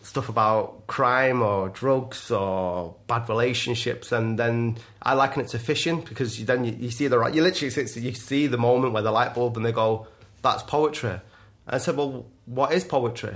stuff 0.00 0.30
about 0.30 0.86
crime 0.86 1.42
or 1.42 1.68
drugs 1.68 2.30
or 2.30 2.96
bad 3.06 3.28
relationships, 3.28 4.12
and 4.12 4.38
then 4.38 4.78
I 5.02 5.12
liken 5.12 5.42
it 5.42 5.48
to 5.48 5.58
fishing 5.58 6.00
because 6.00 6.40
you, 6.40 6.46
then 6.46 6.64
you, 6.64 6.72
you 6.72 6.90
see 6.90 7.06
the 7.06 7.18
right, 7.18 7.34
you 7.34 7.42
literally 7.42 7.74
you 8.00 8.14
see 8.14 8.46
the 8.46 8.56
moment 8.56 8.94
where 8.94 9.02
the 9.02 9.12
light 9.12 9.34
bulb, 9.34 9.58
and 9.58 9.66
they 9.66 9.72
go, 9.72 10.06
"That's 10.40 10.62
poetry." 10.62 11.20
I 11.66 11.76
said, 11.76 11.98
"Well, 11.98 12.24
what 12.46 12.72
is 12.72 12.82
poetry? 12.82 13.34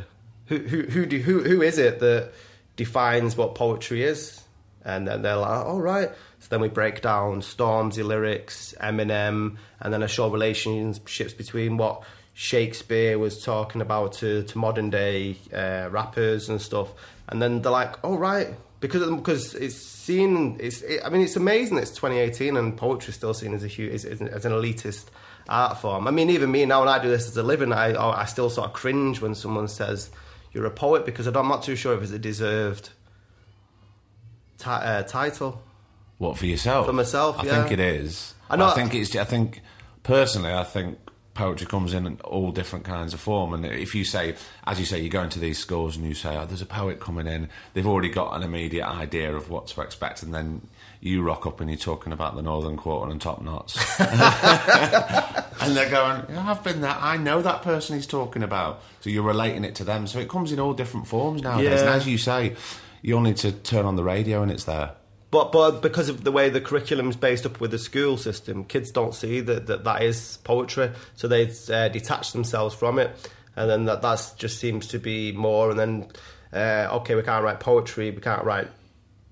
Who 0.51 0.59
who 0.59 1.05
who 1.05 1.45
who 1.45 1.63
is 1.63 1.79
it 1.79 2.01
that 2.01 2.33
defines 2.75 3.37
what 3.37 3.55
poetry 3.55 4.03
is?" 4.03 4.43
And 4.85 5.07
then 5.07 5.23
they're 5.23 5.37
like, 5.37 5.65
"All 5.65 5.81
right." 5.81 6.11
So 6.41 6.47
then 6.51 6.61
we 6.61 6.69
break 6.69 7.03
down 7.03 7.41
Stormzy 7.41 8.05
lyrics, 8.05 8.75
Eminem, 8.81 9.59
and 9.79 9.93
then 9.93 10.03
I 10.03 10.07
show 10.07 10.29
relationships 10.29 11.33
between 11.35 11.77
what 11.77 12.03
Shakespeare 12.35 13.17
was 13.17 13.45
talking 13.45 13.81
about 13.81 14.15
to, 14.15 14.43
to 14.43 14.59
modern 14.59 14.91
day 14.91 15.37
uh, 15.55 15.89
rappers 15.89 16.49
and 16.49 16.61
stuff, 16.61 16.95
and 17.29 17.41
then 17.41 17.63
they're 17.63 17.71
like, 17.71 17.95
"Oh 18.03 18.17
right," 18.17 18.49
because 18.81 19.09
because 19.09 19.55
it's 19.55 19.77
seen. 19.77 20.57
It's 20.59 20.83
it, 20.83 21.01
I 21.05 21.11
mean, 21.11 21.23
it's 21.23 21.37
amazing. 21.37 21.79
It's 21.79 21.93
2018 21.93 22.57
and 22.57 22.77
poetry 22.77 23.11
is 23.11 23.15
still 23.15 23.35
seen 23.35 23.55
as 23.55 23.63
a 23.63 23.69
huge 23.69 23.93
as, 23.93 24.05
as 24.05 24.45
an 24.45 24.53
elitist 24.53 25.07
art 25.49 25.79
form. 25.79 26.09
I 26.09 26.11
mean, 26.11 26.29
even 26.31 26.51
me 26.51 26.65
now 26.65 26.81
when 26.81 26.89
I 26.89 27.01
do 27.01 27.09
this 27.09 27.29
as 27.29 27.37
a 27.37 27.45
living, 27.45 27.73
I 27.73 27.95
I 27.95 28.25
still 28.25 28.51
sort 28.51 28.67
of 28.67 28.73
cringe 28.73 29.21
when 29.21 29.37
someone 29.37 29.69
says 29.69 30.11
you're 30.53 30.67
a 30.67 30.71
poet 30.71 31.05
because 31.05 31.27
I'm 31.27 31.49
not 31.49 31.63
too 31.63 31.77
sure 31.77 31.95
if 31.95 32.03
it's 32.03 32.13
a 32.13 32.19
deserved 32.19 32.91
t- 34.59 34.65
uh, 34.67 35.03
title. 35.05 35.63
What 36.19 36.37
for 36.39 36.47
yourself? 36.47 36.87
For 36.87 36.93
myself, 36.93 37.39
I 37.39 37.45
yeah. 37.45 37.63
think 37.63 37.73
it 37.73 37.81
is. 37.81 38.35
I 38.49 38.57
know. 38.57 38.67
I 38.67 38.75
think 38.75 38.95
it's. 38.95 39.15
I 39.17 39.25
think 39.25 39.63
personally, 40.03 40.53
I 40.53 40.65
think 40.65 40.99
poetry 41.35 41.67
comes 41.67 41.95
in 41.95 42.21
all 42.25 42.53
different 42.53 42.85
kinds 42.85 43.15
of 43.15 43.21
form. 43.21 43.55
And 43.55 43.65
if 43.65 43.95
you 43.95 44.05
say, 44.05 44.35
as 44.67 44.79
you 44.79 44.85
say, 44.85 45.01
you 45.01 45.09
go 45.09 45.23
into 45.23 45.39
these 45.39 45.59
schools 45.59 45.97
and 45.97 46.05
you 46.05 46.15
say, 46.15 46.37
"Oh, 46.37 46.45
there's 46.45 46.63
a 46.63 46.67
poet 46.67 47.01
coming 47.01 47.27
in," 47.27 47.49
they've 47.73 47.87
already 47.87 48.11
got 48.11 48.37
an 48.37 48.43
immediate 48.43 48.87
idea 48.87 49.35
of 49.35 49.49
what 49.49 49.69
to 49.69 49.81
expect, 49.81 50.23
and 50.23 50.35
then 50.35 50.69
you 51.01 51.23
rock 51.23 51.47
up 51.47 51.61
and 51.61 51.71
you're 51.71 51.79
talking 51.79 52.13
about 52.13 52.37
the 52.37 52.43
Northern 52.43 52.77
Quarter 52.77 53.11
and 53.11 53.21
top 53.21 53.43
knots, 53.43 53.77
and 54.01 55.77
they're 55.77 55.91
going, 55.91 56.25
yeah, 56.29 56.51
"I've 56.51 56.63
been 56.63 56.81
there. 56.81 56.97
I 56.99 57.17
know 57.17 57.41
that 57.43 57.63
person 57.63 57.97
he's 57.97 58.07
talking 58.07 58.43
about." 58.43 58.83
So 59.01 59.11
you're 59.11 59.23
relating 59.23 59.65
it 59.65 59.75
to 59.77 59.85
them. 59.85 60.07
So 60.07 60.19
it 60.19 60.29
comes 60.29 60.53
in 60.53 60.61
all 60.61 60.75
different 60.75 61.07
forms 61.07 61.43
nowadays. 61.43 61.81
Yeah. 61.81 61.81
And 61.81 61.89
as 61.89 62.07
you 62.07 62.19
say, 62.19 62.57
you 63.03 63.17
only 63.17 63.31
need 63.31 63.39
to 63.39 63.53
turn 63.53 63.87
on 63.87 63.97
the 63.97 64.05
radio 64.05 64.43
and 64.43 64.53
it's 64.53 64.65
there. 64.65 64.93
But 65.31 65.53
but 65.53 65.81
because 65.81 66.09
of 66.09 66.25
the 66.25 66.33
way 66.33 66.51
the 66.51 66.61
curriculum 66.61 67.09
is 67.09 67.17
based 67.17 67.47
up 67.47 67.61
with 67.61 67.71
the 67.71 67.79
school 67.79 68.17
system, 68.17 68.65
kids 68.65 68.91
don't 68.91 69.15
see 69.15 69.41
that 69.41 69.67
that, 69.69 69.85
that 69.85 70.03
is 70.03 70.39
poetry, 70.45 70.91
so 71.15 71.29
they 71.29 71.51
uh, 71.73 71.89
detach 71.89 72.33
themselves 72.33 72.75
from 72.75 72.99
it, 72.99 73.31
and 73.55 73.71
then 73.71 73.85
that 73.85 74.03
that 74.03 74.35
just 74.37 74.59
seems 74.59 74.89
to 74.89 74.99
be 74.99 75.31
more. 75.33 75.71
And 75.71 75.79
then 75.79 76.09
uh, 76.53 76.89
okay, 76.99 77.15
we 77.15 77.23
can't 77.23 77.45
write 77.45 77.61
poetry, 77.61 78.11
we 78.11 78.21
can't 78.21 78.45
write 78.45 78.69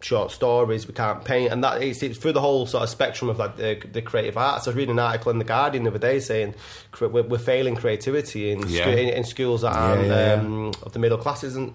short 0.01 0.31
stories, 0.31 0.87
we 0.87 0.95
can't 0.95 1.25
paint, 1.25 1.53
and 1.53 1.63
that 1.65 1.83
it's, 1.83 2.03
it's 2.03 2.19
through 2.19 2.33
the 2.33 2.41
whole 2.41 2.67
sort 2.67 2.85
of 2.85 2.89
spectrum 2.89 3.29
of 3.29 3.39
like 3.39 3.57
the, 3.57 3.81
the 3.93 4.03
creative 4.03 4.37
arts. 4.37 4.67
I 4.67 4.71
was 4.71 4.77
reading 4.77 4.93
an 4.93 4.99
article 5.01 5.33
in 5.33 5.39
the 5.39 5.45
Guardian 5.45 5.85
the 5.85 5.91
other 5.91 5.99
day 5.99 6.21
saying 6.21 6.55
we're, 7.01 7.23
we're 7.23 7.39
failing 7.39 7.75
creativity 7.75 8.51
in, 8.51 8.69
yeah. 8.69 8.89
in, 8.89 9.09
in, 9.09 9.25
schools 9.25 9.63
that 9.63 9.75
are 9.75 10.01
yeah, 10.01 10.35
yeah, 10.35 10.41
um, 10.41 10.73
of 10.83 10.93
the 10.93 10.99
middle 10.99 11.19
classes, 11.19 11.57
and 11.57 11.75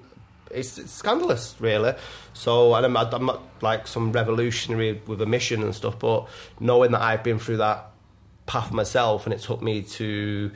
it's, 0.51 0.77
it's 0.77 0.91
scandalous, 0.91 1.55
really. 1.59 1.95
So, 2.33 2.73
and 2.75 2.85
I'm, 2.85 2.95
I'm 2.95 3.25
not 3.25 3.41
like 3.61 3.87
some 3.87 4.11
revolutionary 4.11 5.01
with 5.05 5.21
a 5.21 5.25
mission 5.25 5.61
and 5.61 5.75
stuff, 5.75 5.99
but 5.99 6.27
knowing 6.59 6.91
that 6.91 7.01
I've 7.01 7.23
been 7.23 7.39
through 7.39 7.57
that 7.57 7.91
path 8.45 8.71
myself, 8.71 9.25
and 9.25 9.33
it 9.33 9.41
took 9.41 9.61
me 9.61 9.81
to 9.81 10.51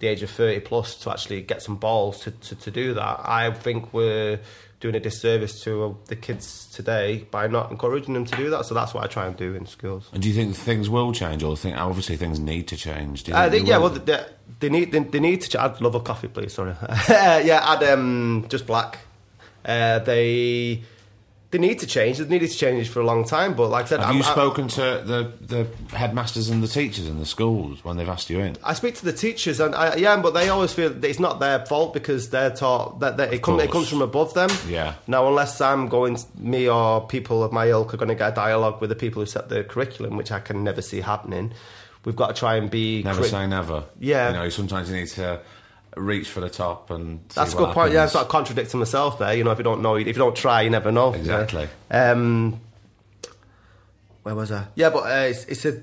the 0.00 0.08
age 0.08 0.22
of 0.22 0.30
30 0.30 0.60
plus 0.60 0.96
to 0.96 1.10
actually 1.10 1.42
get 1.42 1.62
some 1.62 1.76
balls 1.76 2.20
to, 2.20 2.32
to, 2.32 2.56
to 2.56 2.70
do 2.72 2.94
that, 2.94 3.20
I 3.24 3.52
think 3.52 3.94
we're 3.94 4.40
doing 4.84 4.94
a 4.94 5.00
disservice 5.00 5.62
to 5.62 5.96
the 6.08 6.14
kids 6.14 6.66
today 6.66 7.26
by 7.30 7.46
not 7.46 7.70
encouraging 7.70 8.12
them 8.12 8.26
to 8.26 8.36
do 8.36 8.50
that. 8.50 8.66
So 8.66 8.74
that's 8.74 8.92
what 8.92 9.02
I 9.02 9.06
try 9.06 9.26
and 9.26 9.34
do 9.34 9.54
in 9.54 9.64
schools. 9.64 10.10
And 10.12 10.22
do 10.22 10.28
you 10.28 10.34
think 10.34 10.54
things 10.54 10.90
will 10.90 11.10
change, 11.10 11.42
or 11.42 11.56
think 11.56 11.74
obviously 11.78 12.18
things 12.18 12.38
need 12.38 12.68
to 12.68 12.76
change? 12.76 13.26
I 13.30 13.48
think, 13.48 13.66
yeah, 13.66 13.78
well, 13.78 13.88
they, 13.88 14.22
they, 14.60 14.68
need 14.68 14.92
they, 14.92 14.98
they, 14.98 15.20
need 15.20 15.40
to. 15.40 15.48
Ch- 15.48 15.56
I'd 15.56 15.80
love 15.80 15.94
a 15.94 16.00
coffee, 16.00 16.28
please. 16.28 16.52
Sorry, 16.52 16.74
yeah, 17.08 17.62
add 17.64 17.82
um, 17.84 18.44
just 18.50 18.66
black. 18.66 18.98
Uh, 19.64 20.00
they 20.00 20.82
they 21.54 21.60
need 21.60 21.78
to 21.78 21.86
change. 21.86 22.18
They've 22.18 22.28
needed 22.28 22.50
to 22.50 22.56
change 22.56 22.88
for 22.88 23.00
a 23.00 23.04
long 23.04 23.24
time. 23.24 23.54
But 23.54 23.68
like 23.68 23.84
I 23.84 23.88
said, 23.90 24.00
have 24.00 24.08
I'm, 24.08 24.16
you 24.16 24.22
spoken 24.24 24.64
I, 24.64 24.68
to 24.68 24.80
the 24.80 25.32
the 25.40 25.96
headmasters 25.96 26.48
and 26.48 26.60
the 26.60 26.66
teachers 26.66 27.06
in 27.06 27.20
the 27.20 27.26
schools 27.26 27.84
when 27.84 27.96
they've 27.96 28.08
asked 28.08 28.28
you 28.28 28.40
in? 28.40 28.56
I 28.64 28.74
speak 28.74 28.96
to 28.96 29.04
the 29.04 29.12
teachers, 29.12 29.60
and 29.60 29.72
I, 29.72 29.94
yeah, 29.94 30.16
but 30.16 30.34
they 30.34 30.48
always 30.48 30.72
feel 30.72 30.90
that 30.90 31.04
it's 31.08 31.20
not 31.20 31.38
their 31.38 31.64
fault 31.64 31.94
because 31.94 32.30
they're 32.30 32.50
taught 32.50 32.98
that, 32.98 33.18
that 33.18 33.32
it, 33.32 33.42
come, 33.42 33.60
it 33.60 33.70
comes 33.70 33.88
from 33.88 34.02
above 34.02 34.34
them. 34.34 34.50
Yeah. 34.66 34.94
Now, 35.06 35.28
unless 35.28 35.60
I'm 35.60 35.86
going, 35.86 36.18
me 36.36 36.68
or 36.68 37.06
people 37.06 37.44
of 37.44 37.52
my 37.52 37.68
ilk 37.68 37.94
are 37.94 37.98
going 37.98 38.08
to 38.08 38.16
get 38.16 38.32
a 38.32 38.34
dialogue 38.34 38.80
with 38.80 38.90
the 38.90 38.96
people 38.96 39.22
who 39.22 39.26
set 39.26 39.48
the 39.48 39.62
curriculum, 39.62 40.16
which 40.16 40.32
I 40.32 40.40
can 40.40 40.64
never 40.64 40.82
see 40.82 41.02
happening. 41.02 41.52
We've 42.04 42.16
got 42.16 42.34
to 42.34 42.34
try 42.34 42.56
and 42.56 42.68
be 42.68 43.04
never 43.04 43.20
cri- 43.20 43.28
say 43.28 43.46
never. 43.46 43.84
Yeah, 44.00 44.30
you 44.30 44.34
know, 44.34 44.48
sometimes 44.48 44.90
you 44.90 44.96
need 44.96 45.08
to 45.10 45.40
reach 45.96 46.28
for 46.28 46.40
the 46.40 46.50
top 46.50 46.90
and 46.90 47.20
that's 47.30 47.54
a 47.54 47.56
good 47.56 47.74
point. 47.74 47.92
Yeah, 47.92 48.02
I'm 48.02 48.08
sort 48.08 48.24
of 48.24 48.30
contradicting 48.30 48.80
myself 48.80 49.18
there. 49.18 49.34
You 49.34 49.44
know, 49.44 49.50
if 49.50 49.58
you 49.58 49.64
don't 49.64 49.82
know, 49.82 49.96
if 49.96 50.06
you 50.06 50.12
don't 50.12 50.36
try, 50.36 50.62
you 50.62 50.70
never 50.70 50.90
know. 50.90 51.14
Exactly. 51.14 51.68
Um, 51.90 52.60
where 54.22 54.34
was 54.34 54.50
I? 54.50 54.66
Yeah, 54.74 54.90
but 54.90 55.04
uh, 55.04 55.26
it's, 55.28 55.44
it's, 55.44 55.64
a. 55.64 55.82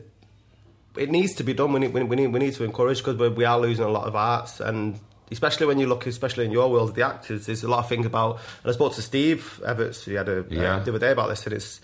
It 0.98 1.10
needs 1.10 1.36
to 1.36 1.44
be 1.44 1.54
done. 1.54 1.72
We 1.74 1.80
need 1.80 1.94
we 1.94 2.04
need 2.04 2.28
we 2.28 2.40
need 2.40 2.54
to 2.56 2.64
encourage 2.64 3.04
because 3.04 3.18
we 3.18 3.46
are 3.46 3.60
losing 3.60 3.86
a 3.86 3.90
lot 3.90 4.08
of 4.08 4.16
arts 4.16 4.60
and. 4.60 5.00
Especially 5.32 5.66
when 5.66 5.80
you 5.80 5.88
look, 5.88 6.06
especially 6.08 6.44
in 6.44 6.52
your 6.52 6.70
world, 6.70 6.94
the 6.94 7.06
actors. 7.06 7.46
There's 7.46 7.64
a 7.64 7.70
lot 7.70 7.80
of 7.80 7.88
things 7.88 8.06
about. 8.06 8.42
And 8.64 8.70
I 8.70 8.74
spoke 8.74 8.96
to 8.96 9.02
Steve 9.02 9.62
Evets, 9.64 10.04
he 10.04 10.16
had 10.16 10.28
a 10.28 10.46
yeah. 10.50 10.76
uh, 10.76 10.80
the 10.84 10.92
other 10.92 11.00
day 11.00 11.12
about 11.12 11.30
this, 11.30 11.46
and 11.46 11.54
it's 11.54 11.80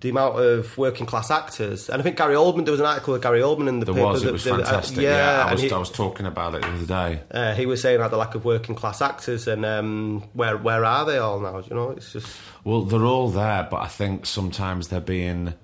the 0.00 0.10
amount 0.10 0.38
of 0.38 0.78
working 0.78 1.06
class 1.06 1.30
actors. 1.30 1.88
And 1.88 2.00
I 2.00 2.02
think 2.02 2.16
Gary 2.16 2.34
Oldman, 2.34 2.64
there 2.64 2.72
was 2.72 2.80
an 2.80 2.86
article 2.86 3.14
with 3.14 3.22
Gary 3.22 3.40
Oldman 3.40 3.68
in 3.68 3.80
the 3.80 3.86
there 3.86 3.94
paper. 3.94 4.06
Was, 4.06 4.24
it 4.24 4.32
was 4.32 4.44
fantastic. 4.44 4.98
Uh, 4.98 5.02
yeah, 5.02 5.16
yeah, 5.16 5.44
I 5.46 5.52
was, 5.52 5.62
he, 5.62 5.72
I 5.72 5.78
was 5.78 5.90
talking 5.90 6.26
about 6.26 6.54
it 6.54 6.62
the 6.62 6.68
other 6.68 6.86
day. 6.86 7.20
Uh, 7.30 7.54
he 7.54 7.66
was 7.66 7.82
saying 7.82 7.96
about 7.96 8.12
the 8.12 8.16
lack 8.16 8.34
of 8.34 8.44
working 8.44 8.74
class 8.74 9.02
actors 9.02 9.48
and 9.48 9.64
um, 9.64 10.22
where 10.34 10.56
where 10.56 10.84
are 10.84 11.04
they 11.04 11.18
all 11.18 11.40
now? 11.40 11.58
You 11.58 11.74
know, 11.74 11.90
it's 11.90 12.12
just. 12.12 12.28
Well, 12.62 12.82
they're 12.82 13.04
all 13.04 13.28
there, 13.28 13.66
but 13.68 13.78
I 13.78 13.88
think 13.88 14.26
sometimes 14.26 14.88
they're 14.88 15.00
being. 15.00 15.54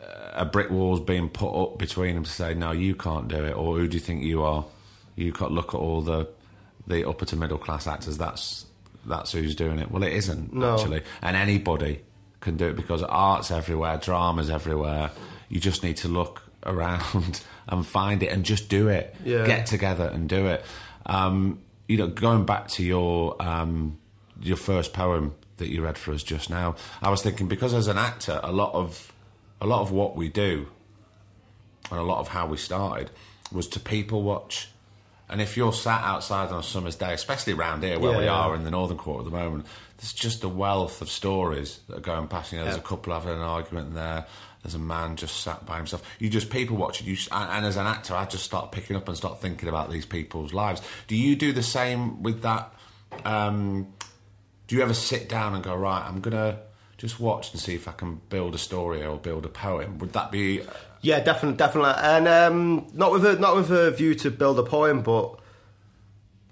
Uh, 0.00 0.30
a 0.32 0.44
brick 0.44 0.70
wall's 0.70 1.00
being 1.00 1.28
put 1.28 1.54
up 1.54 1.78
between 1.78 2.16
them 2.16 2.24
to 2.24 2.30
say, 2.30 2.54
no, 2.54 2.72
you 2.72 2.96
can't 2.96 3.28
do 3.28 3.44
it, 3.44 3.52
or 3.52 3.78
who 3.78 3.86
do 3.86 3.94
you 3.96 4.00
think 4.00 4.24
you 4.24 4.42
are? 4.42 4.64
You 5.14 5.32
can't 5.32 5.52
look 5.52 5.74
at 5.74 5.78
all 5.78 6.00
the 6.00 6.28
the 6.88 7.08
upper 7.08 7.24
to 7.24 7.36
middle 7.36 7.58
class 7.58 7.86
actors. 7.86 8.18
That's 8.18 8.66
that's 9.06 9.30
who's 9.30 9.54
doing 9.54 9.78
it. 9.78 9.92
Well, 9.92 10.02
it 10.02 10.12
isn't 10.12 10.52
no. 10.52 10.74
actually, 10.74 11.02
and 11.22 11.36
anybody 11.36 12.00
can 12.44 12.56
do 12.56 12.68
it 12.68 12.76
because 12.76 13.02
art's 13.02 13.50
everywhere, 13.50 13.96
drama's 13.96 14.50
everywhere. 14.50 15.10
You 15.48 15.60
just 15.60 15.82
need 15.82 15.96
to 15.98 16.08
look 16.08 16.42
around 16.64 17.42
and 17.66 17.86
find 17.86 18.22
it 18.22 18.28
and 18.28 18.44
just 18.44 18.68
do 18.68 18.88
it. 18.88 19.14
Yeah. 19.24 19.46
Get 19.46 19.66
together 19.66 20.06
and 20.12 20.28
do 20.28 20.46
it. 20.46 20.64
Um, 21.06 21.60
you 21.88 21.98
know, 21.98 22.06
going 22.06 22.46
back 22.46 22.68
to 22.68 22.84
your 22.84 23.40
um, 23.42 23.98
your 24.40 24.56
first 24.56 24.92
poem 24.92 25.34
that 25.56 25.68
you 25.68 25.82
read 25.82 25.98
for 25.98 26.12
us 26.12 26.22
just 26.22 26.50
now, 26.50 26.76
I 27.02 27.10
was 27.10 27.22
thinking 27.22 27.48
because 27.48 27.74
as 27.74 27.88
an 27.88 27.98
actor, 27.98 28.40
a 28.42 28.52
lot 28.52 28.74
of 28.74 29.12
a 29.60 29.66
lot 29.66 29.82
of 29.82 29.90
what 29.90 30.16
we 30.16 30.28
do 30.28 30.68
and 31.90 31.98
a 31.98 32.02
lot 32.02 32.20
of 32.20 32.28
how 32.28 32.46
we 32.46 32.56
started 32.56 33.10
was 33.52 33.68
to 33.68 33.80
people 33.80 34.22
watch 34.22 34.68
And 35.34 35.42
if 35.42 35.56
you're 35.56 35.72
sat 35.72 36.00
outside 36.04 36.50
on 36.52 36.60
a 36.60 36.62
summer's 36.62 36.94
day, 36.94 37.12
especially 37.12 37.54
around 37.54 37.82
here 37.82 37.98
where 37.98 38.12
Yeah, 38.12 38.18
we 38.18 38.24
yeah. 38.26 38.30
are 38.34 38.54
in 38.54 38.62
the 38.62 38.70
northern 38.70 38.96
quarter 38.96 39.26
at 39.26 39.32
the 39.32 39.36
moment, 39.36 39.66
there's 39.96 40.12
just 40.12 40.44
a 40.44 40.48
wealth 40.48 41.02
of 41.02 41.10
stories 41.10 41.80
that 41.88 41.96
are 41.98 42.00
going 42.00 42.28
past. 42.28 42.52
You 42.52 42.58
know, 42.58 42.64
there's 42.66 42.76
Yeah. 42.76 42.82
a 42.82 42.86
couple 42.86 43.12
having 43.12 43.32
an 43.34 43.40
argument 43.40 43.94
there. 43.94 44.26
There's 44.62 44.76
a 44.76 44.78
man 44.78 45.16
just 45.16 45.40
sat 45.40 45.66
by 45.66 45.76
himself. 45.78 46.04
You 46.20 46.30
just 46.30 46.50
people 46.50 46.76
watching. 46.76 47.08
You 47.08 47.16
and, 47.32 47.66
as 47.66 47.76
an 47.76 47.88
actor, 47.88 48.14
I 48.14 48.26
just 48.26 48.44
start 48.44 48.70
picking 48.70 48.94
up 48.94 49.08
and 49.08 49.16
start 49.16 49.40
thinking 49.40 49.68
about 49.68 49.90
these 49.90 50.06
people's 50.06 50.52
lives. 50.54 50.80
Do 51.08 51.16
you 51.16 51.34
do 51.34 51.52
the 51.52 51.64
same 51.64 52.22
with 52.22 52.42
that? 52.42 52.72
Um, 53.24 53.88
do 54.68 54.76
you 54.76 54.82
ever 54.82 54.94
sit 54.94 55.28
down 55.28 55.56
and 55.56 55.64
go 55.64 55.74
right? 55.74 56.04
I'm 56.06 56.20
gonna 56.20 56.60
just 56.96 57.18
watch 57.18 57.50
and 57.52 57.60
see 57.60 57.74
if 57.74 57.88
I 57.88 57.92
can 57.92 58.20
build 58.28 58.54
a 58.54 58.58
story 58.58 59.04
or 59.04 59.18
build 59.18 59.44
a 59.44 59.48
poem. 59.48 59.98
Would 59.98 60.12
that 60.12 60.30
be? 60.30 60.62
Yeah, 61.04 61.20
definitely, 61.20 61.58
definitely, 61.58 61.92
and 61.98 62.26
um, 62.26 62.86
not 62.94 63.12
with 63.12 63.26
a 63.26 63.38
not 63.38 63.56
with 63.56 63.70
a 63.70 63.90
view 63.90 64.14
to 64.14 64.30
build 64.30 64.58
a 64.58 64.62
poem, 64.62 65.02
but 65.02 65.38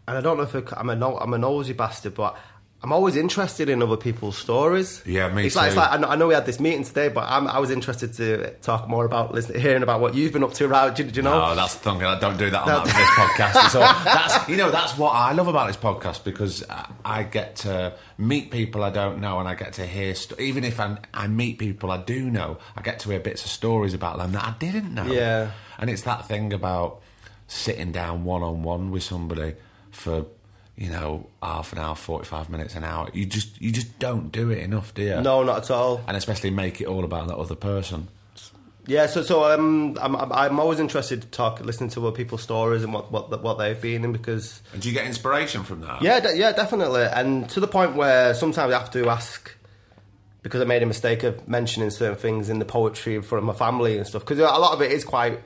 and 0.07 0.19
I 0.19 0.21
don't 0.21 0.37
know 0.37 0.43
if 0.43 0.55
it, 0.55 0.69
I'm 0.77 0.91
a 0.91 1.17
I'm 1.17 1.33
a 1.33 1.39
nosy 1.39 1.73
bastard, 1.73 2.13
but 2.13 2.37
I'm 2.85 2.93
always 2.93 3.15
interested 3.15 3.69
in 3.69 3.81
other 3.81 3.97
people's 3.97 4.37
stories. 4.37 5.03
Yeah, 5.07 5.29
me 5.33 5.47
it's 5.47 5.55
Like, 5.55 5.69
it's 5.69 5.77
like 5.77 5.93
I 5.93 5.99
know, 5.99 6.09
I 6.09 6.17
know 6.17 6.27
we 6.27 6.35
had 6.35 6.47
this 6.47 6.59
meeting 6.59 6.83
today, 6.83 7.09
but 7.09 7.25
I'm, 7.29 7.47
I 7.47 7.61
was 7.61 7.71
interested 7.71 8.13
to 8.15 8.51
talk 8.61 8.89
more 8.89 9.05
about 9.05 9.33
listening, 9.33 9.61
hearing 9.61 9.85
about 9.85 10.01
what 10.01 10.15
you've 10.17 10.33
been 10.33 10.43
up 10.43 10.53
to. 10.55 10.65
Around, 10.67 10.95
do, 10.97 11.05
do 11.05 11.15
you 11.17 11.23
know? 11.23 11.41
Oh, 11.51 11.55
that's 11.55 11.75
the 11.77 11.91
thing. 11.91 12.03
I 12.03 12.19
don't 12.19 12.37
do 12.37 12.51
that 12.51 12.63
on 12.63 12.67
No. 12.69 12.85
that, 12.85 12.87
this 12.87 13.11
podcast. 13.11 13.69
So 13.71 13.79
that's 14.05 14.49
you 14.49 14.57
know 14.57 14.73
that's 14.73 14.99
what 14.99 15.11
I 15.11 15.31
love 15.33 15.47
about 15.47 15.69
this 15.69 15.77
podcast 15.77 16.25
because 16.25 16.65
I, 16.69 16.91
I 17.05 17.23
get 17.23 17.55
to 17.57 17.95
meet 18.19 18.51
people 18.51 18.83
I 18.83 18.91
don't 18.91 19.21
know 19.21 19.39
and 19.39 19.49
I 19.49 19.55
get 19.55 19.75
to 19.75 19.87
hear 19.87 20.15
st- 20.17 20.41
even 20.41 20.65
if 20.65 20.81
I, 20.81 20.99
I 21.15 21.29
meet 21.29 21.59
people 21.59 21.91
I 21.93 21.99
do 21.99 22.29
know, 22.31 22.59
I 22.77 22.83
get 22.83 22.99
to 23.01 23.11
hear 23.11 23.21
bits 23.21 23.45
of 23.45 23.51
stories 23.53 23.95
about 23.95 24.19
them 24.19 24.33
that 24.33 24.45
I 24.45 24.55
didn't 24.59 24.93
know. 24.93 25.07
Yeah. 25.07 25.53
and 25.79 25.89
it's 25.89 26.03
that 26.03 26.27
thing 26.27 26.53
about 26.53 27.01
sitting 27.47 27.93
down 27.93 28.25
one 28.25 28.43
on 28.43 28.63
one 28.65 28.91
with 28.91 29.03
somebody 29.05 29.55
for 29.93 30.27
you 30.77 30.91
know 30.91 31.29
half 31.43 31.73
an 31.73 31.79
hour, 31.79 31.95
forty 31.95 32.25
five 32.27 32.49
minutes, 32.51 32.75
an 32.75 32.85
hour. 32.85 33.09
You 33.13 33.27
just 33.27 33.61
you 33.61 33.71
just 33.73 33.99
don't 33.99 34.31
do 34.33 34.51
it 34.51 34.59
enough, 34.59 34.95
do 34.95 35.03
you? 35.03 35.21
No, 35.21 35.43
not 35.43 35.65
at 35.65 35.71
all. 35.71 36.03
and 36.07 36.17
especially 36.17 36.51
make 36.51 36.81
it 36.81 36.87
all 36.87 37.05
about 37.05 37.29
that 37.29 37.37
other 37.37 37.55
person. 37.55 38.09
Yeah, 38.85 39.07
so 39.07 39.23
so 39.23 39.45
um, 39.45 39.97
I'm 40.01 40.17
I'm 40.17 40.33
I'm 40.33 40.59
always 40.59 40.81
interested 40.81 41.23
to 41.23 41.29
talk, 41.29 41.61
listening 41.61 41.91
to 41.91 42.05
other 42.07 42.17
people's 42.17 42.43
stories 42.43 42.83
and 42.83 42.93
what 42.93 43.13
what 43.13 43.41
what 43.43 43.59
they've 43.59 43.81
been 43.81 44.03
in 44.05 44.13
because 44.13 44.61
And 44.73 44.83
do 44.83 44.89
you 44.89 44.95
get 44.95 45.07
inspiration 45.07 45.63
from 45.63 45.83
that? 45.83 46.03
Yeah, 46.03 46.19
de- 46.19 46.37
yeah, 46.37 46.51
definitely. 46.53 47.05
And 47.05 47.49
to 47.51 47.61
the 47.61 47.69
point 47.69 47.95
where 47.95 48.35
sometimes 48.35 48.73
I 48.75 48.79
have 48.79 48.91
to 48.93 49.09
ask 49.09 49.55
because 50.43 50.61
I 50.61 50.65
made 50.65 50.83
a 50.83 50.87
mistake 50.87 51.23
of 51.23 51.47
mentioning 51.47 51.91
certain 51.91 52.17
things 52.19 52.49
in 52.49 52.59
the 52.59 52.65
poetry 52.65 53.15
in 53.15 53.23
front 53.23 53.45
of 53.45 53.47
my 53.47 53.53
family 53.55 53.97
and 53.99 54.05
stuff. 54.05 54.23
Because 54.23 54.41
a 54.41 54.43
lot 54.43 54.73
of 54.73 54.83
it 54.83 54.91
is 54.91 55.05
quite 55.05 55.39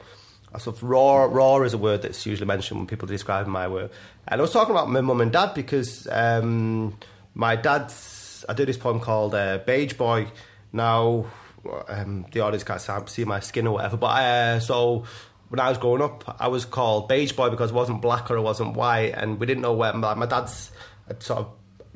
sort 0.59 0.77
of 0.77 0.83
raw. 0.83 1.25
Raw 1.25 1.63
is 1.63 1.75
a 1.75 1.79
word 1.79 2.03
that's 2.03 2.25
usually 2.27 2.47
mentioned 2.47 2.81
when 2.81 2.87
people 2.87 3.09
describe 3.09 3.47
my 3.47 3.69
work. 3.69 3.93
And 4.29 4.41
I 4.41 4.43
was 4.43 4.53
talking 4.53 4.75
about 4.75 4.91
my 4.91 5.01
mum 5.01 5.21
and 5.21 5.33
dad 5.33 5.55
because 5.55 6.07
um, 6.11 6.99
my 7.35 7.57
dad's. 7.57 8.45
I 8.49 8.53
did 8.53 8.69
this 8.69 8.77
poem 8.77 9.01
called 9.01 9.35
uh, 9.35 9.59
Beige 9.67 9.95
Boy. 9.95 10.29
Now, 10.73 11.27
um, 11.89 12.27
the 12.33 12.41
audience 12.41 12.65
can't 12.65 13.09
see- 13.09 13.25
my 13.25 13.41
skin 13.41 13.67
or 13.67 13.75
whatever, 13.75 13.97
but 13.97 14.07
uh, 14.07 14.61
so 14.61 15.05
when 15.49 15.61
I 15.61 15.69
was 15.69 15.79
growing 15.79 16.03
up, 16.03 16.37
I 16.39 16.49
was 16.49 16.65
called 16.65 17.09
Beige 17.09 17.33
Boy 17.33 17.51
because 17.51 17.71
I 17.71 17.75
wasn't 17.75 18.03
black 18.03 18.31
or 18.31 18.37
I 18.37 18.41
wasn't 18.41 18.75
white, 18.75 19.15
and 19.15 19.41
we 19.41 19.47
didn't 19.47 19.63
know 19.63 19.73
where. 19.73 19.93
Like, 19.93 20.17
my 20.17 20.27
dad's 20.27 20.71
sort 21.21 21.41
of 21.41 21.51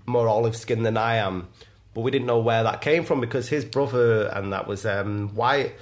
more 0.07 0.29
olive 0.29 0.57
skin 0.57 0.83
than 0.83 0.97
I 0.97 1.17
am, 1.17 1.49
but 1.95 2.01
we 2.03 2.11
didn't 2.11 2.27
know 2.27 2.39
where 2.39 2.63
that 2.63 2.81
came 2.81 3.05
from 3.05 3.21
because 3.21 3.49
his 3.49 3.65
brother 3.65 4.27
and 4.29 4.53
that 4.53 4.67
was 4.67 4.87
um, 4.87 5.35
white. 5.35 5.75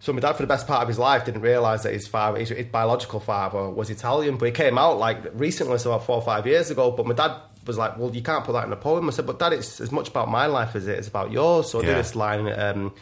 So 0.00 0.12
my 0.12 0.20
dad, 0.20 0.34
for 0.34 0.42
the 0.42 0.46
best 0.46 0.66
part 0.66 0.82
of 0.82 0.88
his 0.88 0.98
life, 0.98 1.24
didn't 1.24 1.40
realise 1.42 1.82
that 1.82 1.92
his 1.92 2.06
father, 2.06 2.38
his, 2.38 2.50
his 2.50 2.66
biological 2.66 3.18
father, 3.20 3.68
was 3.68 3.90
Italian. 3.90 4.36
But 4.36 4.46
he 4.46 4.52
came 4.52 4.78
out 4.78 4.98
like 4.98 5.18
recently, 5.34 5.76
so 5.78 5.92
about 5.92 6.06
four 6.06 6.16
or 6.16 6.22
five 6.22 6.46
years 6.46 6.70
ago. 6.70 6.90
But 6.92 7.06
my 7.06 7.14
dad 7.14 7.32
was 7.66 7.76
like, 7.76 7.98
"Well, 7.98 8.14
you 8.14 8.22
can't 8.22 8.44
put 8.44 8.52
that 8.52 8.64
in 8.66 8.72
a 8.72 8.76
poem." 8.76 9.08
I 9.08 9.10
said, 9.12 9.26
"But 9.26 9.38
dad, 9.40 9.52
it's 9.52 9.80
as 9.80 9.90
much 9.90 10.08
about 10.08 10.28
my 10.30 10.46
life 10.46 10.76
as 10.76 10.86
it 10.86 10.98
is 10.98 11.08
about 11.08 11.32
yours." 11.32 11.70
So 11.70 11.80
I 11.80 11.82
Yeah. 11.82 11.88
did 11.88 11.98
this 11.98 12.14
line. 12.14 12.48
Um, 12.48 12.92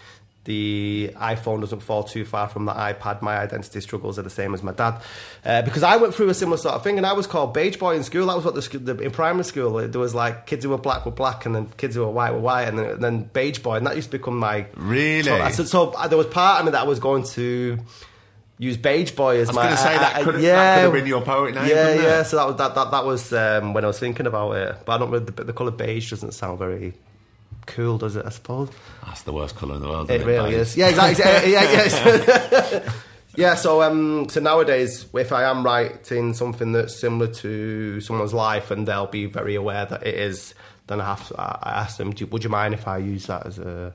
the 0.47 1.11
iPhone 1.16 1.61
doesn't 1.61 1.80
fall 1.80 2.03
too 2.03 2.24
far 2.24 2.49
from 2.49 2.64
the 2.64 2.72
iPad. 2.72 3.20
My 3.20 3.36
identity 3.36 3.80
struggles 3.82 4.18
are 4.18 4.22
the 4.22 4.30
same 4.30 4.55
as 4.55 4.62
my 4.62 4.72
dad, 4.72 5.03
uh, 5.44 5.61
because 5.62 5.82
I 5.82 5.97
went 5.97 6.14
through 6.14 6.30
a 6.30 6.34
similar 6.34 6.57
sort 6.57 6.74
of 6.74 6.82
thing, 6.82 6.97
and 6.97 7.07
I 7.07 7.12
was 7.12 7.26
called 7.26 7.53
beige 7.53 7.76
boy 7.76 7.94
in 7.97 8.03
school. 8.03 8.26
That 8.28 8.36
was 8.36 8.44
what 8.47 8.55
the, 8.55 8.78
the 8.78 8.99
in 9.05 9.11
primary 9.11 9.44
school 9.44 9.72
there 9.86 10.01
was 10.01 10.14
like 10.14 10.47
kids 10.47 10.64
who 10.64 10.70
were 10.70 10.78
black 10.78 11.05
were 11.05 11.12
black, 11.12 11.44
and 11.44 11.55
then 11.55 11.66
kids 11.76 11.94
who 11.94 12.01
were 12.01 12.11
white 12.11 12.32
were 12.32 12.40
white, 12.40 12.68
and 12.68 12.78
then, 12.78 12.86
and 12.86 13.05
then 13.05 13.22
beige 13.34 13.59
boy, 13.59 13.74
and 13.76 13.86
that 13.86 13.94
used 13.97 14.11
to 14.11 14.18
become 14.18 14.38
my 14.38 14.66
Really? 14.76 15.53
So, 15.53 15.64
so 15.64 15.90
uh, 15.90 16.09
there 16.09 16.16
was 16.18 16.28
part 16.28 16.61
of 16.61 16.64
me 16.66 16.72
that 16.72 16.80
I 16.80 16.84
was 16.86 16.99
going 16.99 17.24
to 17.34 17.78
use 18.59 18.78
beige 18.78 19.11
boy 19.11 19.36
as 19.40 19.49
I 19.49 19.53
was 19.53 19.57
my. 19.57 19.62
going 19.64 19.76
to 19.76 19.82
say 19.82 19.99
that 19.99 20.22
could 20.22 20.40
yeah, 20.40 20.55
that 20.55 20.76
could 20.76 20.84
have 20.84 20.92
been 20.94 21.07
your 21.07 21.20
poet 21.20 21.55
name. 21.55 21.66
yeah, 21.68 21.92
yeah. 21.94 22.22
So 22.22 22.36
that 22.38 22.47
was 22.47 22.57
that 22.57 22.74
that, 22.74 22.90
that 22.92 23.05
was 23.05 23.32
um, 23.32 23.74
when 23.74 23.84
I 23.84 23.88
was 23.88 23.99
thinking 23.99 24.26
about 24.26 24.53
it, 24.53 24.76
but 24.86 24.92
I 24.94 24.99
don't. 24.99 25.11
really- 25.11 25.24
The, 25.26 25.44
the 25.44 25.53
color 25.53 25.72
beige 25.72 26.09
doesn't 26.11 26.32
sound 26.32 26.59
very 26.59 26.94
cool, 27.66 27.98
does 27.98 28.16
it? 28.16 28.24
I 28.24 28.30
suppose. 28.30 28.70
That's 29.04 29.22
the 29.22 29.32
worst 29.32 29.56
colour 29.56 29.74
in 29.76 29.82
the 29.82 29.88
world. 29.88 30.10
It 30.10 30.16
isn't 30.16 30.26
really 30.28 30.54
is. 30.54 30.76
Yeah, 30.76 30.88
exactly. 30.88 31.52
yeah, 31.52 31.62
yeah. 31.72 32.92
yeah. 33.36 33.54
So, 33.54 33.82
um, 33.82 34.28
so 34.28 34.40
nowadays, 34.40 35.06
if 35.14 35.32
I 35.32 35.44
am 35.44 35.64
writing 35.64 36.34
something 36.34 36.72
that's 36.72 36.96
similar 36.98 37.32
to 37.34 38.00
someone's 38.00 38.34
life, 38.34 38.70
and 38.70 38.86
they'll 38.88 39.06
be 39.06 39.26
very 39.26 39.54
aware 39.54 39.84
that 39.86 40.06
it 40.06 40.14
is, 40.14 40.54
then 40.86 41.00
I 41.00 41.04
have 41.06 41.28
to, 41.28 41.40
I 41.40 41.80
ask 41.82 41.96
them, 41.98 42.12
"Would 42.30 42.44
you 42.44 42.50
mind 42.50 42.74
if 42.74 42.86
I 42.88 42.98
use 42.98 43.26
that 43.26 43.46
as 43.46 43.58
a 43.58 43.92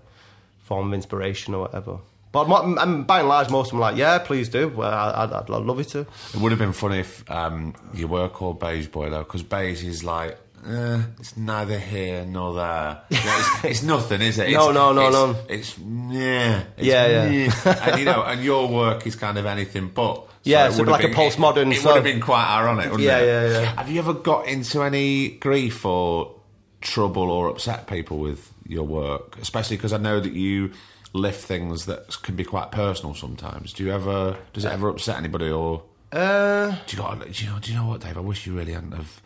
form 0.63 0.87
of 0.89 0.93
inspiration 0.93 1.53
or 1.53 1.61
whatever?" 1.61 1.97
But 2.33 2.47
and 2.81 3.05
by 3.05 3.19
and 3.19 3.27
large, 3.27 3.49
most 3.49 3.67
of 3.67 3.71
them 3.71 3.79
are 3.79 3.91
like, 3.91 3.97
"Yeah, 3.97 4.17
please 4.19 4.47
do. 4.47 4.69
Well, 4.69 4.89
I- 4.89 5.23
I'd, 5.23 5.33
I'd, 5.33 5.49
I'd 5.51 5.63
love 5.63 5.79
you 5.79 5.83
to." 5.85 5.99
It 5.99 6.35
would 6.39 6.51
have 6.53 6.59
been 6.59 6.71
funny 6.73 6.99
if 6.99 7.29
um, 7.29 7.73
you 7.93 8.07
were 8.07 8.29
called 8.29 8.59
Beige 8.59 8.87
Boy 8.87 9.09
though, 9.09 9.23
because 9.23 9.43
beige 9.43 9.83
is 9.83 10.03
like. 10.03 10.37
Eh, 10.67 11.01
it's 11.19 11.35
neither 11.37 11.79
here 11.79 12.25
nor 12.25 12.53
there. 12.53 13.01
It's, 13.09 13.49
it's 13.63 13.83
nothing, 13.83 14.21
is 14.21 14.37
it? 14.37 14.47
It's, 14.49 14.53
No, 14.53 14.71
no, 14.71 14.93
no, 14.93 15.07
it's, 15.49 15.77
no. 15.77 15.85
It's 15.89 16.13
yeah, 16.13 16.63
it's 16.77 16.85
Yeah, 16.87 17.29
yeah. 17.29 17.85
and 17.89 17.99
you 17.99 18.05
know, 18.05 18.23
and 18.23 18.43
your 18.43 18.67
work 18.67 19.07
is 19.07 19.15
kind 19.15 19.37
of 19.37 19.45
anything 19.45 19.87
but. 19.93 20.15
So 20.15 20.27
Yeah, 20.43 20.67
it 20.67 20.73
so 20.73 20.83
like 20.83 21.03
a 21.03 21.07
postmodern 21.09 21.71
It, 21.71 21.77
it 21.77 21.81
song. 21.81 21.93
would 21.93 21.95
have 21.95 22.03
been 22.03 22.21
quite 22.21 22.45
ironic, 22.47 22.85
wouldn't 22.91 23.01
Yeah, 23.01 23.19
it? 23.19 23.25
yeah, 23.51 23.59
yeah. 23.61 23.75
Have 23.75 23.89
you 23.89 23.99
ever 23.99 24.13
got 24.13 24.47
into 24.47 24.81
any 24.83 25.29
grief 25.29 25.85
or 25.85 26.35
trouble 26.81 27.29
or 27.31 27.47
upset 27.49 27.87
people 27.87 28.17
with 28.19 28.51
your 28.67 28.83
work, 28.83 29.37
especially 29.41 29.77
because 29.77 29.93
I 29.93 29.97
know 29.97 30.19
that 30.19 30.33
you 30.33 30.71
lift 31.13 31.43
things 31.43 31.85
that 31.87 32.21
can 32.23 32.35
be 32.35 32.43
quite 32.43 32.71
personal 32.71 33.13
sometimes. 33.13 33.73
Do 33.73 33.83
you 33.83 33.91
ever? 33.91 34.37
Does 34.53 34.65
it 34.65 34.71
ever 34.71 34.89
upset 34.89 35.17
anybody 35.17 35.49
or? 35.49 35.83
Uh, 36.11 36.71
Do 36.87 36.95
you, 36.95 36.97
got, 37.01 37.19
do 37.31 37.43
you 37.43 37.49
know? 37.49 37.59
Do 37.59 37.71
you 37.71 37.77
know 37.77 37.85
what, 37.87 38.01
Dave? 38.01 38.17
I 38.17 38.21
wish 38.21 38.45
you 38.47 38.53
really 38.57 38.73
hadn't 38.73 38.93
have 38.93 39.21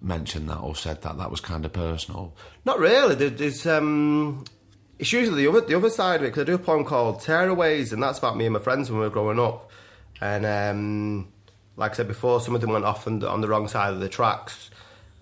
mentioned 0.00 0.48
that 0.48 0.58
or 0.58 0.74
said 0.76 1.02
that. 1.02 1.18
That 1.18 1.30
was 1.30 1.40
kind 1.40 1.64
of 1.64 1.72
personal. 1.72 2.34
Not 2.64 2.78
really. 2.78 3.14
There- 3.14 3.30
There's 3.30 3.66
um, 3.66 4.44
it's 4.98 5.12
usually 5.12 5.44
the 5.44 5.48
other 5.50 5.60
the 5.62 5.74
other 5.76 5.90
side 5.90 6.16
of 6.20 6.22
it 6.24 6.28
because 6.28 6.42
I 6.42 6.44
do 6.46 6.54
a 6.54 6.58
poem 6.58 6.84
called 6.84 7.20
Tearaways, 7.20 7.92
and 7.92 8.02
that's 8.02 8.18
about 8.18 8.36
me 8.36 8.46
and 8.46 8.52
my 8.54 8.60
friends 8.60 8.90
when 8.90 9.00
we 9.00 9.06
were 9.06 9.10
growing 9.12 9.38
up. 9.40 9.70
And 10.20 10.44
um, 10.44 11.28
like 11.76 11.92
I 11.92 11.94
said 11.94 12.08
before, 12.08 12.40
some 12.40 12.54
of 12.54 12.60
them 12.60 12.70
went 12.72 12.84
off 12.84 13.06
on 13.06 13.20
the, 13.20 13.28
on 13.28 13.40
the 13.40 13.48
wrong 13.48 13.68
side 13.68 13.92
of 13.94 14.00
the 14.00 14.08
tracks, 14.08 14.70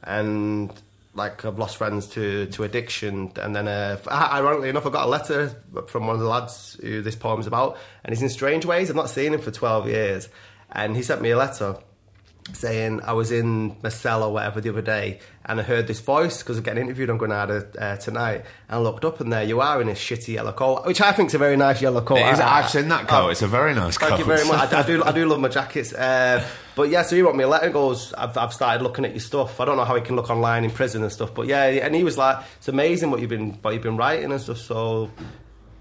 and 0.03 0.73
like 1.15 1.45
I've 1.45 1.59
lost 1.59 1.77
friends 1.77 2.07
to 2.09 2.47
to 2.47 2.65
addiction. 2.65 3.33
And 3.41 3.55
then, 3.55 3.69
uh, 3.69 3.99
ironically 4.11 4.69
enough, 4.69 4.87
I 4.87 4.91
got 4.91 5.07
a 5.07 5.11
letter 5.11 5.51
from 5.87 6.07
one 6.07 6.17
of 6.17 6.21
the 6.23 6.29
lads 6.29 6.77
who 6.81 7.03
this 7.03 7.17
poem's 7.17 7.47
about, 7.47 7.77
and 8.05 8.13
he's 8.13 8.23
in 8.23 8.29
Strangeways. 8.29 8.91
I've 8.91 8.97
not 8.97 9.11
seen 9.11 9.35
him 9.35 9.41
for 9.41 9.51
twelve 9.53 9.87
years, 9.89 10.29
and 10.73 10.97
he 10.97 11.03
sent 11.03 11.23
me 11.23 11.31
a 11.31 11.37
letter 11.37 11.77
saying 12.55 13.01
I 13.03 13.13
was 13.13 13.31
in 13.31 13.77
my 13.83 13.89
cell 13.91 14.23
or 14.23 14.33
whatever 14.33 14.61
the 14.61 14.71
other 14.71 14.83
day 14.83 15.21
and 15.45 15.61
I 15.61 15.63
heard 15.63 15.87
this 15.87 16.01
voice 16.01 16.39
because 16.39 16.57
I'm 16.57 16.63
getting 16.63 16.83
interviewed 16.83 17.11
on 17.11 17.19
Granada 17.19 17.67
uh, 17.79 17.97
tonight 17.97 18.37
and 18.69 18.77
I 18.77 18.79
looked 18.79 19.05
up 19.05 19.21
and 19.21 19.33
there 19.33 19.43
you 19.45 19.61
are 19.61 19.81
in 19.83 19.89
a 19.89 19.93
shitty 19.93 20.35
yellow 20.35 20.53
coat 20.53 20.87
which 20.87 21.01
I 21.01 21.13
think 21.13 21.29
is 21.29 21.35
a 21.35 21.39
very 21.39 21.57
nice 21.57 21.81
yellow 21.83 22.01
coat. 22.01 22.19
Is- 22.19 22.41
I- 22.41 22.59
I've 22.61 22.71
seen 22.71 22.89
that 22.89 23.07
coat. 23.09 23.29
it's 23.31 23.43
a 23.43 23.47
very 23.49 23.75
nice 23.75 23.99
coat. 23.99 24.09
Thank 24.09 24.21
you 24.21 24.25
very 24.25 24.47
much. 24.47 24.73
I, 24.73 24.81
I 24.81 24.83
do. 24.83 25.05
I 25.05 25.13
do 25.13 25.27
love 25.27 25.41
my 25.41 25.49
jackets. 25.49 25.93
Uh, 25.93 26.45
but 26.75 26.89
yeah, 26.91 27.03
so 27.03 27.17
he 27.17 27.23
wrote 27.23 27.37
me 27.37 27.45
a 27.45 27.49
letter. 27.49 27.67
and 27.67 27.75
Goes, 27.75 28.13
I've, 28.15 28.37
I've 28.39 28.53
started 28.55 28.83
looking 28.83 29.05
at 29.05 29.11
your 29.13 29.21
stuff. 29.21 29.61
I 29.61 29.65
don't 29.65 29.77
know 29.77 29.85
how 29.85 29.95
he 29.97 30.01
can 30.03 30.17
look 30.17 30.31
online 30.31 30.65
in 30.65 30.71
prison 30.71 31.03
and 31.03 31.13
stuff. 31.13 31.35
But 31.35 31.47
yeah, 31.49 31.65
and 31.65 31.95
he 31.95 32.05
was 32.05 32.17
like, 32.17 32.39
it's 32.57 32.69
amazing 32.69 33.11
what 33.11 33.21
you've 33.21 33.31
been 33.31 33.53
what 33.63 33.75
you've 33.75 33.83
been 33.83 33.97
writing 33.97 34.31
and 34.33 34.41
stuff. 34.41 34.59
So 34.59 35.11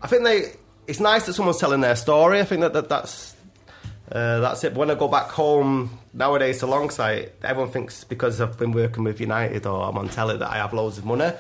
I 0.02 0.08
think 0.08 0.24
they. 0.24 0.52
It's 0.88 1.00
nice 1.02 1.26
that 1.26 1.34
someone's 1.34 1.58
telling 1.60 1.82
their 1.82 1.96
story. 1.98 2.40
I 2.40 2.46
think 2.46 2.62
that, 2.62 2.74
that 2.74 2.88
that's 2.90 3.36
uh, 4.12 4.40
that's 4.40 4.64
it. 4.64 4.74
But 4.74 4.80
when 4.80 4.92
I 4.92 4.96
go 4.96 5.08
back 5.08 5.28
home 5.30 6.00
nowadays 6.14 6.60
to 6.60 6.66
Longsight, 6.66 7.32
everyone 7.44 7.72
thinks 7.72 8.04
because 8.04 8.40
I've 8.42 8.58
been 8.58 8.72
working 8.72 9.04
with 9.04 9.20
United 9.20 9.66
or 9.66 9.84
I'm 9.88 9.98
on 9.98 10.10
telly 10.10 10.38
that 10.38 10.50
I 10.50 10.58
have 10.58 10.74
loads 10.74 10.98
of 10.98 11.06
money. 11.06 11.32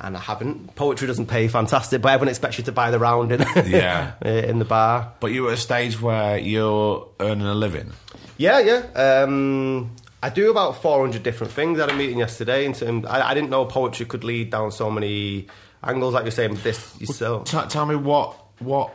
And 0.00 0.16
I 0.16 0.20
haven't. 0.20 0.74
Poetry 0.74 1.06
doesn't 1.06 1.26
pay 1.26 1.46
fantastic, 1.48 2.02
but 2.02 2.08
everyone 2.12 2.28
expects 2.28 2.58
you 2.58 2.64
to 2.64 2.72
buy 2.72 2.90
the 2.90 2.98
round 2.98 3.30
in, 3.30 3.40
Yeah. 3.66 4.12
in 4.24 4.58
the 4.58 4.64
bar. 4.64 5.12
But 5.20 5.28
you're 5.32 5.48
at 5.48 5.54
a 5.54 5.56
stage 5.56 6.00
where 6.00 6.36
you're 6.36 7.08
earning 7.20 7.46
a 7.46 7.54
living. 7.54 7.92
Yeah, 8.36 8.58
yeah. 8.58 9.22
Um, 9.22 9.94
I 10.22 10.30
do 10.30 10.50
about 10.50 10.82
400 10.82 11.22
different 11.22 11.52
things. 11.52 11.78
I 11.78 11.82
had 11.82 11.90
a 11.90 11.96
meeting 11.96 12.18
yesterday. 12.18 12.66
And 12.66 13.06
I, 13.06 13.30
I 13.30 13.34
didn't 13.34 13.50
know 13.50 13.64
poetry 13.66 14.04
could 14.06 14.24
lead 14.24 14.50
down 14.50 14.72
so 14.72 14.90
many 14.90 15.46
angles, 15.82 16.12
like 16.12 16.24
you're 16.24 16.32
saying 16.32 16.56
this 16.64 17.00
yourself. 17.00 17.44
T- 17.44 17.58
tell 17.68 17.86
me 17.86 17.94
what 17.94 18.36
what 18.58 18.92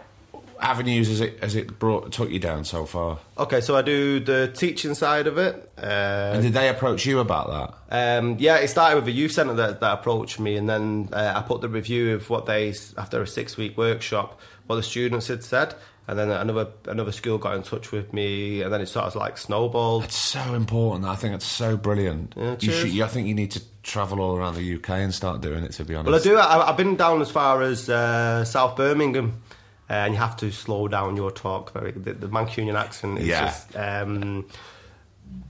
avenues 0.61 1.07
has 1.07 1.21
it 1.21 1.39
has 1.41 1.55
it 1.55 1.79
brought 1.79 2.11
took 2.11 2.29
you 2.29 2.39
down 2.39 2.63
so 2.65 2.85
far? 2.85 3.19
Okay, 3.37 3.61
so 3.61 3.75
I 3.75 3.81
do 3.81 4.19
the 4.19 4.51
teaching 4.53 4.93
side 4.93 5.27
of 5.27 5.37
it. 5.37 5.71
Uh, 5.77 6.31
And 6.33 6.43
did 6.43 6.53
they 6.53 6.69
approach 6.69 7.05
you 7.05 7.19
about 7.19 7.77
that? 7.89 8.19
Um, 8.19 8.35
yeah, 8.39 8.57
it 8.57 8.67
started 8.69 8.95
with 8.97 9.07
a 9.07 9.11
youth 9.11 9.31
centre 9.31 9.53
that, 9.55 9.79
that 9.79 9.93
approached 9.99 10.39
me, 10.39 10.55
and 10.57 10.69
then 10.69 11.09
uh, 11.13 11.33
I 11.35 11.41
put 11.41 11.61
the 11.61 11.69
review 11.69 12.13
of 12.15 12.29
what 12.29 12.45
they, 12.45 12.73
after 12.97 13.21
a 13.21 13.27
six 13.27 13.57
week 13.57 13.77
workshop, 13.77 14.39
what 14.67 14.75
the 14.75 14.83
students 14.83 15.27
had 15.27 15.43
said, 15.43 15.73
and 16.07 16.17
then 16.19 16.29
another 16.29 16.67
another 16.87 17.11
school 17.11 17.37
got 17.37 17.55
in 17.55 17.63
touch 17.63 17.91
with 17.91 18.11
me, 18.13 18.61
and 18.61 18.73
then 18.73 18.81
it 18.81 18.87
sort 18.87 19.05
of 19.05 19.15
like 19.15 19.37
snowballed. 19.37 20.03
It's 20.05 20.15
so 20.15 20.53
important. 20.53 21.05
I 21.05 21.15
think 21.15 21.33
it's 21.35 21.45
so 21.45 21.77
brilliant. 21.77 22.33
Yeah, 22.35 22.55
you 22.59 22.71
should, 22.71 23.01
I 23.01 23.07
think 23.07 23.27
you 23.27 23.33
need 23.35 23.51
to 23.51 23.61
travel 23.83 24.19
all 24.19 24.35
around 24.35 24.55
the 24.55 24.75
UK 24.75 24.89
and 24.89 25.13
start 25.13 25.41
doing 25.41 25.63
it. 25.63 25.71
To 25.73 25.85
be 25.85 25.95
honest, 25.95 26.11
Well, 26.11 26.19
I 26.19 26.23
do. 26.23 26.37
I, 26.37 26.69
I've 26.69 26.77
been 26.77 26.95
down 26.95 27.21
as 27.21 27.31
far 27.31 27.61
as 27.61 27.89
uh, 27.89 28.43
South 28.45 28.75
Birmingham, 28.75 29.41
uh, 29.89 29.93
and 29.93 30.13
you 30.13 30.19
have 30.19 30.35
to 30.37 30.51
slow 30.51 30.87
down 30.87 31.15
your 31.15 31.31
talk. 31.31 31.73
Very 31.73 31.91
the, 31.91 32.13
the 32.13 32.27
Mancunian 32.27 32.75
accent 32.79 33.19
is 33.19 33.27
Yeah. 33.27 33.45
just. 33.45 33.75
Um, 33.75 34.45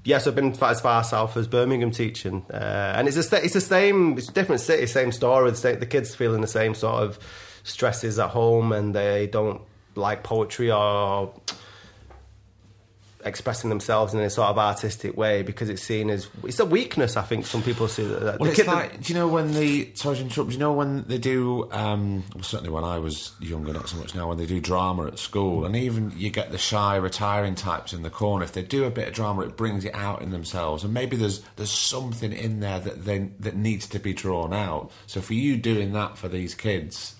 Yes, 0.03 0.27
I've 0.27 0.35
been 0.35 0.53
as 0.61 0.81
far 0.81 1.03
south 1.05 1.37
as 1.37 1.47
Birmingham 1.47 1.91
teaching, 1.91 2.45
uh, 2.51 2.93
and 2.97 3.07
it's 3.07 3.15
a 3.15 3.43
it's 3.45 3.53
the 3.53 3.61
same. 3.61 4.17
It's 4.17 4.27
a 4.27 4.33
different 4.33 4.59
city, 4.59 4.85
same 4.87 5.13
story. 5.13 5.51
The, 5.51 5.55
sa- 5.55 5.75
the 5.75 5.85
kids 5.85 6.13
feeling 6.13 6.41
the 6.41 6.47
same 6.47 6.73
sort 6.75 7.01
of 7.01 7.17
stresses 7.63 8.19
at 8.19 8.29
home, 8.31 8.73
and 8.73 8.93
they 8.93 9.27
don't 9.27 9.61
like 9.95 10.23
poetry 10.23 10.69
or 10.69 11.33
expressing 13.25 13.69
themselves 13.69 14.13
in 14.13 14.19
a 14.21 14.29
sort 14.29 14.47
of 14.47 14.57
artistic 14.57 15.17
way 15.17 15.41
because 15.41 15.69
it's 15.69 15.81
seen 15.81 16.09
as 16.09 16.29
it's 16.43 16.59
a 16.59 16.65
weakness. 16.65 17.17
I 17.17 17.23
think 17.23 17.45
some 17.45 17.61
people 17.61 17.87
see 17.87 18.03
that. 18.03 18.39
Well, 18.39 18.51
the 18.51 18.61
it's 18.61 18.67
like, 18.67 19.01
do 19.01 19.13
you 19.13 19.19
know 19.19 19.27
when 19.27 19.53
the 19.53 19.91
sorry 19.95 20.17
to 20.17 20.21
interrupt? 20.23 20.51
Do 20.51 20.53
you 20.53 20.59
know 20.59 20.71
when 20.71 21.03
they 21.07 21.17
do? 21.17 21.69
Um, 21.71 22.23
well, 22.33 22.43
certainly 22.43 22.71
when 22.71 22.83
I 22.83 22.99
was 22.99 23.33
younger, 23.39 23.73
not 23.73 23.89
so 23.89 23.97
much 23.97 24.15
now. 24.15 24.29
When 24.29 24.37
they 24.37 24.45
do 24.45 24.61
drama 24.61 25.07
at 25.07 25.19
school, 25.19 25.65
and 25.65 25.75
even 25.75 26.13
you 26.15 26.29
get 26.29 26.51
the 26.51 26.57
shy, 26.57 26.95
retiring 26.95 27.55
types 27.55 27.93
in 27.93 28.03
the 28.03 28.09
corner. 28.09 28.43
If 28.43 28.53
they 28.53 28.63
do 28.63 28.85
a 28.85 28.91
bit 28.91 29.09
of 29.09 29.13
drama, 29.13 29.41
it 29.41 29.57
brings 29.57 29.83
it 29.85 29.95
out 29.95 30.21
in 30.21 30.31
themselves, 30.31 30.83
and 30.83 30.93
maybe 30.93 31.17
there's 31.17 31.41
there's 31.57 31.71
something 31.71 32.31
in 32.31 32.61
there 32.61 32.79
that 32.79 33.05
they, 33.05 33.29
that 33.39 33.55
needs 33.55 33.87
to 33.87 33.99
be 33.99 34.13
drawn 34.13 34.53
out. 34.53 34.91
So 35.07 35.21
for 35.21 35.33
you 35.33 35.57
doing 35.57 35.91
that 35.93 36.17
for 36.17 36.29
these 36.29 36.55
kids, 36.55 37.15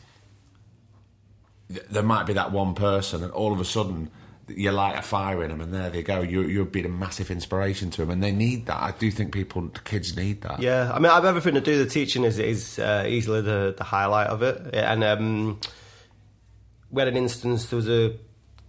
there 1.69 2.03
might 2.03 2.25
be 2.25 2.33
that 2.33 2.51
one 2.51 2.73
person, 2.73 3.23
and 3.23 3.33
all 3.33 3.51
of 3.51 3.59
a 3.59 3.65
sudden. 3.65 4.11
You 4.55 4.71
light 4.71 4.97
a 4.97 5.01
fire 5.01 5.43
in 5.43 5.49
them, 5.49 5.61
and 5.61 5.73
there 5.73 5.89
they 5.89 6.03
go. 6.03 6.21
You, 6.21 6.41
you've 6.41 6.71
been 6.71 6.85
a 6.85 6.89
massive 6.89 7.31
inspiration 7.31 7.91
to 7.91 8.01
them, 8.01 8.09
and 8.09 8.23
they 8.23 8.31
need 8.31 8.65
that. 8.65 8.81
I 8.81 8.91
do 8.91 9.11
think 9.11 9.33
people, 9.33 9.69
kids, 9.83 10.15
need 10.15 10.41
that. 10.41 10.59
Yeah, 10.59 10.91
I 10.93 10.99
mean, 10.99 11.11
I've 11.11 11.25
everything 11.25 11.53
to 11.55 11.61
do. 11.61 11.83
The 11.83 11.89
teaching 11.89 12.23
is 12.23 12.39
is 12.39 12.79
uh, 12.79 13.05
easily 13.07 13.41
the 13.41 13.75
the 13.77 13.83
highlight 13.83 14.27
of 14.27 14.41
it, 14.41 14.73
and 14.73 15.03
um, 15.03 15.59
we 16.91 17.01
had 17.01 17.07
an 17.07 17.17
instance. 17.17 17.67
There 17.67 17.77
was 17.77 17.89
a 17.89 18.17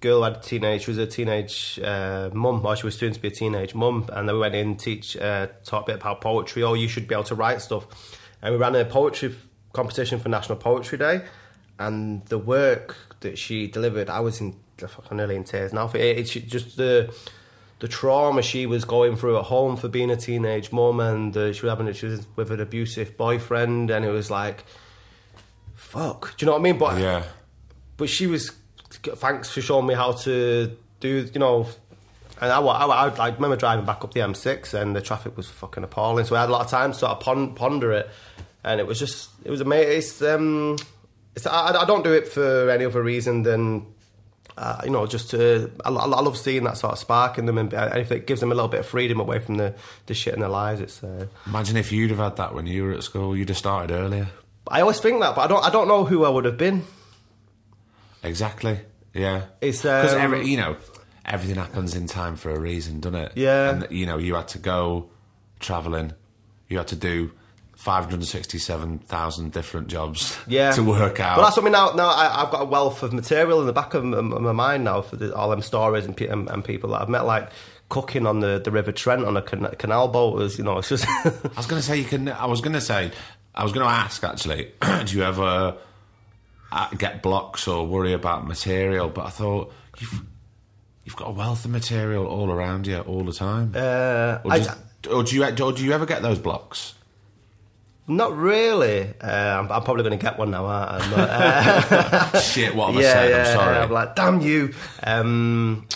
girl 0.00 0.22
had 0.22 0.36
a 0.36 0.40
teenage. 0.40 0.84
She 0.84 0.90
was 0.90 0.98
a 0.98 1.06
teenage 1.06 1.78
uh, 1.82 2.30
mum, 2.32 2.64
or 2.64 2.76
she 2.76 2.86
was 2.86 2.96
soon 2.96 3.12
to 3.12 3.20
be 3.20 3.28
a 3.28 3.30
teenage 3.30 3.74
mum, 3.74 4.06
and 4.12 4.28
then 4.28 4.34
we 4.34 4.40
went 4.40 4.54
in 4.54 4.76
teach 4.76 5.16
uh, 5.16 5.48
taught 5.64 5.82
a 5.82 5.86
bit 5.86 5.96
about 5.96 6.20
poetry. 6.20 6.62
Oh, 6.62 6.74
you 6.74 6.88
should 6.88 7.06
be 7.06 7.14
able 7.14 7.24
to 7.24 7.34
write 7.34 7.60
stuff, 7.62 7.86
and 8.42 8.54
we 8.54 8.60
ran 8.60 8.74
a 8.74 8.84
poetry 8.84 9.34
competition 9.72 10.18
for 10.18 10.28
National 10.28 10.58
Poetry 10.58 10.98
Day, 10.98 11.22
and 11.78 12.24
the 12.26 12.38
work 12.38 12.96
that 13.20 13.38
she 13.38 13.66
delivered, 13.66 14.10
I 14.10 14.20
was 14.20 14.40
in 14.40 14.56
fucking 14.88 15.16
nearly 15.16 15.36
in 15.36 15.44
tears 15.44 15.72
now. 15.72 15.88
It, 15.94 16.18
it's 16.18 16.30
just 16.32 16.76
the 16.76 17.14
the 17.80 17.88
trauma 17.88 18.42
she 18.42 18.66
was 18.66 18.84
going 18.84 19.16
through 19.16 19.38
at 19.38 19.44
home 19.44 19.76
for 19.76 19.88
being 19.88 20.10
a 20.10 20.16
teenage 20.16 20.70
mum, 20.72 21.00
and 21.00 21.36
uh, 21.36 21.52
she 21.52 21.64
was 21.66 21.70
having 21.76 21.92
she 21.94 22.06
was 22.06 22.26
with 22.36 22.50
an 22.50 22.60
abusive 22.60 23.16
boyfriend, 23.16 23.90
and 23.90 24.04
it 24.04 24.10
was 24.10 24.30
like, 24.30 24.64
fuck. 25.74 26.36
Do 26.36 26.44
you 26.44 26.46
know 26.46 26.52
what 26.52 26.60
I 26.60 26.62
mean? 26.62 26.78
But 26.78 26.98
Yeah. 27.00 27.22
but 27.96 28.08
she 28.08 28.26
was 28.26 28.52
thanks 29.02 29.50
for 29.50 29.60
showing 29.60 29.86
me 29.86 29.94
how 29.94 30.12
to 30.12 30.76
do 30.98 31.28
you 31.32 31.38
know 31.40 31.66
and 32.40 32.50
I, 32.52 32.60
I, 32.60 33.06
I, 33.06 33.08
I 33.08 33.28
remember 33.30 33.54
driving 33.56 33.84
back 33.84 34.02
up 34.02 34.12
the 34.12 34.20
M6 34.20 34.74
and 34.74 34.96
the 34.96 35.00
traffic 35.00 35.36
was 35.36 35.48
fucking 35.48 35.84
appalling 35.84 36.24
so 36.26 36.34
I 36.34 36.40
had 36.40 36.48
a 36.48 36.52
lot 36.52 36.64
of 36.64 36.70
time 36.70 36.92
to 36.92 36.98
sort 36.98 37.12
of 37.12 37.20
pon- 37.20 37.54
ponder 37.54 37.92
it 37.92 38.10
and 38.64 38.80
it 38.80 38.86
was 38.86 38.98
just 38.98 39.30
it 39.44 39.50
was 39.50 39.60
amazing 39.60 39.92
it's 39.96 40.20
um 40.22 40.76
it's 41.36 41.46
I, 41.46 41.68
I 41.80 41.84
don't 41.86 42.02
do 42.02 42.12
it 42.12 42.26
for 42.28 42.68
any 42.68 42.84
other 42.84 43.02
reason 43.02 43.42
than 43.44 43.86
uh, 44.56 44.80
you 44.84 44.90
know, 44.90 45.06
just 45.06 45.30
to, 45.30 45.70
I, 45.84 45.90
I 45.90 46.20
love 46.20 46.36
seeing 46.36 46.64
that 46.64 46.76
sort 46.76 46.92
of 46.92 46.98
spark 46.98 47.38
in 47.38 47.46
them, 47.46 47.58
and, 47.58 47.72
and 47.72 47.98
if 47.98 48.12
it 48.12 48.26
gives 48.26 48.40
them 48.40 48.52
a 48.52 48.54
little 48.54 48.68
bit 48.68 48.80
of 48.80 48.86
freedom 48.86 49.20
away 49.20 49.38
from 49.38 49.56
the, 49.56 49.74
the 50.06 50.14
shit 50.14 50.34
in 50.34 50.40
their 50.40 50.48
lives, 50.48 50.80
it's. 50.80 51.02
Uh, 51.02 51.26
Imagine 51.46 51.76
if 51.76 51.92
you'd 51.92 52.10
have 52.10 52.18
had 52.18 52.36
that 52.36 52.54
when 52.54 52.66
you 52.66 52.84
were 52.84 52.92
at 52.92 53.02
school. 53.02 53.36
You'd 53.36 53.48
have 53.48 53.58
started 53.58 53.94
earlier. 53.94 54.28
I 54.68 54.82
always 54.82 55.00
think 55.00 55.20
that, 55.20 55.34
but 55.34 55.42
I 55.42 55.46
don't. 55.46 55.64
I 55.64 55.70
don't 55.70 55.88
know 55.88 56.04
who 56.04 56.24
I 56.24 56.28
would 56.28 56.44
have 56.44 56.56
been. 56.56 56.84
Exactly. 58.22 58.80
Yeah. 59.14 59.46
It's, 59.60 59.82
because 59.82 60.14
um, 60.14 60.20
every 60.20 60.46
you 60.46 60.56
know 60.56 60.76
everything 61.24 61.56
happens 61.56 61.94
in 61.94 62.06
time 62.06 62.36
for 62.36 62.50
a 62.50 62.58
reason, 62.58 63.00
doesn't 63.00 63.18
it? 63.18 63.32
Yeah. 63.34 63.70
And 63.70 63.86
you 63.90 64.06
know 64.06 64.18
you 64.18 64.34
had 64.34 64.48
to 64.48 64.58
go 64.58 65.10
traveling. 65.58 66.12
You 66.68 66.78
had 66.78 66.88
to 66.88 66.96
do. 66.96 67.32
567,000 67.80 69.52
different 69.52 69.88
jobs 69.88 70.36
yeah. 70.46 70.70
to 70.72 70.82
work 70.82 71.18
out. 71.18 71.36
But 71.36 71.44
that's 71.44 71.54
something 71.54 71.72
now. 71.72 71.92
Now 71.92 72.10
I, 72.10 72.42
I've 72.42 72.50
got 72.50 72.60
a 72.60 72.66
wealth 72.66 73.02
of 73.02 73.14
material 73.14 73.58
in 73.60 73.66
the 73.66 73.72
back 73.72 73.94
of 73.94 74.04
my, 74.04 74.20
my 74.20 74.52
mind 74.52 74.84
now 74.84 75.00
for 75.00 75.16
the, 75.16 75.34
all 75.34 75.48
them 75.48 75.62
stories 75.62 76.04
and, 76.04 76.20
and, 76.20 76.50
and 76.50 76.62
people 76.62 76.90
that 76.90 77.00
I've 77.00 77.08
met, 77.08 77.24
like 77.24 77.48
cooking 77.88 78.26
on 78.26 78.40
the, 78.40 78.60
the 78.62 78.70
River 78.70 78.92
Trent 78.92 79.24
on 79.24 79.34
a 79.38 79.40
can, 79.40 79.64
canal 79.78 80.08
boat. 80.08 80.34
Was 80.34 80.58
you 80.58 80.64
know, 80.64 80.76
it's 80.76 80.90
just 80.90 81.06
I 81.08 81.32
was 81.56 81.64
going 81.64 81.80
to 81.80 81.82
say 81.82 81.96
you 81.96 82.04
can. 82.04 82.28
I 82.28 82.44
was 82.44 82.60
going 82.60 82.74
to 82.74 82.82
say. 82.82 83.12
I 83.54 83.64
was 83.64 83.72
going 83.72 83.86
to 83.86 83.92
ask 83.92 84.22
actually. 84.24 84.72
do 85.06 85.16
you 85.16 85.22
ever 85.22 85.78
uh, 86.70 86.88
get 86.98 87.22
blocks 87.22 87.66
or 87.66 87.86
worry 87.86 88.12
about 88.12 88.46
material? 88.46 89.08
But 89.08 89.24
I 89.24 89.30
thought 89.30 89.72
you've 89.98 90.22
you've 91.06 91.16
got 91.16 91.28
a 91.28 91.32
wealth 91.32 91.64
of 91.64 91.70
material 91.70 92.26
all 92.26 92.50
around 92.50 92.86
you 92.86 92.98
all 92.98 93.24
the 93.24 93.32
time. 93.32 93.72
uh, 93.74 94.40
or, 94.44 94.52
I- 94.52 94.76
or 95.10 95.22
do 95.22 95.34
you 95.34 95.44
or 95.44 95.72
do 95.72 95.82
you 95.82 95.92
ever 95.92 96.04
get 96.04 96.20
those 96.20 96.38
blocks? 96.38 96.92
Not 98.16 98.36
really. 98.36 99.14
Uh, 99.20 99.60
I'm, 99.60 99.70
I'm 99.70 99.82
probably 99.82 100.02
going 100.02 100.18
to 100.18 100.22
get 100.22 100.38
one 100.38 100.50
now. 100.50 100.66
Aren't 100.66 101.02
I? 101.02 101.10
But, 101.10 101.30
uh, 101.30 102.40
Shit, 102.40 102.74
what 102.74 102.88
have 102.88 102.96
I 102.96 103.02
yeah, 103.02 103.12
said? 103.12 103.30
yeah, 103.30 103.38
I'm 103.38 103.56
sorry. 103.56 103.76
I'm 103.78 103.90
like, 103.90 104.16
damn 104.16 104.40
you. 104.40 104.74
Um, 105.02 105.86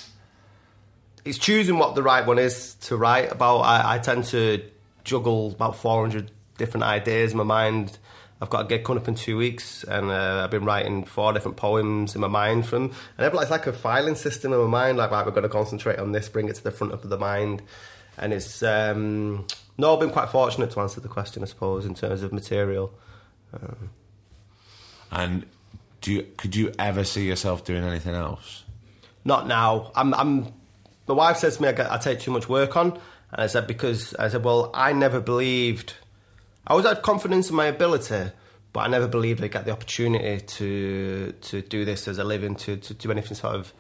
it's 1.25 1.39
choosing 1.39 1.79
what 1.79 1.95
the 1.95 2.03
right 2.03 2.25
one 2.25 2.39
is 2.39 2.75
to 2.83 2.97
write 2.97 3.33
about. 3.33 3.61
I, 3.61 3.97
I 3.97 3.99
tend 3.99 4.25
to 4.27 4.63
juggle 5.05 5.53
about 5.53 5.77
400 5.77 6.31
different 6.57 6.85
ideas 6.85 7.33
in 7.33 7.39
my 7.39 7.45
mind. 7.45 7.99
I've 8.41 8.51
got 8.51 8.67
a 8.67 8.69
gig 8.69 8.85
coming 8.85 9.03
up 9.03 9.09
in 9.09 9.15
two 9.15 9.37
weeks, 9.37 9.85
and 9.85 10.11
uh, 10.11 10.43
I've 10.45 10.51
been 10.51 10.65
writing 10.65 11.05
four 11.05 11.33
different 11.33 11.57
poems 11.57 12.15
in 12.15 12.21
my 12.21 12.29
mind 12.29 12.67
from. 12.67 12.93
And 13.17 13.27
I've, 13.27 13.33
like, 13.33 13.43
it's 13.43 13.51
like 13.51 13.67
a 13.67 13.73
filing 13.73 14.17
system 14.17 14.53
in 14.53 14.61
my 14.61 14.67
mind. 14.67 14.99
Like, 14.99 15.11
right, 15.11 15.25
we're 15.25 15.33
going 15.33 15.45
to 15.45 15.49
concentrate 15.49 15.99
on 15.99 16.13
this, 16.13 16.29
bring 16.29 16.49
it 16.49 16.57
to 16.57 16.63
the 16.63 16.71
front 16.71 16.93
of 16.93 17.09
the 17.09 17.19
mind, 17.19 17.63
and 18.19 18.33
it's. 18.33 18.63
Um, 18.63 19.47
no, 19.77 19.95
I've 19.95 20.01
been 20.01 20.11
quite 20.11 20.29
fortunate 20.29 20.71
to 20.73 20.81
answer 20.81 21.01
the 21.01 21.09
question, 21.09 21.43
I 21.43 21.47
suppose, 21.47 21.85
in 21.85 21.95
terms 21.95 22.23
of 22.23 22.33
material. 22.33 22.93
Um, 23.53 23.91
and 25.11 25.47
do 26.01 26.13
you 26.13 26.23
could 26.37 26.55
you 26.55 26.73
ever 26.79 27.05
see 27.05 27.27
yourself 27.27 27.65
doing 27.65 27.83
anything 27.85 28.15
else? 28.15 28.65
Not 29.25 29.47
now. 29.47 29.91
I'm. 29.95 30.15
I'm. 30.15 30.53
My 31.07 31.15
wife 31.15 31.37
says 31.39 31.57
to 31.57 31.63
me, 31.63 31.69
I, 31.69 31.73
get, 31.73 31.91
I 31.91 31.99
take 31.99 32.21
too 32.21 32.31
much 32.31 32.49
work 32.49 32.77
on, 32.77 32.93
and 32.93 33.01
I 33.43 33.47
said 33.47 33.67
because 33.67 34.15
I 34.15 34.29
said, 34.29 34.45
well, 34.45 34.71
I 34.73 34.93
never 34.93 35.21
believed. 35.21 35.95
I 36.67 36.73
always 36.73 36.87
had 36.87 37.03
confidence 37.03 37.51
in 37.51 37.57
my 37.57 37.67
ability, 37.67 38.31
but 38.73 38.81
I 38.81 38.89
never 38.89 39.07
believed 39.07 39.43
I'd 39.43 39.53
get 39.53 39.65
the 39.65 39.73
opportunity 39.73 40.41
to 40.41 41.33
to 41.33 41.63
do 41.63 41.85
this 41.85 42.07
as 42.09 42.19
a 42.19 42.25
living, 42.25 42.55
to, 42.57 42.77
to 42.77 42.95
do 42.95 43.11
anything 43.11 43.37
sort 43.37 43.57
of. 43.57 43.73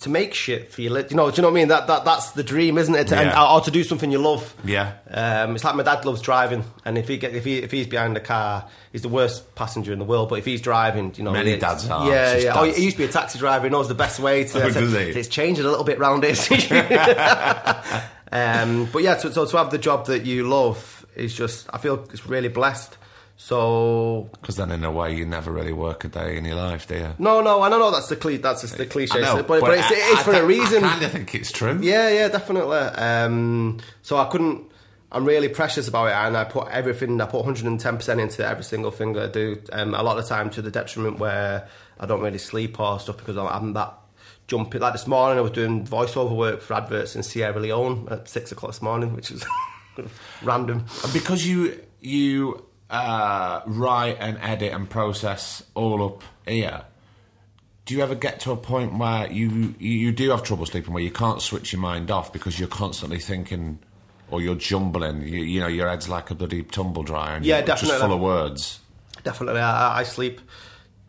To 0.00 0.08
make 0.08 0.34
shit 0.34 0.72
for 0.72 0.80
you, 0.82 0.90
li- 0.90 1.04
you 1.08 1.16
know, 1.16 1.30
do 1.30 1.36
you 1.36 1.42
know 1.42 1.48
what 1.48 1.52
I 1.56 1.60
mean? 1.60 1.68
That, 1.68 1.86
that 1.86 2.04
that's 2.04 2.32
the 2.32 2.42
dream, 2.42 2.76
isn't 2.76 2.94
it? 2.94 3.08
To, 3.08 3.14
Yeah. 3.14 3.52
or 3.54 3.60
to 3.60 3.70
do 3.70 3.84
something 3.84 4.10
you 4.10 4.18
love. 4.18 4.54
Yeah. 4.64 4.94
Um, 5.08 5.54
it's 5.54 5.62
like 5.64 5.76
my 5.76 5.82
dad 5.84 6.04
loves 6.04 6.20
driving, 6.20 6.64
and 6.84 6.98
if 6.98 7.06
he 7.08 7.16
get 7.16 7.34
if 7.34 7.44
he 7.44 7.58
if 7.58 7.70
he's 7.70 7.86
behind 7.86 8.16
the 8.16 8.20
car, 8.20 8.68
he's 8.92 9.02
the 9.02 9.08
worst 9.08 9.54
passenger 9.54 9.92
in 9.92 9.98
the 9.98 10.04
world. 10.04 10.28
But 10.28 10.40
if 10.40 10.44
he's 10.44 10.60
driving, 10.60 11.14
you 11.16 11.22
know, 11.24 11.30
Many 11.32 11.56
dads 11.56 11.88
are. 11.88 12.08
Yeah, 12.10 12.36
yeah. 12.36 12.60
Oh, 12.60 12.64
he 12.64 12.84
used 12.84 12.96
to 12.96 13.04
be 13.04 13.08
a 13.08 13.12
taxi 13.12 13.38
driver. 13.38 13.64
He 13.66 13.70
knows 13.70 13.88
the 13.88 13.94
best 13.94 14.18
way 14.20 14.44
to. 14.44 14.64
Oh, 14.64 14.70
said. 14.70 15.16
It's 15.16 15.28
changing 15.28 15.64
a 15.64 15.68
little 15.68 15.84
bit 15.84 15.98
round 15.98 16.24
here. 16.24 16.34
um, 18.32 18.88
but 18.92 19.02
yeah, 19.02 19.16
so, 19.16 19.30
so 19.30 19.46
to 19.46 19.56
have 19.58 19.70
the 19.70 19.78
job 19.78 20.06
that 20.06 20.24
you 20.26 20.48
love 20.48 21.06
is 21.14 21.34
just 21.34 21.68
I 21.72 21.78
feel 21.78 22.04
it's 22.12 22.26
really 22.26 22.48
blessed. 22.48 22.96
So 23.36 24.30
Because 24.40 24.56
then, 24.56 24.70
in 24.70 24.84
a 24.84 24.90
way, 24.92 25.14
you 25.14 25.26
never 25.26 25.50
really 25.52 25.72
work 25.72 26.04
a 26.04 26.08
day 26.08 26.36
in 26.36 26.44
your 26.44 26.54
life, 26.56 26.86
do 26.86 26.94
you? 26.94 27.14
no, 27.18 27.40
no, 27.40 27.60
I 27.62 27.68
don't 27.68 27.80
know 27.80 27.90
that's 27.90 28.08
the 28.08 28.16
cliche. 28.16 28.40
that's 28.42 28.60
just 28.62 28.76
the 28.76 28.86
cliche, 28.86 29.20
know, 29.20 29.42
but, 29.42 29.60
but, 29.60 29.76
it's, 29.78 29.90
I- 29.90 29.94
it's 30.12 30.20
I 30.20 30.22
for 30.22 30.32
a 30.34 30.44
reason. 30.46 30.84
I 30.84 30.90
kind 30.92 31.04
of 31.04 31.12
think 31.12 31.34
it's 31.34 31.50
true. 31.52 31.78
Yeah, 31.82 32.08
yeah, 32.10 32.28
definitely. 32.28 32.76
Um, 32.78 33.78
so 34.02 34.16
I 34.16 34.26
couldn't. 34.26 34.70
I'm 35.12 35.24
really 35.24 35.48
precious 35.48 35.86
about 35.88 36.06
it, 36.08 36.12
and 36.14 36.36
I 36.36 36.44
put 36.44 36.68
everything. 36.68 37.20
I 37.20 37.26
put 37.26 37.38
110 37.44 37.96
percent 37.96 38.20
into 38.20 38.46
every 38.46 38.64
single 38.64 38.90
thing 38.90 39.12
that 39.14 39.22
I 39.24 39.32
do. 39.32 39.60
Um, 39.72 39.94
a 39.94 40.02
lot 40.02 40.16
of 40.18 40.24
the 40.24 40.28
time 40.28 40.50
to 40.50 40.62
the 40.62 40.70
detriment 40.70 41.18
where 41.18 41.68
I 42.00 42.06
don't 42.06 42.20
really 42.20 42.38
sleep 42.38 42.80
or 42.80 42.98
stuff 42.98 43.16
because 43.18 43.36
I'm, 43.36 43.46
I'm 43.46 43.72
that 43.74 43.94
jumpy. 44.48 44.78
Like 44.78 44.92
this 44.94 45.06
morning, 45.06 45.38
I 45.38 45.40
was 45.42 45.52
doing 45.52 45.86
voiceover 45.86 46.34
work 46.36 46.60
for 46.62 46.74
adverts 46.74 47.14
in 47.14 47.22
Sierra 47.22 47.58
Leone 47.60 48.08
at 48.10 48.28
six 48.28 48.50
o'clock 48.52 48.72
this 48.72 48.82
morning, 48.82 49.14
which 49.14 49.30
was 49.30 49.44
random. 50.42 50.84
And 51.04 51.12
because 51.12 51.46
you 51.46 51.80
you 52.00 52.64
uh, 52.94 53.62
write 53.66 54.16
and 54.20 54.38
edit 54.40 54.72
and 54.72 54.88
process 54.88 55.62
all 55.74 56.04
up 56.04 56.22
here, 56.46 56.84
do 57.84 57.94
you 57.94 58.02
ever 58.02 58.14
get 58.14 58.40
to 58.40 58.52
a 58.52 58.56
point 58.56 58.96
where 58.96 59.30
you 59.30 59.74
you 59.78 60.12
do 60.12 60.30
have 60.30 60.42
trouble 60.42 60.64
sleeping, 60.64 60.94
where 60.94 61.02
you 61.02 61.10
can't 61.10 61.42
switch 61.42 61.72
your 61.72 61.82
mind 61.82 62.10
off 62.10 62.32
because 62.32 62.58
you're 62.58 62.68
constantly 62.68 63.18
thinking, 63.18 63.78
or 64.30 64.40
you're 64.40 64.54
jumbling? 64.54 65.22
You, 65.22 65.40
you 65.40 65.60
know, 65.60 65.66
your 65.66 65.88
head's 65.88 66.08
like 66.08 66.30
a 66.30 66.34
bloody 66.34 66.62
tumble 66.62 67.02
dryer, 67.02 67.36
and 67.36 67.44
Yeah, 67.44 67.58
you're 67.58 67.66
just 67.66 67.92
full 67.92 68.12
of 68.12 68.20
words. 68.20 68.80
Definitely, 69.22 69.60
I, 69.60 70.00
I 70.00 70.02
sleep 70.04 70.40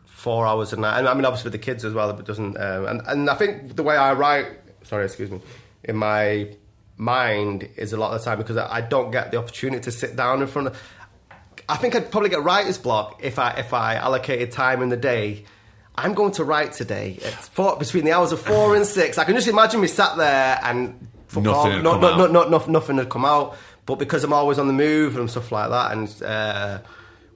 four 0.06 0.48
hours 0.48 0.74
a 0.74 0.78
night, 0.78 1.00
and 1.00 1.08
I 1.08 1.14
mean 1.14 1.24
obviously 1.24 1.48
with 1.48 1.54
the 1.54 1.66
kids 1.66 1.86
as 1.86 1.94
well. 1.94 2.10
It 2.10 2.26
doesn't, 2.26 2.58
um, 2.58 2.88
and 2.88 3.02
and 3.08 3.30
I 3.30 3.36
think 3.36 3.76
the 3.76 3.84
way 3.84 3.96
I 3.96 4.14
write, 4.14 4.48
sorry, 4.84 5.06
excuse 5.06 5.30
me, 5.30 5.40
in 5.84 5.96
my 5.96 6.50
mind 6.98 7.70
is 7.76 7.94
a 7.94 7.98
lot 7.98 8.14
of 8.14 8.20
the 8.20 8.26
time 8.26 8.38
because 8.38 8.58
I, 8.58 8.78
I 8.78 8.82
don't 8.82 9.12
get 9.12 9.32
the 9.32 9.38
opportunity 9.38 9.84
to 9.84 9.92
sit 9.92 10.16
down 10.16 10.42
in 10.42 10.48
front 10.48 10.70
of. 10.70 10.82
I 11.68 11.78
think 11.78 11.96
I'd 11.96 12.12
probably 12.12 12.30
get 12.30 12.44
writer's 12.44 12.78
block 12.78 13.20
if 13.24 13.40
I 13.40 13.52
if 13.52 13.74
I 13.74 13.96
allocated 13.96 14.52
time 14.52 14.82
in 14.82 14.90
the 14.90 14.98
day. 14.98 15.46
I'm 15.98 16.14
going 16.14 16.34
to 16.34 16.44
write 16.44 16.74
today 16.74 17.14
four, 17.54 17.78
between 17.78 18.04
the 18.04 18.12
hours 18.12 18.34
of 18.34 18.42
four 18.42 18.76
and 18.76 18.86
six. 18.86 19.18
I 19.18 19.24
can 19.24 19.34
just 19.34 19.48
imagine 19.48 19.80
me 19.80 19.88
sat 19.88 20.18
there 20.18 20.60
and 20.62 21.08
Nothing 21.34 21.48
all- 21.48 21.66
had 21.72 21.84
no- 21.84 21.92
come 21.94 22.02
no- 22.02 22.08
out. 22.10 22.18
no- 22.18 22.28
no- 22.28 22.48
no- 22.58 22.66
nothing 22.68 22.98
had 22.98 23.10
come 23.10 23.24
out. 23.24 23.56
But 23.86 23.96
because 23.96 24.24
I'm 24.26 24.34
always 24.34 24.60
on 24.60 24.68
the 24.68 24.74
move 24.74 25.16
and 25.16 25.30
stuff 25.32 25.52
like 25.54 25.70
that, 25.70 25.92
and 25.94 26.24
uh, 26.24 26.80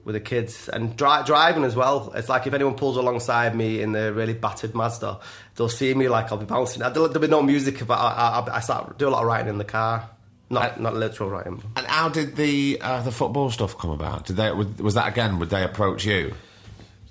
with 0.04 0.14
the 0.14 0.20
kids 0.20 0.68
and 0.68 0.94
dri- 0.96 1.22
driving 1.24 1.64
as 1.64 1.74
well, 1.74 2.12
it's 2.14 2.28
like 2.28 2.46
if 2.46 2.52
anyone 2.52 2.74
pulls 2.74 2.98
alongside 2.98 3.54
me 3.56 3.80
in 3.80 3.92
the 3.92 4.12
really 4.12 4.34
battered 4.34 4.74
Mazda, 4.74 5.20
they'll 5.54 5.68
see 5.70 5.94
me 5.94 6.08
like 6.10 6.30
I'll 6.30 6.36
be 6.38 6.44
bouncing. 6.44 6.80
There'll, 6.80 7.08
there'll 7.08 7.18
be 7.20 7.28
no 7.28 7.40
music, 7.42 7.86
but 7.86 7.94
I, 7.98 8.44
I, 8.46 8.56
I 8.56 8.60
start 8.60 8.98
do 8.98 9.08
a 9.08 9.10
lot 9.10 9.20
of 9.22 9.26
writing 9.26 9.48
in 9.48 9.56
the 9.58 9.64
car, 9.64 10.10
not 10.50 10.80
not 10.80 10.94
literal 10.94 11.30
writing. 11.30 11.62
And 11.76 11.86
how 11.86 12.08
did 12.08 12.36
the 12.36 12.78
uh, 12.80 13.02
the 13.02 13.12
football 13.12 13.50
stuff 13.50 13.78
come 13.78 13.90
about? 13.90 14.26
Did 14.26 14.36
they 14.36 14.52
was 14.52 14.94
that 14.94 15.08
again? 15.08 15.38
Would 15.38 15.50
they 15.50 15.62
approach 15.62 16.04
you? 16.04 16.34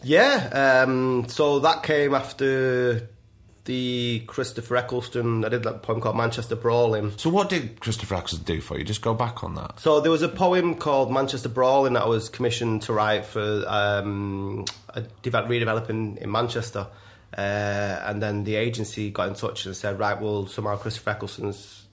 Yeah, 0.01 0.83
um, 0.85 1.27
so 1.27 1.59
that 1.59 1.83
came 1.83 2.13
after 2.13 3.09
the 3.65 4.23
Christopher 4.27 4.77
Eccleston. 4.77 5.43
I 5.43 5.49
did 5.49 5.63
that 5.63 5.83
poem 5.83 5.99
called 5.99 6.15
Manchester 6.15 6.55
Brawling. 6.55 7.17
So 7.17 7.29
what 7.29 7.49
did 7.49 7.81
Christopher 7.81 8.15
Eccleston 8.15 8.43
do 8.43 8.61
for 8.61 8.77
you? 8.77 8.85
Just 8.85 9.01
go 9.01 9.13
back 9.13 9.43
on 9.43 9.55
that. 9.55 9.79
So 9.79 9.99
there 9.99 10.11
was 10.11 10.21
a 10.21 10.29
poem 10.29 10.75
called 10.75 11.11
Manchester 11.11 11.49
Brawling 11.49 11.93
that 11.93 12.03
I 12.03 12.07
was 12.07 12.29
commissioned 12.29 12.83
to 12.83 12.93
write 12.93 13.25
for 13.25 13.65
um, 13.67 14.65
a 14.89 15.01
develop, 15.21 15.49
redeveloping 15.49 16.17
in 16.17 16.31
Manchester. 16.31 16.87
Uh, 17.37 17.41
and 18.05 18.23
then 18.23 18.43
the 18.45 18.55
agency 18.55 19.11
got 19.11 19.27
in 19.27 19.35
touch 19.35 19.65
and 19.65 19.75
said, 19.75 19.99
right, 19.99 20.19
well, 20.19 20.47
somehow 20.47 20.77
Christopher 20.77 21.11
Eccleston's 21.11 21.85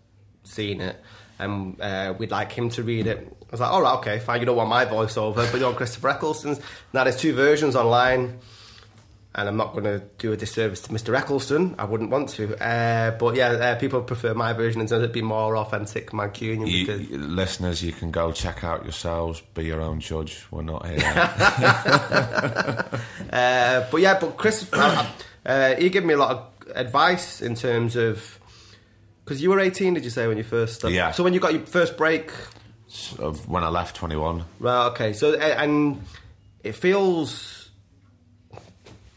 seen 0.44 0.80
it 0.80 1.02
and 1.38 1.80
uh, 1.80 2.14
we'd 2.18 2.30
like 2.30 2.52
him 2.52 2.70
to 2.70 2.82
read 2.82 3.06
it. 3.06 3.36
I 3.42 3.46
was 3.50 3.60
like, 3.60 3.70
all 3.70 3.82
right, 3.82 3.94
okay, 3.98 4.18
fine, 4.18 4.40
you 4.40 4.46
don't 4.46 4.56
want 4.56 4.70
my 4.70 4.86
voiceover, 4.86 5.50
but 5.50 5.58
you 5.58 5.64
want 5.64 5.76
Christopher 5.76 6.10
Eccleston's. 6.10 6.60
Now 6.92 7.04
there's 7.04 7.16
two 7.16 7.34
versions 7.34 7.76
online 7.76 8.38
and 9.36 9.50
I'm 9.50 9.56
not 9.58 9.72
going 9.72 9.84
to 9.84 9.98
do 10.16 10.32
a 10.32 10.36
disservice 10.36 10.80
to 10.82 10.88
Mr. 10.90 11.14
Eccleston. 11.14 11.74
I 11.78 11.84
wouldn't 11.84 12.08
want 12.08 12.30
to. 12.30 12.56
Uh, 12.56 13.10
but 13.18 13.36
yeah, 13.36 13.50
uh, 13.50 13.74
people 13.76 14.00
prefer 14.00 14.32
my 14.32 14.54
version 14.54 14.80
in 14.80 14.86
terms 14.86 15.04
of 15.04 15.12
being 15.12 15.26
more 15.26 15.58
authentic 15.58 16.10
Mancunian. 16.12 16.70
You, 16.70 16.86
because 16.86 17.10
you- 17.10 17.18
listeners, 17.18 17.84
you 17.84 17.92
can 17.92 18.10
go 18.10 18.32
check 18.32 18.64
out 18.64 18.84
yourselves. 18.84 19.42
Be 19.52 19.66
your 19.66 19.82
own 19.82 20.00
judge. 20.00 20.46
We're 20.50 20.62
not 20.62 20.86
here. 20.86 21.00
Uh, 23.32 23.84
but 23.90 24.00
yeah, 24.00 24.18
but 24.18 24.36
Chris, 24.38 24.72
uh, 24.72 25.06
uh, 25.44 25.74
he 25.74 25.90
gave 25.90 26.04
me 26.04 26.14
a 26.14 26.16
lot 26.16 26.30
of 26.30 26.76
advice 26.76 27.42
in 27.42 27.54
terms 27.54 27.96
of 27.96 28.35
because 29.26 29.42
you 29.42 29.50
were 29.50 29.58
18, 29.58 29.94
did 29.94 30.04
you 30.04 30.10
say 30.10 30.28
when 30.28 30.36
you 30.38 30.44
first? 30.44 30.76
Started? 30.76 30.94
Yeah. 30.94 31.10
So 31.10 31.24
when 31.24 31.34
you 31.34 31.40
got 31.40 31.52
your 31.52 31.66
first 31.66 31.96
break, 31.96 32.30
of 33.18 33.48
when 33.48 33.64
I 33.64 33.68
left 33.68 33.96
twenty 33.96 34.14
one. 34.14 34.44
right? 34.60 34.86
Okay. 34.90 35.12
So 35.12 35.34
uh, 35.34 35.38
and 35.38 36.00
it 36.62 36.72
feels. 36.76 37.70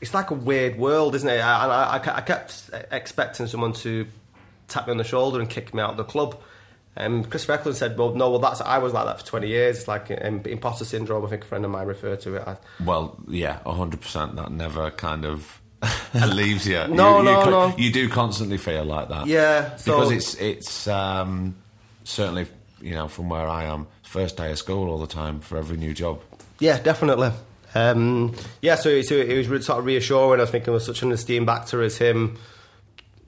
It's 0.01 0.13
like 0.13 0.31
a 0.31 0.33
weird 0.33 0.77
world, 0.79 1.13
isn't 1.13 1.29
it? 1.29 1.39
I, 1.39 1.65
I, 1.65 1.97
I 1.97 2.15
I 2.17 2.21
kept 2.21 2.69
expecting 2.91 3.45
someone 3.47 3.73
to 3.73 4.07
tap 4.67 4.87
me 4.87 4.91
on 4.91 4.97
the 4.97 5.03
shoulder 5.03 5.39
and 5.39 5.49
kick 5.49 5.73
me 5.73 5.81
out 5.81 5.91
of 5.91 5.97
the 5.97 6.03
club. 6.05 6.39
And 6.95 7.29
Chris 7.29 7.43
Eccleston 7.47 7.75
said, 7.75 7.97
"Well, 7.97 8.15
no, 8.15 8.31
well, 8.31 8.39
that's 8.39 8.61
I 8.61 8.79
was 8.79 8.93
like 8.93 9.05
that 9.05 9.19
for 9.19 9.25
twenty 9.27 9.49
years. 9.49 9.77
It's 9.79 9.87
like 9.87 10.09
um, 10.23 10.41
imposter 10.45 10.85
syndrome. 10.85 11.23
I 11.25 11.29
think 11.29 11.43
a 11.43 11.47
friend 11.47 11.63
of 11.63 11.69
mine 11.71 11.85
referred 11.85 12.21
to 12.21 12.35
it 12.35 12.43
as. 12.47 12.57
Well, 12.83 13.17
yeah, 13.27 13.59
hundred 13.63 14.01
percent. 14.01 14.35
That 14.35 14.51
never 14.51 14.89
kind 14.89 15.23
of 15.25 15.61
leaves 16.33 16.67
you. 16.67 16.87
No, 16.87 17.19
you, 17.19 17.23
no, 17.23 17.43
you, 17.45 17.51
no. 17.51 17.75
You 17.77 17.91
do 17.91 18.09
constantly 18.09 18.57
feel 18.57 18.83
like 18.85 19.09
that. 19.09 19.27
Yeah, 19.27 19.75
so- 19.77 19.95
because 19.95 20.11
it's 20.11 20.35
it's 20.35 20.87
um, 20.87 21.55
certainly 22.03 22.47
you 22.81 22.95
know 22.95 23.07
from 23.07 23.29
where 23.29 23.47
I 23.47 23.65
am, 23.65 23.87
first 24.03 24.37
day 24.37 24.51
of 24.51 24.57
school 24.57 24.89
all 24.89 24.99
the 24.99 25.07
time 25.07 25.39
for 25.39 25.57
every 25.57 25.77
new 25.77 25.93
job. 25.93 26.21
Yeah, 26.59 26.79
definitely. 26.79 27.31
Um, 27.75 28.33
yeah, 28.61 28.75
so, 28.75 29.01
so 29.03 29.15
it 29.15 29.47
was 29.47 29.65
sort 29.65 29.79
of 29.79 29.85
reassuring. 29.85 30.39
I 30.39 30.43
was 30.43 30.49
thinking 30.49 30.73
with 30.73 30.83
such 30.83 31.03
an 31.03 31.11
esteemed 31.11 31.47
actor 31.49 31.81
as 31.83 31.97
him, 31.97 32.37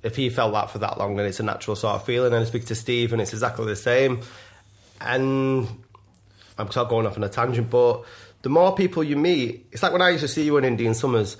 if 0.03 0.15
he 0.15 0.29
felt 0.29 0.53
that 0.53 0.71
for 0.71 0.79
that 0.79 0.97
long, 0.97 1.15
then 1.15 1.27
it's 1.27 1.39
a 1.39 1.43
natural 1.43 1.75
sort 1.75 1.95
of 1.95 2.05
feeling. 2.05 2.33
And 2.33 2.41
I 2.41 2.45
speak 2.45 2.65
to 2.65 2.75
Steve, 2.75 3.13
and 3.13 3.21
it's 3.21 3.33
exactly 3.33 3.65
the 3.65 3.75
same. 3.75 4.21
And 4.99 5.67
I'm 6.57 6.71
sort 6.71 6.85
of 6.85 6.89
going 6.89 7.05
off 7.05 7.17
on 7.17 7.23
a 7.23 7.29
tangent, 7.29 7.69
but 7.69 8.03
the 8.41 8.49
more 8.49 8.75
people 8.75 9.03
you 9.03 9.15
meet, 9.15 9.67
it's 9.71 9.83
like 9.83 9.91
when 9.91 10.01
I 10.01 10.09
used 10.09 10.21
to 10.21 10.27
see 10.27 10.43
you 10.43 10.57
in 10.57 10.65
Indian 10.65 10.93
Summers. 10.93 11.37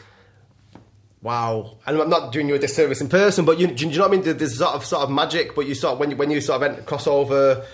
Wow, 1.24 1.78
and 1.86 2.02
I'm 2.02 2.10
not 2.10 2.32
doing 2.32 2.50
you 2.50 2.56
a 2.56 2.60
disservice 2.60 3.00
in 3.00 3.08
person, 3.08 3.46
but 3.46 3.60
you, 3.60 3.68
do 3.68 3.88
you 3.88 3.96
know 3.98 4.08
what 4.08 4.20
I 4.20 4.22
mean? 4.22 4.38
There's 4.38 4.58
sort 4.58 4.74
of 4.74 4.84
sort 4.86 5.04
of 5.04 5.12
magic, 5.12 5.54
but 5.56 5.68
you 5.68 5.76
sort 5.76 5.94
of 5.94 6.00
when 6.00 6.10
you 6.12 6.18
when 6.18 6.32
you 6.32 6.42
sort 6.42 6.64
of 6.64 6.86
cross 6.86 7.08
over. 7.08 7.66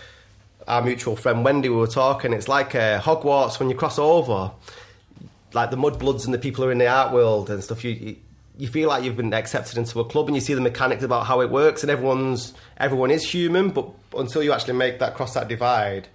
Our 0.67 0.81
mutual 0.81 1.15
friend 1.15 1.45
Wendy, 1.45 1.69
we 1.69 1.77
were 1.77 1.87
talking. 1.87 2.33
It's 2.33 2.49
like 2.49 2.75
uh, 2.75 2.99
Hogwarts 2.99 3.57
when 3.57 3.69
you 3.69 3.75
cross 3.75 3.97
over, 3.97 4.51
like 5.53 5.71
the 5.71 5.77
mudbloods 5.77 6.25
and 6.25 6.33
the 6.33 6.37
people 6.37 6.61
who 6.61 6.69
are 6.69 6.73
in 6.73 6.77
the 6.77 6.87
art 6.87 7.13
world 7.13 7.49
and 7.49 7.63
stuff. 7.63 7.85
You, 7.85 8.17
you 8.57 8.67
feel 8.67 8.89
like 8.89 9.05
you've 9.05 9.15
been 9.15 9.33
accepted 9.33 9.77
into 9.77 9.97
a 10.01 10.03
club, 10.03 10.27
and 10.27 10.35
you 10.35 10.41
see 10.41 10.53
the 10.53 10.59
mechanics 10.59 11.03
about 11.03 11.25
how 11.25 11.39
it 11.39 11.49
works, 11.49 11.83
and 11.83 11.89
everyone's 11.89 12.53
everyone 12.75 13.11
is 13.11 13.23
human, 13.23 13.69
but 13.69 13.87
until 14.17 14.43
you 14.43 14.51
actually 14.51 14.73
make 14.73 14.99
that 14.99 15.15
cross 15.15 15.35
that 15.35 15.47
divide, 15.47 16.09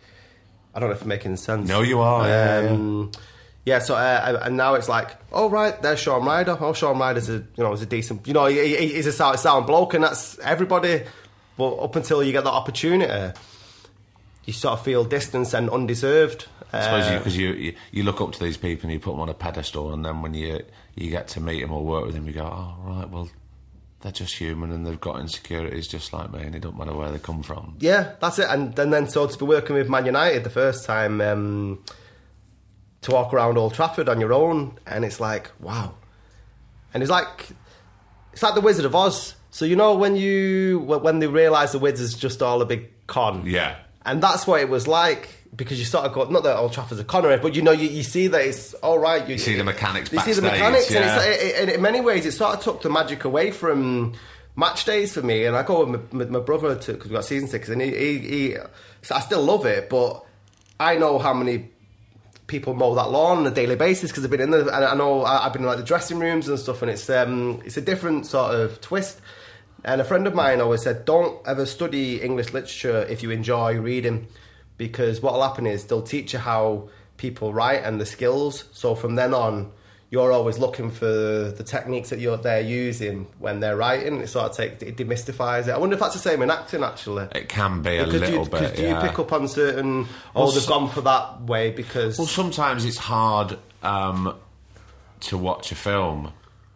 I 0.75 0.81
don't 0.81 0.91
know 0.91 0.97
if 0.97 1.01
I'm 1.01 1.09
making 1.09 1.37
sense. 1.37 1.67
No, 1.67 1.81
you 1.81 2.01
are, 2.01 2.29
yeah, 2.29 2.61
yeah. 2.73 3.07
Yeah, 3.65 3.79
so 3.79 3.95
uh, 3.95 4.41
and 4.43 4.57
now 4.57 4.75
it's 4.75 4.89
like, 4.89 5.11
oh 5.33 5.49
right, 5.49 5.81
there's 5.83 6.01
Shaun 6.01 6.25
Ryder. 6.25 6.57
Oh, 6.61 6.73
Shaun 6.73 6.99
Ryder's 6.99 7.29
a 7.29 7.35
you 7.35 7.45
know 7.59 7.73
is 7.73 7.83
a 7.83 7.87
decent, 7.87 8.27
you 8.27 8.35
know, 8.35 8.47
he, 8.47 8.77
he- 8.77 8.95
he's 8.95 9.07
a 9.07 9.13
sound, 9.13 9.39
sound 9.39 9.67
bloke, 9.67 9.95
and 9.95 10.03
that's 10.05 10.39
everybody. 10.41 11.03
But 11.57 11.77
up 11.77 11.95
until 11.97 12.23
you 12.25 12.33
get 12.33 12.43
that 12.45 12.51
opportunity, 12.53 13.39
you 14.47 14.53
sort 14.53 14.79
of 14.79 14.85
feel 14.85 15.05
distance 15.05 15.55
and 15.55 15.71
undeserved. 15.71 16.47
I 16.73 16.83
suppose 16.83 17.07
Uh, 17.07 17.19
because 17.19 17.37
you, 17.37 17.53
you 17.53 17.75
you 17.93 18.03
look 18.03 18.21
up 18.21 18.33
to 18.33 18.43
these 18.43 18.57
people 18.57 18.85
and 18.85 18.93
you 18.93 18.99
put 18.99 19.13
them 19.13 19.21
on 19.21 19.29
a 19.29 19.35
pedestal, 19.35 19.93
and 19.93 20.05
then 20.05 20.23
when 20.23 20.35
you 20.35 20.61
you 20.97 21.11
get 21.11 21.29
to 21.29 21.41
meet 21.41 21.61
them 21.61 21.71
or 21.73 21.85
work 21.85 22.05
with 22.07 22.15
them, 22.15 22.27
you 22.27 22.33
go, 22.33 22.45
oh 22.45 22.75
right, 22.85 23.09
well 23.09 23.29
they're 24.01 24.11
just 24.11 24.35
human 24.35 24.73
and 24.73 24.85
they've 24.85 25.01
got 25.01 25.21
insecurities 25.21 25.87
just 25.87 26.13
like 26.13 26.33
me, 26.33 26.43
and 26.43 26.57
it 26.57 26.61
don't 26.63 26.77
matter 26.77 26.93
where 26.97 27.13
they 27.13 27.19
come 27.21 27.41
from. 27.45 27.77
Yeah, 27.79 28.13
that's 28.21 28.41
it. 28.41 28.47
And, 28.49 28.77
and 28.77 28.93
then 28.93 29.09
so 29.09 29.29
to 29.29 29.39
be 29.39 29.45
working 29.45 29.77
with 29.77 29.89
Man 29.89 30.05
United 30.07 30.43
the 30.43 30.51
first 30.51 30.85
time 30.85 31.21
um, 31.21 31.79
to 33.03 33.11
walk 33.11 33.35
around 33.35 33.59
Old 33.59 33.75
Trafford 33.75 34.09
on 34.09 34.21
your 34.21 34.33
own, 34.33 34.79
and 34.87 35.05
it's 35.05 35.21
like 35.21 35.51
wow. 35.61 35.95
And 36.95 37.03
it's 37.03 37.11
like 37.11 37.49
it's 38.33 38.43
like 38.43 38.55
the 38.55 38.61
Wizard 38.61 38.85
of 38.85 38.95
Oz. 38.95 39.35
So 39.51 39.65
you 39.65 39.77
know 39.77 39.95
when 39.95 40.17
you 40.17 40.81
when 40.81 41.19
they 41.19 41.27
realise 41.27 41.73
the 41.73 41.79
Wiz 41.79 42.01
is 42.01 42.15
just 42.15 42.43
all 42.43 42.63
a 42.63 42.67
big 42.67 42.91
con. 43.07 43.45
Yeah. 43.47 43.77
And 44.05 44.23
that's 44.23 44.47
what 44.47 44.61
it 44.61 44.69
was 44.69 44.89
like 44.89 45.29
because 45.55 45.79
you 45.79 45.85
sort 45.85 46.07
of 46.07 46.13
got 46.13 46.33
not 46.33 46.45
that 46.45 46.57
Old 46.57 46.73
Trafford's 46.73 47.01
a 47.01 47.05
con 47.05 47.23
but 47.23 47.55
you 47.55 47.63
know 47.63 47.73
you, 47.73 47.89
you 47.89 48.03
see 48.03 48.27
that 48.29 48.41
it's 48.41 48.75
all 48.75 48.99
right. 48.99 49.29
You, 49.29 49.39
see 49.39 49.57
the 49.57 49.65
mechanics 49.65 50.13
You 50.13 50.21
see 50.21 50.33
the 50.33 50.43
mechanics, 50.43 50.91
yeah. 50.91 50.99
and 50.99 51.31
it's, 51.31 51.43
it, 51.43 51.69
it, 51.69 51.75
in 51.75 51.83
many 51.83 52.01
ways 52.01 52.25
it 52.25 52.33
sort 52.33 52.57
of 52.57 52.63
took 52.63 52.83
the 52.83 52.91
magic 52.91 53.25
away 53.25 53.51
from 53.51 54.15
match 54.57 54.85
days 54.85 55.13
for 55.13 55.23
me. 55.23 55.45
And 55.45 55.57
I 55.57 55.63
go 55.63 55.85
with 55.85 56.13
my, 56.13 56.25
my 56.25 56.41
brother 56.41 56.77
to 56.77 56.93
because 56.93 57.11
we 57.11 57.15
got 57.15 57.25
season 57.25 57.49
tickets, 57.49 57.69
and 57.69 57.83
he, 57.83 57.91
he, 57.91 58.19
he 58.19 58.57
so 59.03 59.15
I 59.15 59.21
still 59.21 59.43
love 59.43 59.67
it, 59.67 59.91
but 59.91 60.25
I 60.81 60.97
know 60.97 61.19
how 61.19 61.35
many 61.35 61.71
people 62.47 62.75
mow 62.75 62.95
that 62.95 63.11
lawn 63.11 63.39
on 63.39 63.47
a 63.47 63.51
daily 63.51 63.77
basis 63.77 64.11
because 64.11 64.25
I've 64.25 64.31
been 64.31 64.41
in 64.41 64.51
the 64.51 64.61
and 64.61 64.85
I 64.85 64.95
know 64.95 65.25
I've 65.25 65.53
been 65.53 65.63
in 65.63 65.69
like 65.69 65.79
the 65.79 65.85
dressing 65.85 66.19
rooms 66.19 66.49
and 66.49 66.59
stuff, 66.59 66.83
and 66.83 66.91
it's 66.91 67.09
um 67.09 67.63
it's 67.65 67.77
a 67.77 67.81
different 67.81 68.27
sort 68.27 68.55
of 68.55 68.81
twist. 68.81 69.21
And 69.85 70.01
a 70.01 70.05
friend 70.05 70.29
of 70.29 70.35
mine 70.35 70.61
always 70.61 70.83
said, 70.83 71.05
don't 71.05 71.45
ever 71.45 71.67
study 71.67 72.23
English 72.23 72.53
literature 72.53 73.05
if 73.09 73.23
you 73.25 73.33
enjoy 73.33 73.81
reading, 73.81 74.29
because 74.77 75.21
what'll 75.21 75.43
happen 75.43 75.67
is 75.67 75.85
they'll 75.85 76.03
teach 76.03 76.35
you 76.35 76.39
how 76.39 76.89
people 77.17 77.53
write 77.53 77.83
and 77.83 78.01
the 78.01 78.07
skills. 78.07 78.65
So 78.71 78.95
from 78.95 79.17
then 79.17 79.35
on, 79.35 79.73
you're 80.13 80.31
always 80.31 80.59
looking 80.59 80.91
for 80.91 81.07
the 81.07 81.65
techniques 81.65 82.11
that 82.11 82.21
you're 82.21 82.37
they're 82.37 82.61
using 82.61 83.27
when 83.39 83.61
they're 83.61 83.77
writing. 83.77 84.21
It 84.21 84.27
sort 84.29 84.51
of 84.51 84.55
takes 84.57 84.83
it 84.83 84.97
demystifies 84.97 85.69
it. 85.69 85.71
I 85.71 85.79
wonder 85.79 85.95
if 85.95 86.01
that's 86.01 86.13
the 86.13 86.21
same 86.21 86.43
in 86.43 86.51
acting 86.51 86.85
actually. 86.85 87.27
It 87.35 87.49
can 87.49 87.81
be 87.81 87.97
a 87.97 88.05
Because 88.05 88.21
little 88.21 88.45
you, 88.45 88.51
bit. 88.51 88.77
do 88.77 88.83
yeah. 88.83 89.03
you 89.03 89.09
pick 89.09 89.19
up 89.19 89.33
on 89.33 89.49
certain? 89.49 90.03
Well, 90.35 90.49
Oh, 90.49 90.51
they've 90.51 90.67
gone 90.67 90.91
for 90.91 91.01
that 91.01 91.41
way 91.41 91.71
because. 91.71 92.19
Well, 92.19 92.27
sometimes 92.29 92.85
it's 92.85 92.99
hard 92.99 93.59
um, 93.83 94.35
to 95.21 95.39
watch 95.39 95.73
a 95.73 95.75
film, 95.77 96.33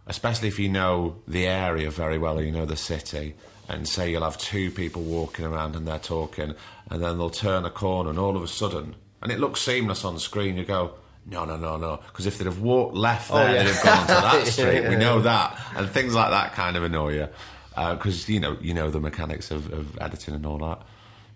especially 0.07 0.49
if 0.49 0.59
you 0.59 0.71
know 0.71 1.17
the 1.29 1.47
area 1.47 1.91
very 1.91 2.17
well, 2.17 2.39
or 2.39 2.43
you 2.43 2.53
know 2.53 2.65
the 2.65 2.75
city, 2.77 3.35
and 3.69 3.87
say 3.87 4.11
you'll 4.11 4.23
have 4.25 4.39
two 4.39 4.71
people 4.71 5.03
walking 5.03 5.45
around 5.45 5.77
and 5.77 5.87
they're 5.87 5.99
talking, 5.99 6.55
and 6.91 7.03
then 7.05 7.19
they'll 7.19 7.29
turn 7.29 7.67
a 7.67 7.71
corner, 7.71 8.09
and 8.09 8.19
all 8.19 8.35
of 8.35 8.43
a 8.43 8.49
sudden, 8.49 8.95
and 9.21 9.31
it 9.31 9.39
looks 9.41 9.61
seamless 9.61 10.07
on 10.07 10.19
screen. 10.19 10.57
You 10.57 10.65
go, 10.65 10.95
No, 11.29 11.45
no, 11.45 11.57
no, 11.57 11.77
no. 11.77 11.97
Because 12.07 12.27
if 12.27 12.39
they'd 12.39 12.45
have 12.45 12.61
walked 12.61 12.95
left 12.95 13.31
Oh, 13.33 13.39
yeah. 13.39 13.65
they'd 13.65 13.73
have 13.73 13.83
gone 13.85 14.07
to 14.07 14.13
that 14.13 14.47
street. 14.53 14.83
Yeah, 14.83 14.89
we 14.91 14.97
know 14.97 15.21
that, 15.23 15.59
and 15.75 15.89
things 15.91 16.15
like 16.15 16.31
that 16.31 16.53
kind 16.55 16.77
of 16.77 16.85
annoy 16.85 17.15
you 17.15 17.29
because 17.75 18.27
you 18.29 18.41
know 18.41 18.57
you 18.61 18.73
know 18.73 18.91
the 18.91 19.01
mechanics 19.01 19.51
of, 19.51 19.71
of 19.73 19.99
editing 20.01 20.35
and 20.35 20.47
all 20.47 20.59
that. 20.59 20.83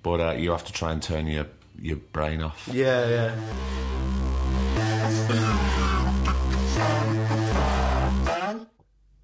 But 0.03 0.20
uh, 0.20 0.32
you 0.32 0.53
have 0.53 0.64
to 0.64 0.72
try 0.72 0.93
and 0.93 1.03
turn 1.03 1.26
your 1.26 1.47
your 1.80 1.97
brain 1.97 2.41
off. 2.43 2.68
Yeah, 2.72 3.09
yeah. 3.09 3.36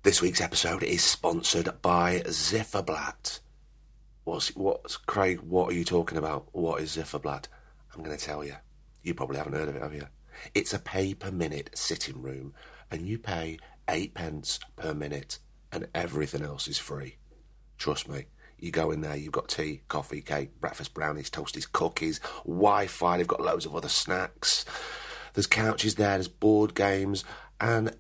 This 0.03 0.23
week's 0.23 0.41
episode 0.41 0.85
is 0.85 1.03
sponsored 1.03 1.83
by 1.83 2.21
Ziferblat. 2.27 3.41
What's, 4.23 4.55
what's 4.55 4.97
Craig? 4.97 5.41
What 5.41 5.71
are 5.71 5.75
you 5.75 5.85
talking 5.85 6.17
about? 6.17 6.47
What 6.53 6.81
is 6.81 6.97
Ziferblat? 6.97 7.47
I'm 7.95 8.05
going 8.05 8.17
to 8.17 8.25
tell 8.25 8.45
you. 8.45 8.55
You 9.03 9.15
probably 9.15 9.39
haven't 9.39 9.55
heard 9.55 9.69
of 9.69 9.75
it, 9.77 9.83
have 9.83 9.95
you? 9.95 10.07
It's 10.55 10.73
a 10.73 10.79
pay 10.79 11.15
per 11.15 11.31
minute 11.31 11.71
sitting 11.75 12.23
room, 12.23 12.55
and 12.91 13.07
you 13.07 13.19
pay 13.19 13.59
eight 13.89 14.15
pence 14.15 14.59
per 14.77 14.95
minute, 14.95 15.39
and 15.73 15.89
everything 15.95 16.43
else 16.43 16.69
is 16.69 16.79
free. 16.79 17.17
Trust 17.79 18.09
me. 18.09 18.27
You 18.59 18.71
go 18.71 18.91
in 18.91 19.03
there, 19.03 19.17
you've 19.17 19.33
got 19.33 19.49
tea, 19.49 19.83
coffee, 19.87 20.23
cake, 20.23 20.61
breakfast, 20.61 20.95
brownies, 20.95 21.29
toasties, 21.29 21.71
cookies, 21.71 22.21
Wi 22.47 22.87
Fi, 22.87 23.19
they've 23.19 23.27
got 23.27 23.43
loads 23.43 23.67
of 23.67 23.77
other 23.77 23.89
snacks. 23.89 24.65
There's 25.35 25.47
couches 25.47 25.97
there, 25.97 26.15
there's 26.15 26.29
board 26.29 26.75
games, 26.75 27.23
and 27.61 27.95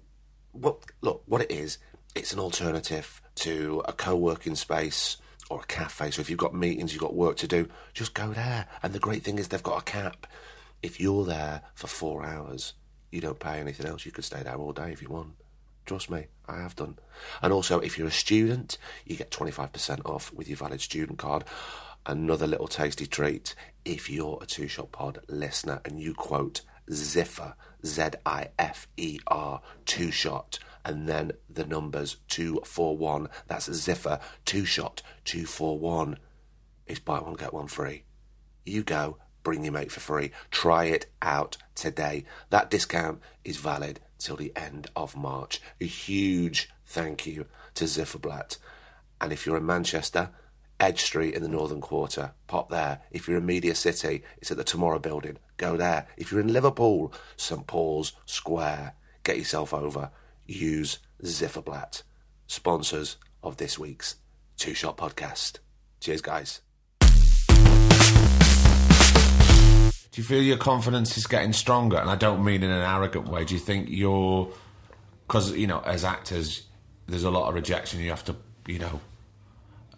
well, 0.54 0.80
look, 1.02 1.22
what 1.26 1.42
it 1.42 1.50
is, 1.50 1.78
it's 2.14 2.32
an 2.32 2.38
alternative 2.38 3.20
to 3.36 3.82
a 3.86 3.92
co 3.92 4.16
working 4.16 4.54
space 4.54 5.18
or 5.50 5.60
a 5.60 5.66
cafe. 5.66 6.10
So 6.10 6.20
if 6.20 6.30
you've 6.30 6.38
got 6.38 6.54
meetings, 6.54 6.92
you've 6.92 7.02
got 7.02 7.14
work 7.14 7.36
to 7.36 7.46
do, 7.46 7.68
just 7.92 8.14
go 8.14 8.32
there. 8.32 8.66
And 8.82 8.92
the 8.92 8.98
great 8.98 9.22
thing 9.22 9.38
is 9.38 9.48
they've 9.48 9.62
got 9.62 9.80
a 9.80 9.84
cap. 9.84 10.26
If 10.86 11.00
you're 11.00 11.24
there 11.24 11.62
for 11.74 11.88
four 11.88 12.24
hours, 12.24 12.74
you 13.10 13.20
don't 13.20 13.40
pay 13.40 13.58
anything 13.58 13.86
else. 13.86 14.06
You 14.06 14.12
could 14.12 14.22
stay 14.22 14.44
there 14.44 14.54
all 14.54 14.72
day 14.72 14.92
if 14.92 15.02
you 15.02 15.08
want. 15.08 15.32
Trust 15.84 16.08
me, 16.08 16.26
I 16.46 16.58
have 16.58 16.76
done. 16.76 17.00
And 17.42 17.52
also, 17.52 17.80
if 17.80 17.98
you're 17.98 18.06
a 18.06 18.12
student, 18.12 18.78
you 19.04 19.16
get 19.16 19.32
25% 19.32 20.08
off 20.08 20.32
with 20.32 20.46
your 20.46 20.58
valid 20.58 20.80
student 20.80 21.18
card. 21.18 21.42
Another 22.06 22.46
little 22.46 22.68
tasty 22.68 23.04
treat 23.04 23.56
if 23.84 24.08
you're 24.08 24.38
a 24.40 24.46
two 24.46 24.68
shot 24.68 24.92
pod 24.92 25.18
listener 25.26 25.80
and 25.84 26.00
you 26.00 26.14
quote 26.14 26.60
Zifer, 26.88 27.54
Z 27.84 28.10
I 28.24 28.50
F 28.56 28.86
E 28.96 29.18
R, 29.26 29.62
two 29.86 30.12
shot, 30.12 30.60
and 30.84 31.08
then 31.08 31.32
the 31.50 31.66
numbers 31.66 32.18
241. 32.28 33.28
That's 33.48 33.68
Zifer, 33.68 34.20
two 34.44 34.64
shot, 34.64 35.02
241. 35.24 36.16
It's 36.86 37.00
buy 37.00 37.18
one, 37.18 37.34
get 37.34 37.52
one 37.52 37.66
free. 37.66 38.04
You 38.64 38.84
go, 38.84 39.18
bring 39.46 39.62
your 39.62 39.72
mate 39.72 39.92
for 39.92 40.00
free. 40.00 40.32
Try 40.50 40.86
it 40.86 41.06
out 41.22 41.56
today. 41.76 42.24
That 42.50 42.68
discount 42.68 43.20
is 43.44 43.58
valid 43.58 44.00
till 44.18 44.34
the 44.34 44.52
end 44.56 44.88
of 44.96 45.14
March. 45.16 45.60
A 45.80 45.84
huge 45.84 46.68
thank 46.84 47.28
you 47.28 47.46
to 47.76 47.84
Ziferblat. 47.84 48.58
And 49.20 49.32
if 49.32 49.46
you're 49.46 49.56
in 49.56 49.64
Manchester, 49.64 50.30
Edge 50.80 51.00
Street 51.00 51.34
in 51.34 51.44
the 51.44 51.48
Northern 51.48 51.80
Quarter, 51.80 52.32
pop 52.48 52.70
there. 52.70 53.02
If 53.12 53.28
you're 53.28 53.38
in 53.38 53.46
Media 53.46 53.76
City, 53.76 54.24
it's 54.38 54.50
at 54.50 54.56
the 54.56 54.64
Tomorrow 54.64 54.98
Building, 54.98 55.38
go 55.58 55.76
there. 55.76 56.08
If 56.16 56.32
you're 56.32 56.40
in 56.40 56.52
Liverpool, 56.52 57.14
St 57.36 57.68
Paul's 57.68 58.14
Square, 58.24 58.96
get 59.22 59.38
yourself 59.38 59.72
over. 59.72 60.10
Use 60.44 60.98
Ziferblat, 61.22 62.02
sponsors 62.48 63.16
of 63.44 63.58
this 63.58 63.78
week's 63.78 64.16
Two 64.56 64.74
Shot 64.74 64.96
Podcast. 64.96 65.60
Cheers, 66.00 66.20
guys. 66.20 66.62
Do 70.12 70.20
you 70.20 70.26
feel 70.26 70.42
your 70.42 70.56
confidence 70.56 71.16
is 71.18 71.26
getting 71.26 71.52
stronger? 71.52 71.98
And 71.98 72.08
I 72.08 72.16
don't 72.16 72.44
mean 72.44 72.62
in 72.62 72.70
an 72.70 72.82
arrogant 72.82 73.28
way. 73.28 73.44
Do 73.44 73.54
you 73.54 73.60
think 73.60 73.88
you're 73.90 74.50
because 75.26 75.52
you 75.52 75.66
know 75.66 75.80
as 75.80 76.04
actors, 76.04 76.62
there's 77.06 77.24
a 77.24 77.30
lot 77.30 77.48
of 77.48 77.54
rejection. 77.54 78.00
You 78.00 78.10
have 78.10 78.24
to, 78.24 78.36
you 78.66 78.78
know, 78.78 79.00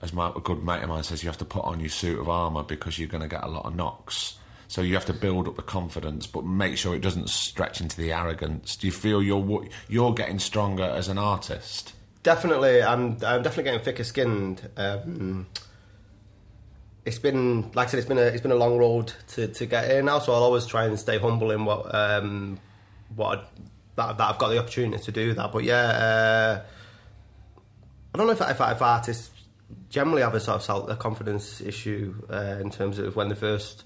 as 0.02 0.12
my 0.12 0.30
a 0.34 0.40
good 0.40 0.64
mate 0.64 0.82
of 0.82 0.88
mine 0.88 1.02
says, 1.02 1.22
you 1.22 1.28
have 1.28 1.38
to 1.38 1.44
put 1.44 1.64
on 1.64 1.80
your 1.80 1.88
suit 1.88 2.18
of 2.18 2.28
armor 2.28 2.62
because 2.62 2.98
you're 2.98 3.08
going 3.08 3.22
to 3.22 3.28
get 3.28 3.44
a 3.44 3.48
lot 3.48 3.64
of 3.66 3.74
knocks. 3.74 4.36
So 4.68 4.82
you 4.82 4.94
have 4.94 5.06
to 5.06 5.14
build 5.14 5.48
up 5.48 5.56
the 5.56 5.62
confidence, 5.62 6.26
but 6.26 6.44
make 6.44 6.76
sure 6.76 6.94
it 6.94 7.00
doesn't 7.00 7.30
stretch 7.30 7.80
into 7.80 7.96
the 7.96 8.12
arrogance. 8.12 8.76
Do 8.76 8.86
you 8.86 8.92
feel 8.92 9.22
you're 9.22 9.64
you're 9.88 10.12
getting 10.12 10.38
stronger 10.38 10.84
as 10.84 11.08
an 11.08 11.18
artist? 11.18 11.94
Definitely, 12.22 12.82
I'm. 12.82 13.12
I'm 13.24 13.42
definitely 13.42 13.64
getting 13.64 13.80
thicker 13.80 14.04
skinned. 14.04 14.68
Um, 14.76 15.46
it's 17.08 17.18
been, 17.18 17.70
like 17.72 17.88
I 17.88 17.90
said, 17.90 17.98
it's 17.98 18.06
been 18.06 18.18
a 18.18 18.22
it's 18.22 18.42
been 18.42 18.52
a 18.52 18.56
long 18.56 18.76
road 18.76 19.12
to, 19.28 19.48
to 19.48 19.66
get 19.66 19.90
here 19.90 20.02
now. 20.02 20.18
So 20.18 20.32
I'll 20.32 20.42
always 20.42 20.66
try 20.66 20.84
and 20.84 20.98
stay 20.98 21.18
humble 21.18 21.50
in 21.50 21.64
what 21.64 21.94
um, 21.94 22.60
what 23.16 23.38
I, 23.38 23.42
that, 23.96 24.18
that 24.18 24.28
I've 24.28 24.38
got 24.38 24.50
the 24.50 24.58
opportunity 24.58 25.02
to 25.02 25.12
do 25.12 25.32
that. 25.34 25.50
But 25.50 25.64
yeah, 25.64 25.74
uh, 25.74 26.62
I 28.14 28.18
don't 28.18 28.26
know 28.26 28.32
if 28.34 28.40
if, 28.42 28.60
if 28.60 28.82
artists 28.82 29.30
generally 29.88 30.22
have 30.22 30.34
a 30.34 30.40
sort 30.40 30.68
of 30.68 30.90
a 30.90 30.96
confidence 30.96 31.62
issue 31.62 32.14
uh, 32.30 32.58
in 32.60 32.70
terms 32.70 32.98
of 32.98 33.16
when 33.16 33.28
they 33.28 33.34
first 33.34 33.84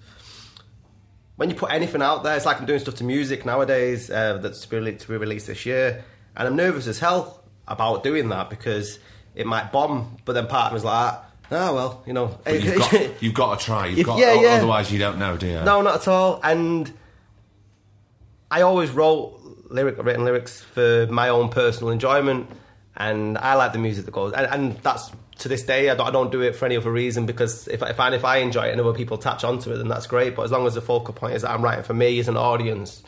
when 1.36 1.48
you 1.48 1.54
put 1.54 1.72
anything 1.72 2.02
out 2.02 2.24
there, 2.24 2.36
it's 2.36 2.44
like 2.44 2.58
I'm 2.58 2.66
doing 2.66 2.80
stuff 2.80 2.96
to 2.96 3.04
music 3.04 3.46
nowadays 3.46 4.10
uh, 4.10 4.38
that's 4.38 4.66
to 4.66 4.68
be, 4.68 4.92
to 4.96 5.08
be 5.08 5.16
released 5.16 5.46
this 5.46 5.64
year, 5.64 6.04
and 6.36 6.48
I'm 6.48 6.56
nervous 6.56 6.88
as 6.88 6.98
hell 6.98 7.44
about 7.68 8.02
doing 8.02 8.30
that 8.30 8.50
because 8.50 8.98
it 9.36 9.46
might 9.46 9.70
bomb. 9.70 10.16
But 10.24 10.32
then 10.32 10.48
part 10.48 10.74
of 10.74 10.84
like, 10.84 11.18
oh 11.51 11.74
well, 11.74 12.03
you 12.07 12.12
know, 12.12 12.38
But 12.45 12.62
you've 12.62 12.78
got 12.90 13.22
you've 13.22 13.34
got 13.34 13.59
to 13.59 13.64
try. 13.64 13.86
You've 13.86 14.07
got 14.07 14.18
yeah, 14.18 14.34
yeah. 14.34 14.49
otherwise 14.55 14.93
you 14.93 14.99
don't 14.99 15.18
know, 15.18 15.36
do 15.36 15.47
you? 15.47 15.62
no, 15.62 15.82
not 15.82 15.97
at 16.03 16.09
all. 16.09 16.40
And 16.43 16.93
I 18.51 18.62
always 18.62 18.90
wrote 18.90 19.40
lyric 19.70 20.03
written 20.03 20.24
lyrics 20.24 20.61
for 20.61 21.07
my 21.11 21.28
own 21.28 21.49
personal 21.49 21.90
enjoyment, 21.90 22.51
and 22.97 23.38
I 23.38 23.55
like 23.55 23.72
the 23.72 23.78
music 23.78 24.05
that 24.05 24.12
goes. 24.12 24.32
And, 24.32 24.47
and 24.47 24.78
that's 24.78 25.11
to 25.38 25.49
this 25.49 25.62
day, 25.62 25.90
I 25.90 25.95
don't, 25.95 26.07
I 26.07 26.11
don't 26.11 26.30
do 26.30 26.40
it 26.43 26.55
for 26.55 26.66
any 26.66 26.76
other 26.76 26.93
reason 26.93 27.26
because 27.26 27.66
if, 27.68 27.82
if 27.82 27.99
I 27.99 28.14
if 28.14 28.24
I 28.24 28.36
enjoy 28.38 28.66
it 28.68 28.72
and 28.72 28.80
other 28.80 28.93
people 28.93 29.18
attach 29.18 29.45
onto 29.45 29.72
it, 29.72 29.76
then 29.78 29.88
that's 29.88 30.07
great. 30.07 30.36
But 30.36 30.43
as 30.43 30.51
long 30.51 30.66
as 30.66 30.74
the 30.74 30.80
focal 30.80 31.14
point 31.14 31.34
is 31.34 31.43
that 31.43 31.51
I'm 31.51 31.62
writing 31.62 31.84
for 31.84 31.95
me 31.95 32.18
as 32.20 32.28
an 32.28 32.36
audience. 32.36 33.03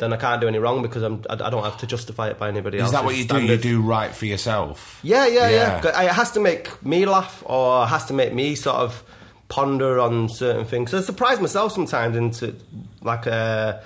Then 0.00 0.14
I 0.14 0.16
can't 0.16 0.40
do 0.40 0.48
any 0.48 0.58
wrong 0.58 0.80
because 0.80 1.02
I'm, 1.02 1.22
I, 1.28 1.34
I 1.34 1.50
don't 1.50 1.62
have 1.62 1.76
to 1.78 1.86
justify 1.86 2.30
it 2.30 2.38
by 2.38 2.48
anybody 2.48 2.78
else. 2.78 2.88
Is 2.88 2.92
that 2.92 3.04
what 3.04 3.16
you 3.16 3.26
do? 3.26 3.38
You 3.38 3.58
do 3.58 3.82
right 3.82 4.10
for 4.10 4.24
yourself. 4.24 4.98
Yeah, 5.02 5.26
yeah, 5.26 5.50
yeah. 5.50 5.82
Yeah. 5.84 6.02
It 6.04 6.12
has 6.12 6.30
to 6.32 6.40
make 6.40 6.82
me 6.82 7.04
laugh, 7.04 7.42
or 7.44 7.84
it 7.84 7.88
has 7.88 8.06
to 8.06 8.14
make 8.14 8.32
me 8.32 8.54
sort 8.54 8.76
of 8.76 9.04
ponder 9.48 10.00
on 10.00 10.30
certain 10.30 10.64
things. 10.64 10.90
So 10.90 10.98
I 10.98 11.00
surprise 11.02 11.38
myself 11.38 11.72
sometimes 11.72 12.16
into 12.16 12.56
like 13.02 13.26
uh, 13.26 13.80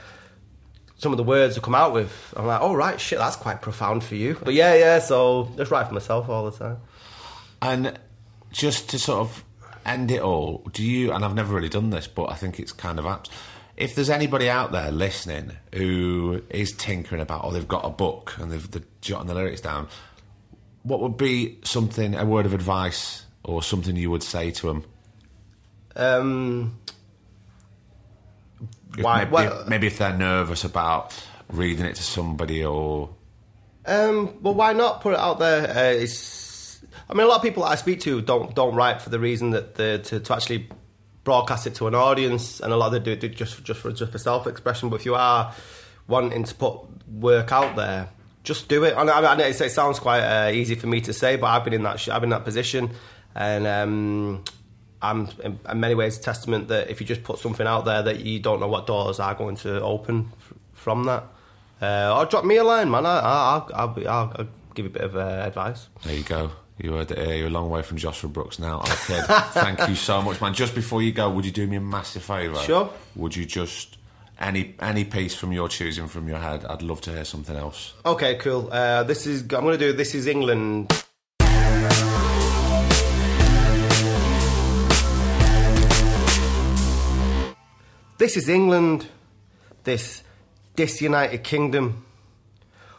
some 0.98 1.12
of 1.12 1.16
the 1.16 1.24
words 1.24 1.58
I 1.58 1.60
come 1.60 1.74
out 1.74 1.92
with. 1.92 2.32
I'm 2.36 2.46
like, 2.46 2.60
oh 2.60 2.74
right, 2.74 3.00
shit, 3.00 3.18
that's 3.18 3.34
quite 3.34 3.60
profound 3.60 4.04
for 4.04 4.14
you. 4.14 4.38
But 4.40 4.54
yeah, 4.54 4.74
yeah. 4.74 5.00
So 5.00 5.50
just 5.56 5.72
write 5.72 5.88
for 5.88 5.94
myself 5.94 6.28
all 6.28 6.48
the 6.48 6.56
time. 6.56 6.76
And 7.60 7.98
just 8.52 8.88
to 8.90 9.00
sort 9.00 9.18
of 9.18 9.44
end 9.84 10.12
it 10.12 10.22
all, 10.22 10.58
do 10.72 10.84
you? 10.84 11.10
And 11.10 11.24
I've 11.24 11.34
never 11.34 11.52
really 11.52 11.68
done 11.68 11.90
this, 11.90 12.06
but 12.06 12.30
I 12.30 12.34
think 12.36 12.60
it's 12.60 12.70
kind 12.72 13.00
of 13.00 13.06
apt. 13.06 13.30
If 13.76 13.94
there's 13.94 14.10
anybody 14.10 14.48
out 14.48 14.70
there 14.72 14.90
listening 14.92 15.52
who 15.74 16.42
is 16.50 16.72
tinkering 16.72 17.20
about, 17.20 17.44
or 17.44 17.52
they've 17.52 17.66
got 17.66 17.84
a 17.84 17.90
book 17.90 18.34
and 18.38 18.50
they've, 18.52 18.70
they're 18.70 18.82
jotting 19.00 19.26
the 19.26 19.34
lyrics 19.34 19.60
down, 19.60 19.88
what 20.84 21.00
would 21.00 21.16
be 21.16 21.58
something, 21.64 22.14
a 22.14 22.24
word 22.24 22.46
of 22.46 22.54
advice, 22.54 23.24
or 23.42 23.62
something 23.62 23.96
you 23.96 24.10
would 24.10 24.22
say 24.22 24.50
to 24.52 24.66
them? 24.68 24.84
Um, 25.96 26.78
Why- 28.98 29.20
Maybe, 29.24 29.30
well- 29.32 29.64
maybe 29.66 29.86
if 29.88 29.98
they're 29.98 30.16
nervous 30.16 30.62
about 30.64 31.12
reading 31.50 31.84
it 31.84 31.96
to 31.96 32.02
somebody, 32.02 32.64
or 32.64 33.10
Um, 33.86 34.34
well, 34.40 34.54
why 34.54 34.72
not 34.72 35.00
put 35.02 35.14
it 35.14 35.18
out 35.18 35.38
there? 35.40 35.68
Uh, 35.68 36.00
it's, 36.00 36.80
I 37.10 37.14
mean, 37.14 37.26
a 37.26 37.28
lot 37.28 37.36
of 37.36 37.42
people 37.42 37.64
that 37.64 37.70
I 37.70 37.74
speak 37.74 38.00
to 38.00 38.20
don't 38.22 38.54
don't 38.54 38.74
write 38.74 39.02
for 39.02 39.10
the 39.10 39.18
reason 39.18 39.50
that 39.50 39.74
the, 39.74 39.98
to 40.04 40.20
to 40.20 40.32
actually 40.34 40.68
broadcast 41.24 41.66
it 41.66 41.74
to 41.76 41.86
an 41.86 41.94
audience, 41.94 42.60
and 42.60 42.72
a 42.72 42.76
lot 42.76 42.86
of 42.88 42.92
them 42.92 43.02
do 43.18 43.26
it 43.26 43.36
just 43.36 43.64
just 43.64 43.80
for 43.80 43.90
just 43.92 44.12
for 44.12 44.18
self 44.18 44.46
expression. 44.46 44.88
But 44.90 44.96
if 45.00 45.06
you 45.06 45.14
are 45.14 45.52
wanting 46.06 46.44
to 46.44 46.54
put 46.54 46.80
work 47.10 47.50
out 47.50 47.76
there, 47.76 48.08
just 48.44 48.68
do 48.68 48.84
it. 48.84 48.94
And 48.96 49.10
I, 49.10 49.32
I 49.32 49.36
know 49.36 49.44
it, 49.44 49.54
sounds 49.70 49.98
quite 49.98 50.20
uh, 50.20 50.50
easy 50.50 50.74
for 50.74 50.86
me 50.86 51.00
to 51.02 51.12
say, 51.12 51.36
but 51.36 51.46
I've 51.46 51.64
been 51.64 51.72
in 51.72 51.82
that 51.82 51.98
sh- 51.98 52.10
I've 52.10 52.20
been 52.20 52.32
in 52.32 52.38
that 52.38 52.44
position, 52.44 52.90
and 53.34 53.66
um, 53.66 54.44
I'm 55.02 55.28
in, 55.42 55.58
in 55.68 55.80
many 55.80 55.94
ways 55.94 56.18
a 56.18 56.20
testament 56.20 56.68
that 56.68 56.90
if 56.90 57.00
you 57.00 57.06
just 57.06 57.24
put 57.24 57.38
something 57.38 57.66
out 57.66 57.84
there, 57.84 58.02
that 58.02 58.20
you 58.20 58.38
don't 58.38 58.60
know 58.60 58.68
what 58.68 58.86
doors 58.86 59.18
are 59.18 59.34
going 59.34 59.56
to 59.56 59.80
open 59.82 60.30
f- 60.38 60.52
from 60.72 61.04
that. 61.04 61.24
Uh, 61.82 62.16
or 62.16 62.26
drop 62.26 62.44
me 62.44 62.56
a 62.56 62.64
line, 62.64 62.90
man. 62.90 63.04
I, 63.04 63.18
I, 63.18 63.20
I'll, 63.22 63.70
I'll, 63.74 64.08
I'll, 64.08 64.32
I'll 64.36 64.48
give 64.74 64.84
you 64.84 64.90
a 64.90 64.92
bit 64.92 65.02
of 65.02 65.16
uh, 65.16 65.20
advice. 65.46 65.88
There 66.04 66.14
you 66.14 66.22
go. 66.22 66.52
You 66.76 66.94
heard 66.94 67.10
it 67.12 67.18
here. 67.18 67.36
You're 67.36 67.46
a 67.46 67.50
long 67.50 67.70
way 67.70 67.82
from 67.82 67.98
Joshua 67.98 68.28
Brooks 68.28 68.58
now, 68.58 68.80
kid. 68.80 69.24
Thank 69.52 69.88
you 69.88 69.94
so 69.94 70.20
much, 70.20 70.40
man. 70.40 70.54
Just 70.54 70.74
before 70.74 71.02
you 71.02 71.12
go, 71.12 71.30
would 71.30 71.44
you 71.44 71.52
do 71.52 71.66
me 71.68 71.76
a 71.76 71.80
massive 71.80 72.24
favour? 72.24 72.58
Sure. 72.58 72.90
Would 73.14 73.36
you 73.36 73.46
just 73.46 73.96
any 74.40 74.74
any 74.80 75.04
piece 75.04 75.36
from 75.36 75.52
your 75.52 75.68
choosing 75.68 76.08
from 76.08 76.26
your 76.26 76.38
head? 76.38 76.64
I'd 76.64 76.82
love 76.82 77.00
to 77.02 77.12
hear 77.12 77.24
something 77.24 77.54
else. 77.54 77.94
Okay, 78.04 78.34
cool. 78.36 78.68
Uh, 78.72 79.04
this 79.04 79.24
is 79.24 79.42
I'm 79.42 79.48
going 79.48 79.78
to 79.78 79.78
do. 79.78 79.92
This 79.92 80.16
is 80.16 80.26
England. 80.26 80.90
This 88.18 88.36
is 88.36 88.48
England. 88.48 89.06
This 89.84 90.24
disunited 90.74 91.44
kingdom. 91.44 92.04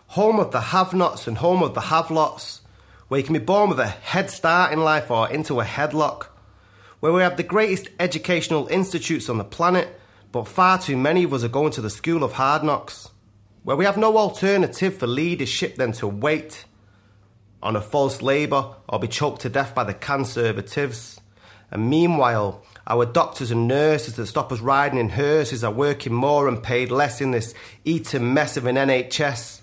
Home 0.08 0.40
of 0.40 0.52
the 0.52 0.62
have 0.62 0.94
nots 0.94 1.28
and 1.28 1.40
home 1.40 1.62
of 1.62 1.74
the 1.74 1.82
have 1.82 2.10
lots, 2.10 2.62
where 3.08 3.20
you 3.20 3.24
can 3.24 3.34
be 3.34 3.40
born 3.40 3.70
with 3.70 3.80
a 3.80 3.88
head 3.88 4.30
start 4.30 4.74
in 4.74 4.80
life 4.80 5.12
or 5.12 5.30
into 5.30 5.60
a 5.60 5.66
headlock. 5.66 6.28
Where 7.00 7.14
we 7.14 7.22
have 7.22 7.38
the 7.38 7.44
greatest 7.44 7.90
educational 8.00 8.68
institutes 8.68 9.30
on 9.30 9.38
the 9.38 9.44
planet, 9.44 10.00
but 10.32 10.48
far 10.48 10.80
too 10.80 10.98
many 10.98 11.24
of 11.24 11.34
us 11.34 11.44
are 11.44 11.50
going 11.50 11.72
to 11.74 11.82
the 11.82 11.90
school 11.90 12.24
of 12.24 12.34
hard 12.34 12.64
knocks. 12.64 13.10
Where 13.64 13.76
we 13.76 13.86
have 13.86 13.98
no 13.98 14.18
alternative 14.18 14.98
for 14.98 15.08
leadership 15.08 15.76
than 15.76 15.92
to 15.94 16.08
wait 16.08 16.66
on 17.62 17.76
a 17.76 17.82
false 17.82 18.22
labour 18.22 18.76
or 18.88 19.00
be 19.00 19.08
choked 19.08 19.42
to 19.42 19.50
death 19.50 19.74
by 19.74 19.84
the 19.84 19.94
conservatives. 19.94 21.20
And 21.72 21.90
meanwhile, 21.90 22.64
our 22.88 23.06
doctors 23.06 23.50
and 23.52 23.68
nurses 23.68 24.16
that 24.16 24.28
stop 24.28 24.52
us 24.52 24.60
riding 24.60 25.00
in 25.00 25.10
hearses 25.10 25.64
are 25.64 25.72
working 25.72 26.14
more 26.14 26.48
and 26.48 26.62
paid 26.62 26.92
less 26.92 27.22
in 27.22 27.32
this 27.32 27.54
eaten 27.84 28.34
mess 28.34 28.58
of 28.58 28.68
an 28.68 28.76
NHS. 28.76 29.62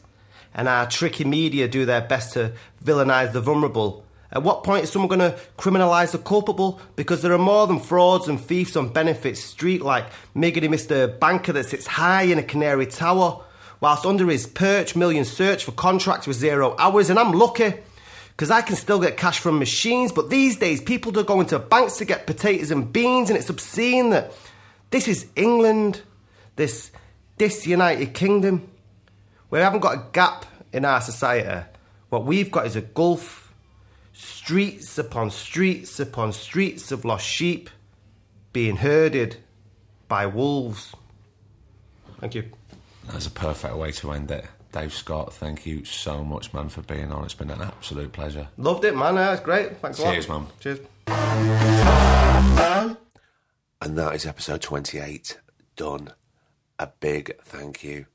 And 0.55 0.69
our 0.69 0.87
tricky 0.89 1.25
media 1.25 1.69
do 1.69 1.87
their 1.87 2.01
best 2.01 2.35
to 2.35 2.53
villainise 2.85 3.33
the 3.33 3.41
vulnerable. 3.41 4.05
At 4.31 4.43
what 4.43 4.65
point 4.65 4.85
is 4.85 4.91
someone 4.91 5.09
going 5.09 5.33
to 5.33 5.39
criminalise 5.59 6.13
the 6.13 6.19
culpable? 6.19 6.81
Because 6.97 7.21
there 7.21 7.33
are 7.33 7.39
more 7.39 7.67
than 7.67 7.79
frauds 7.79 8.29
and 8.29 8.41
thieves 8.41 8.77
on 8.77 8.89
Benefit 8.89 9.37
Street, 9.37 9.83
like 9.83 10.07
Miggity 10.35 10.69
Mr. 10.69 11.19
Banker 11.19 11.53
that 11.53 11.67
sits 11.67 11.87
high 11.87 12.23
in 12.23 12.39
a 12.39 12.43
canary 12.43 12.87
tower, 12.87 13.45
whilst 13.81 14.07
under 14.07 14.27
his 14.27 14.47
perch, 14.47 14.97
millions 14.97 15.31
search 15.31 15.65
for 15.65 15.73
contracts 15.73 16.27
with 16.27 16.39
zero 16.39 16.75
hours. 16.79 17.11
And 17.11 17.19
I'm 17.19 17.33
lucky 17.33 17.75
because 18.31 18.51
I 18.51 18.63
can 18.63 18.77
still 18.77 18.99
get 18.99 19.19
cash 19.19 19.39
from 19.39 19.59
machines, 19.59 20.13
but 20.13 20.31
these 20.31 20.57
days 20.57 20.81
people 20.81 21.17
are 21.19 21.25
going 21.25 21.47
to 21.49 21.59
banks 21.59 21.99
to 21.99 22.07
get 22.07 22.27
potatoes 22.27 22.71
and 22.71 22.91
beans, 22.91 23.29
and 23.29 23.39
it's 23.39 23.51
obscene 23.51 24.11
that 24.11 24.33
this 24.91 25.09
is 25.09 25.27
England, 25.37 26.01
this 26.57 26.91
disunited 27.37 28.15
kingdom. 28.15 28.72
We 29.53 29.59
haven't 29.59 29.81
got 29.81 29.95
a 29.95 30.03
gap 30.13 30.47
in 30.73 30.87
our 30.87 31.03
society. 31.03 31.69
What 32.09 32.25
we've 32.25 32.51
got 32.51 32.65
is 32.65 32.75
a 32.75 32.81
gulf. 32.81 33.53
Streets 34.15 34.97
upon 34.97 35.31
streets 35.31 36.01
upon 36.01 36.33
streets 36.33 36.91
of 36.91 37.05
lost 37.05 37.27
sheep 37.27 37.69
being 38.55 38.77
herded 38.77 39.37
by 40.09 40.25
wolves. 40.25 40.95
Thank 42.19 42.35
you. 42.35 42.45
That's 43.09 43.27
a 43.27 43.31
perfect 43.31 43.77
way 43.77 43.93
to 43.93 44.13
end 44.13 44.31
it. 44.31 44.47
Dave 44.73 44.95
Scott, 44.95 45.35
thank 45.35 45.67
you 45.67 45.85
so 45.85 46.25
much, 46.25 46.55
man, 46.55 46.71
for 46.71 46.81
being 46.81 47.13
on. 47.13 47.25
It's 47.25 47.35
been 47.35 47.51
an 47.51 47.61
absolute 47.61 48.11
pleasure. 48.11 48.49
Loved 48.57 48.87
it, 48.87 48.97
man. 48.97 49.17
Yeah, 49.17 49.35
it's 49.35 49.43
great. 49.43 49.77
Thanks 49.77 49.99
a 49.99 50.03
lot. 50.03 50.13
Cheers, 50.13 50.29
man. 50.31 50.47
Cheers. 50.61 50.79
And 53.83 53.99
that 53.99 54.15
is 54.15 54.25
episode 54.25 54.63
28 54.63 55.39
done. 55.77 56.11
A 56.79 56.87
big 56.87 57.39
thank 57.43 57.85
you 57.85 58.07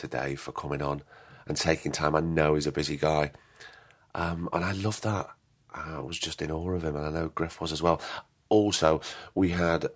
to 0.00 0.08
Dave 0.08 0.40
for 0.40 0.52
coming 0.52 0.82
on 0.82 1.02
and 1.46 1.56
taking 1.56 1.92
time. 1.92 2.14
I 2.14 2.20
know 2.20 2.54
he's 2.54 2.66
a 2.66 2.72
busy 2.72 2.96
guy. 2.96 3.32
Um, 4.14 4.48
and 4.52 4.64
I 4.64 4.72
love 4.72 5.00
that. 5.02 5.30
I 5.72 6.00
was 6.00 6.18
just 6.18 6.42
in 6.42 6.50
awe 6.50 6.72
of 6.72 6.84
him, 6.84 6.96
and 6.96 7.06
I 7.06 7.10
know 7.10 7.28
Griff 7.28 7.60
was 7.60 7.72
as 7.72 7.82
well. 7.82 8.00
Also, 8.48 9.00
we 9.34 9.50
had 9.50 9.86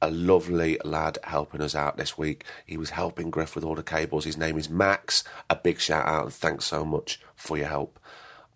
a 0.00 0.10
lovely 0.10 0.78
lad 0.84 1.18
helping 1.24 1.60
us 1.60 1.74
out 1.74 1.96
this 1.96 2.16
week. 2.16 2.44
He 2.64 2.76
was 2.76 2.90
helping 2.90 3.30
Griff 3.30 3.54
with 3.54 3.64
all 3.64 3.74
the 3.74 3.82
cables. 3.82 4.24
His 4.24 4.36
name 4.36 4.56
is 4.56 4.70
Max. 4.70 5.24
A 5.50 5.56
big 5.56 5.80
shout 5.80 6.06
out 6.06 6.24
and 6.24 6.32
thanks 6.32 6.64
so 6.64 6.84
much 6.84 7.20
for 7.34 7.58
your 7.58 7.68
help. 7.68 7.98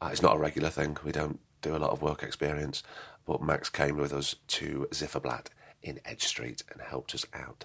Uh, 0.00 0.10
it's 0.12 0.22
not 0.22 0.36
a 0.36 0.38
regular 0.38 0.70
thing. 0.70 0.96
We 1.04 1.12
don't 1.12 1.40
do 1.60 1.76
a 1.76 1.78
lot 1.78 1.90
of 1.90 2.02
work 2.02 2.22
experience, 2.22 2.82
but 3.26 3.42
Max 3.42 3.68
came 3.68 3.96
with 3.96 4.12
us 4.12 4.36
to 4.48 4.86
Ziferblat 4.92 5.46
in 5.82 6.00
Edge 6.04 6.24
Street 6.24 6.62
and 6.70 6.80
helped 6.80 7.14
us 7.14 7.26
out. 7.34 7.64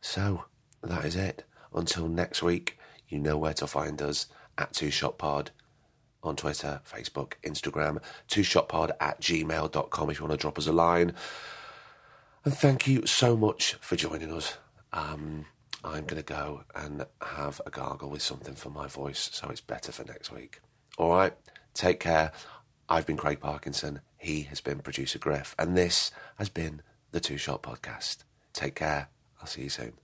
So 0.00 0.44
that 0.82 1.04
is 1.04 1.16
it. 1.16 1.44
Until 1.74 2.08
next 2.08 2.42
week, 2.42 2.78
you 3.08 3.18
know 3.18 3.36
where 3.36 3.54
to 3.54 3.66
find 3.66 4.00
us 4.00 4.26
at 4.56 4.72
Two 4.72 4.90
Shot 4.90 5.18
Pod 5.18 5.50
on 6.24 6.36
Twitter, 6.36 6.80
Facebook, 6.90 7.34
Instagram, 7.44 8.02
two 8.28 8.40
shotpod 8.40 8.92
at 9.00 9.20
gmail.com 9.20 10.10
if 10.10 10.18
you 10.18 10.24
want 10.24 10.32
to 10.32 10.42
drop 10.42 10.58
us 10.58 10.66
a 10.66 10.72
line. 10.72 11.12
And 12.44 12.54
thank 12.54 12.86
you 12.86 13.06
so 13.06 13.36
much 13.36 13.74
for 13.74 13.96
joining 13.96 14.32
us. 14.32 14.56
Um, 14.92 15.46
I'm 15.82 16.04
going 16.04 16.22
to 16.22 16.22
go 16.22 16.64
and 16.74 17.04
have 17.20 17.60
a 17.66 17.70
gargle 17.70 18.10
with 18.10 18.22
something 18.22 18.54
for 18.54 18.70
my 18.70 18.86
voice 18.86 19.30
so 19.32 19.48
it's 19.50 19.60
better 19.60 19.92
for 19.92 20.04
next 20.04 20.32
week. 20.32 20.60
All 20.96 21.10
right, 21.10 21.34
take 21.74 22.00
care. 22.00 22.32
I've 22.88 23.06
been 23.06 23.16
Craig 23.16 23.40
Parkinson. 23.40 24.00
He 24.18 24.42
has 24.42 24.60
been 24.60 24.80
producer 24.80 25.18
Griff. 25.18 25.54
And 25.58 25.76
this 25.76 26.10
has 26.36 26.48
been 26.48 26.82
the 27.12 27.20
Two 27.20 27.38
Shot 27.38 27.62
Podcast. 27.62 28.24
Take 28.52 28.76
care. 28.76 29.08
I'll 29.40 29.46
see 29.46 29.62
you 29.62 29.68
soon. 29.70 30.03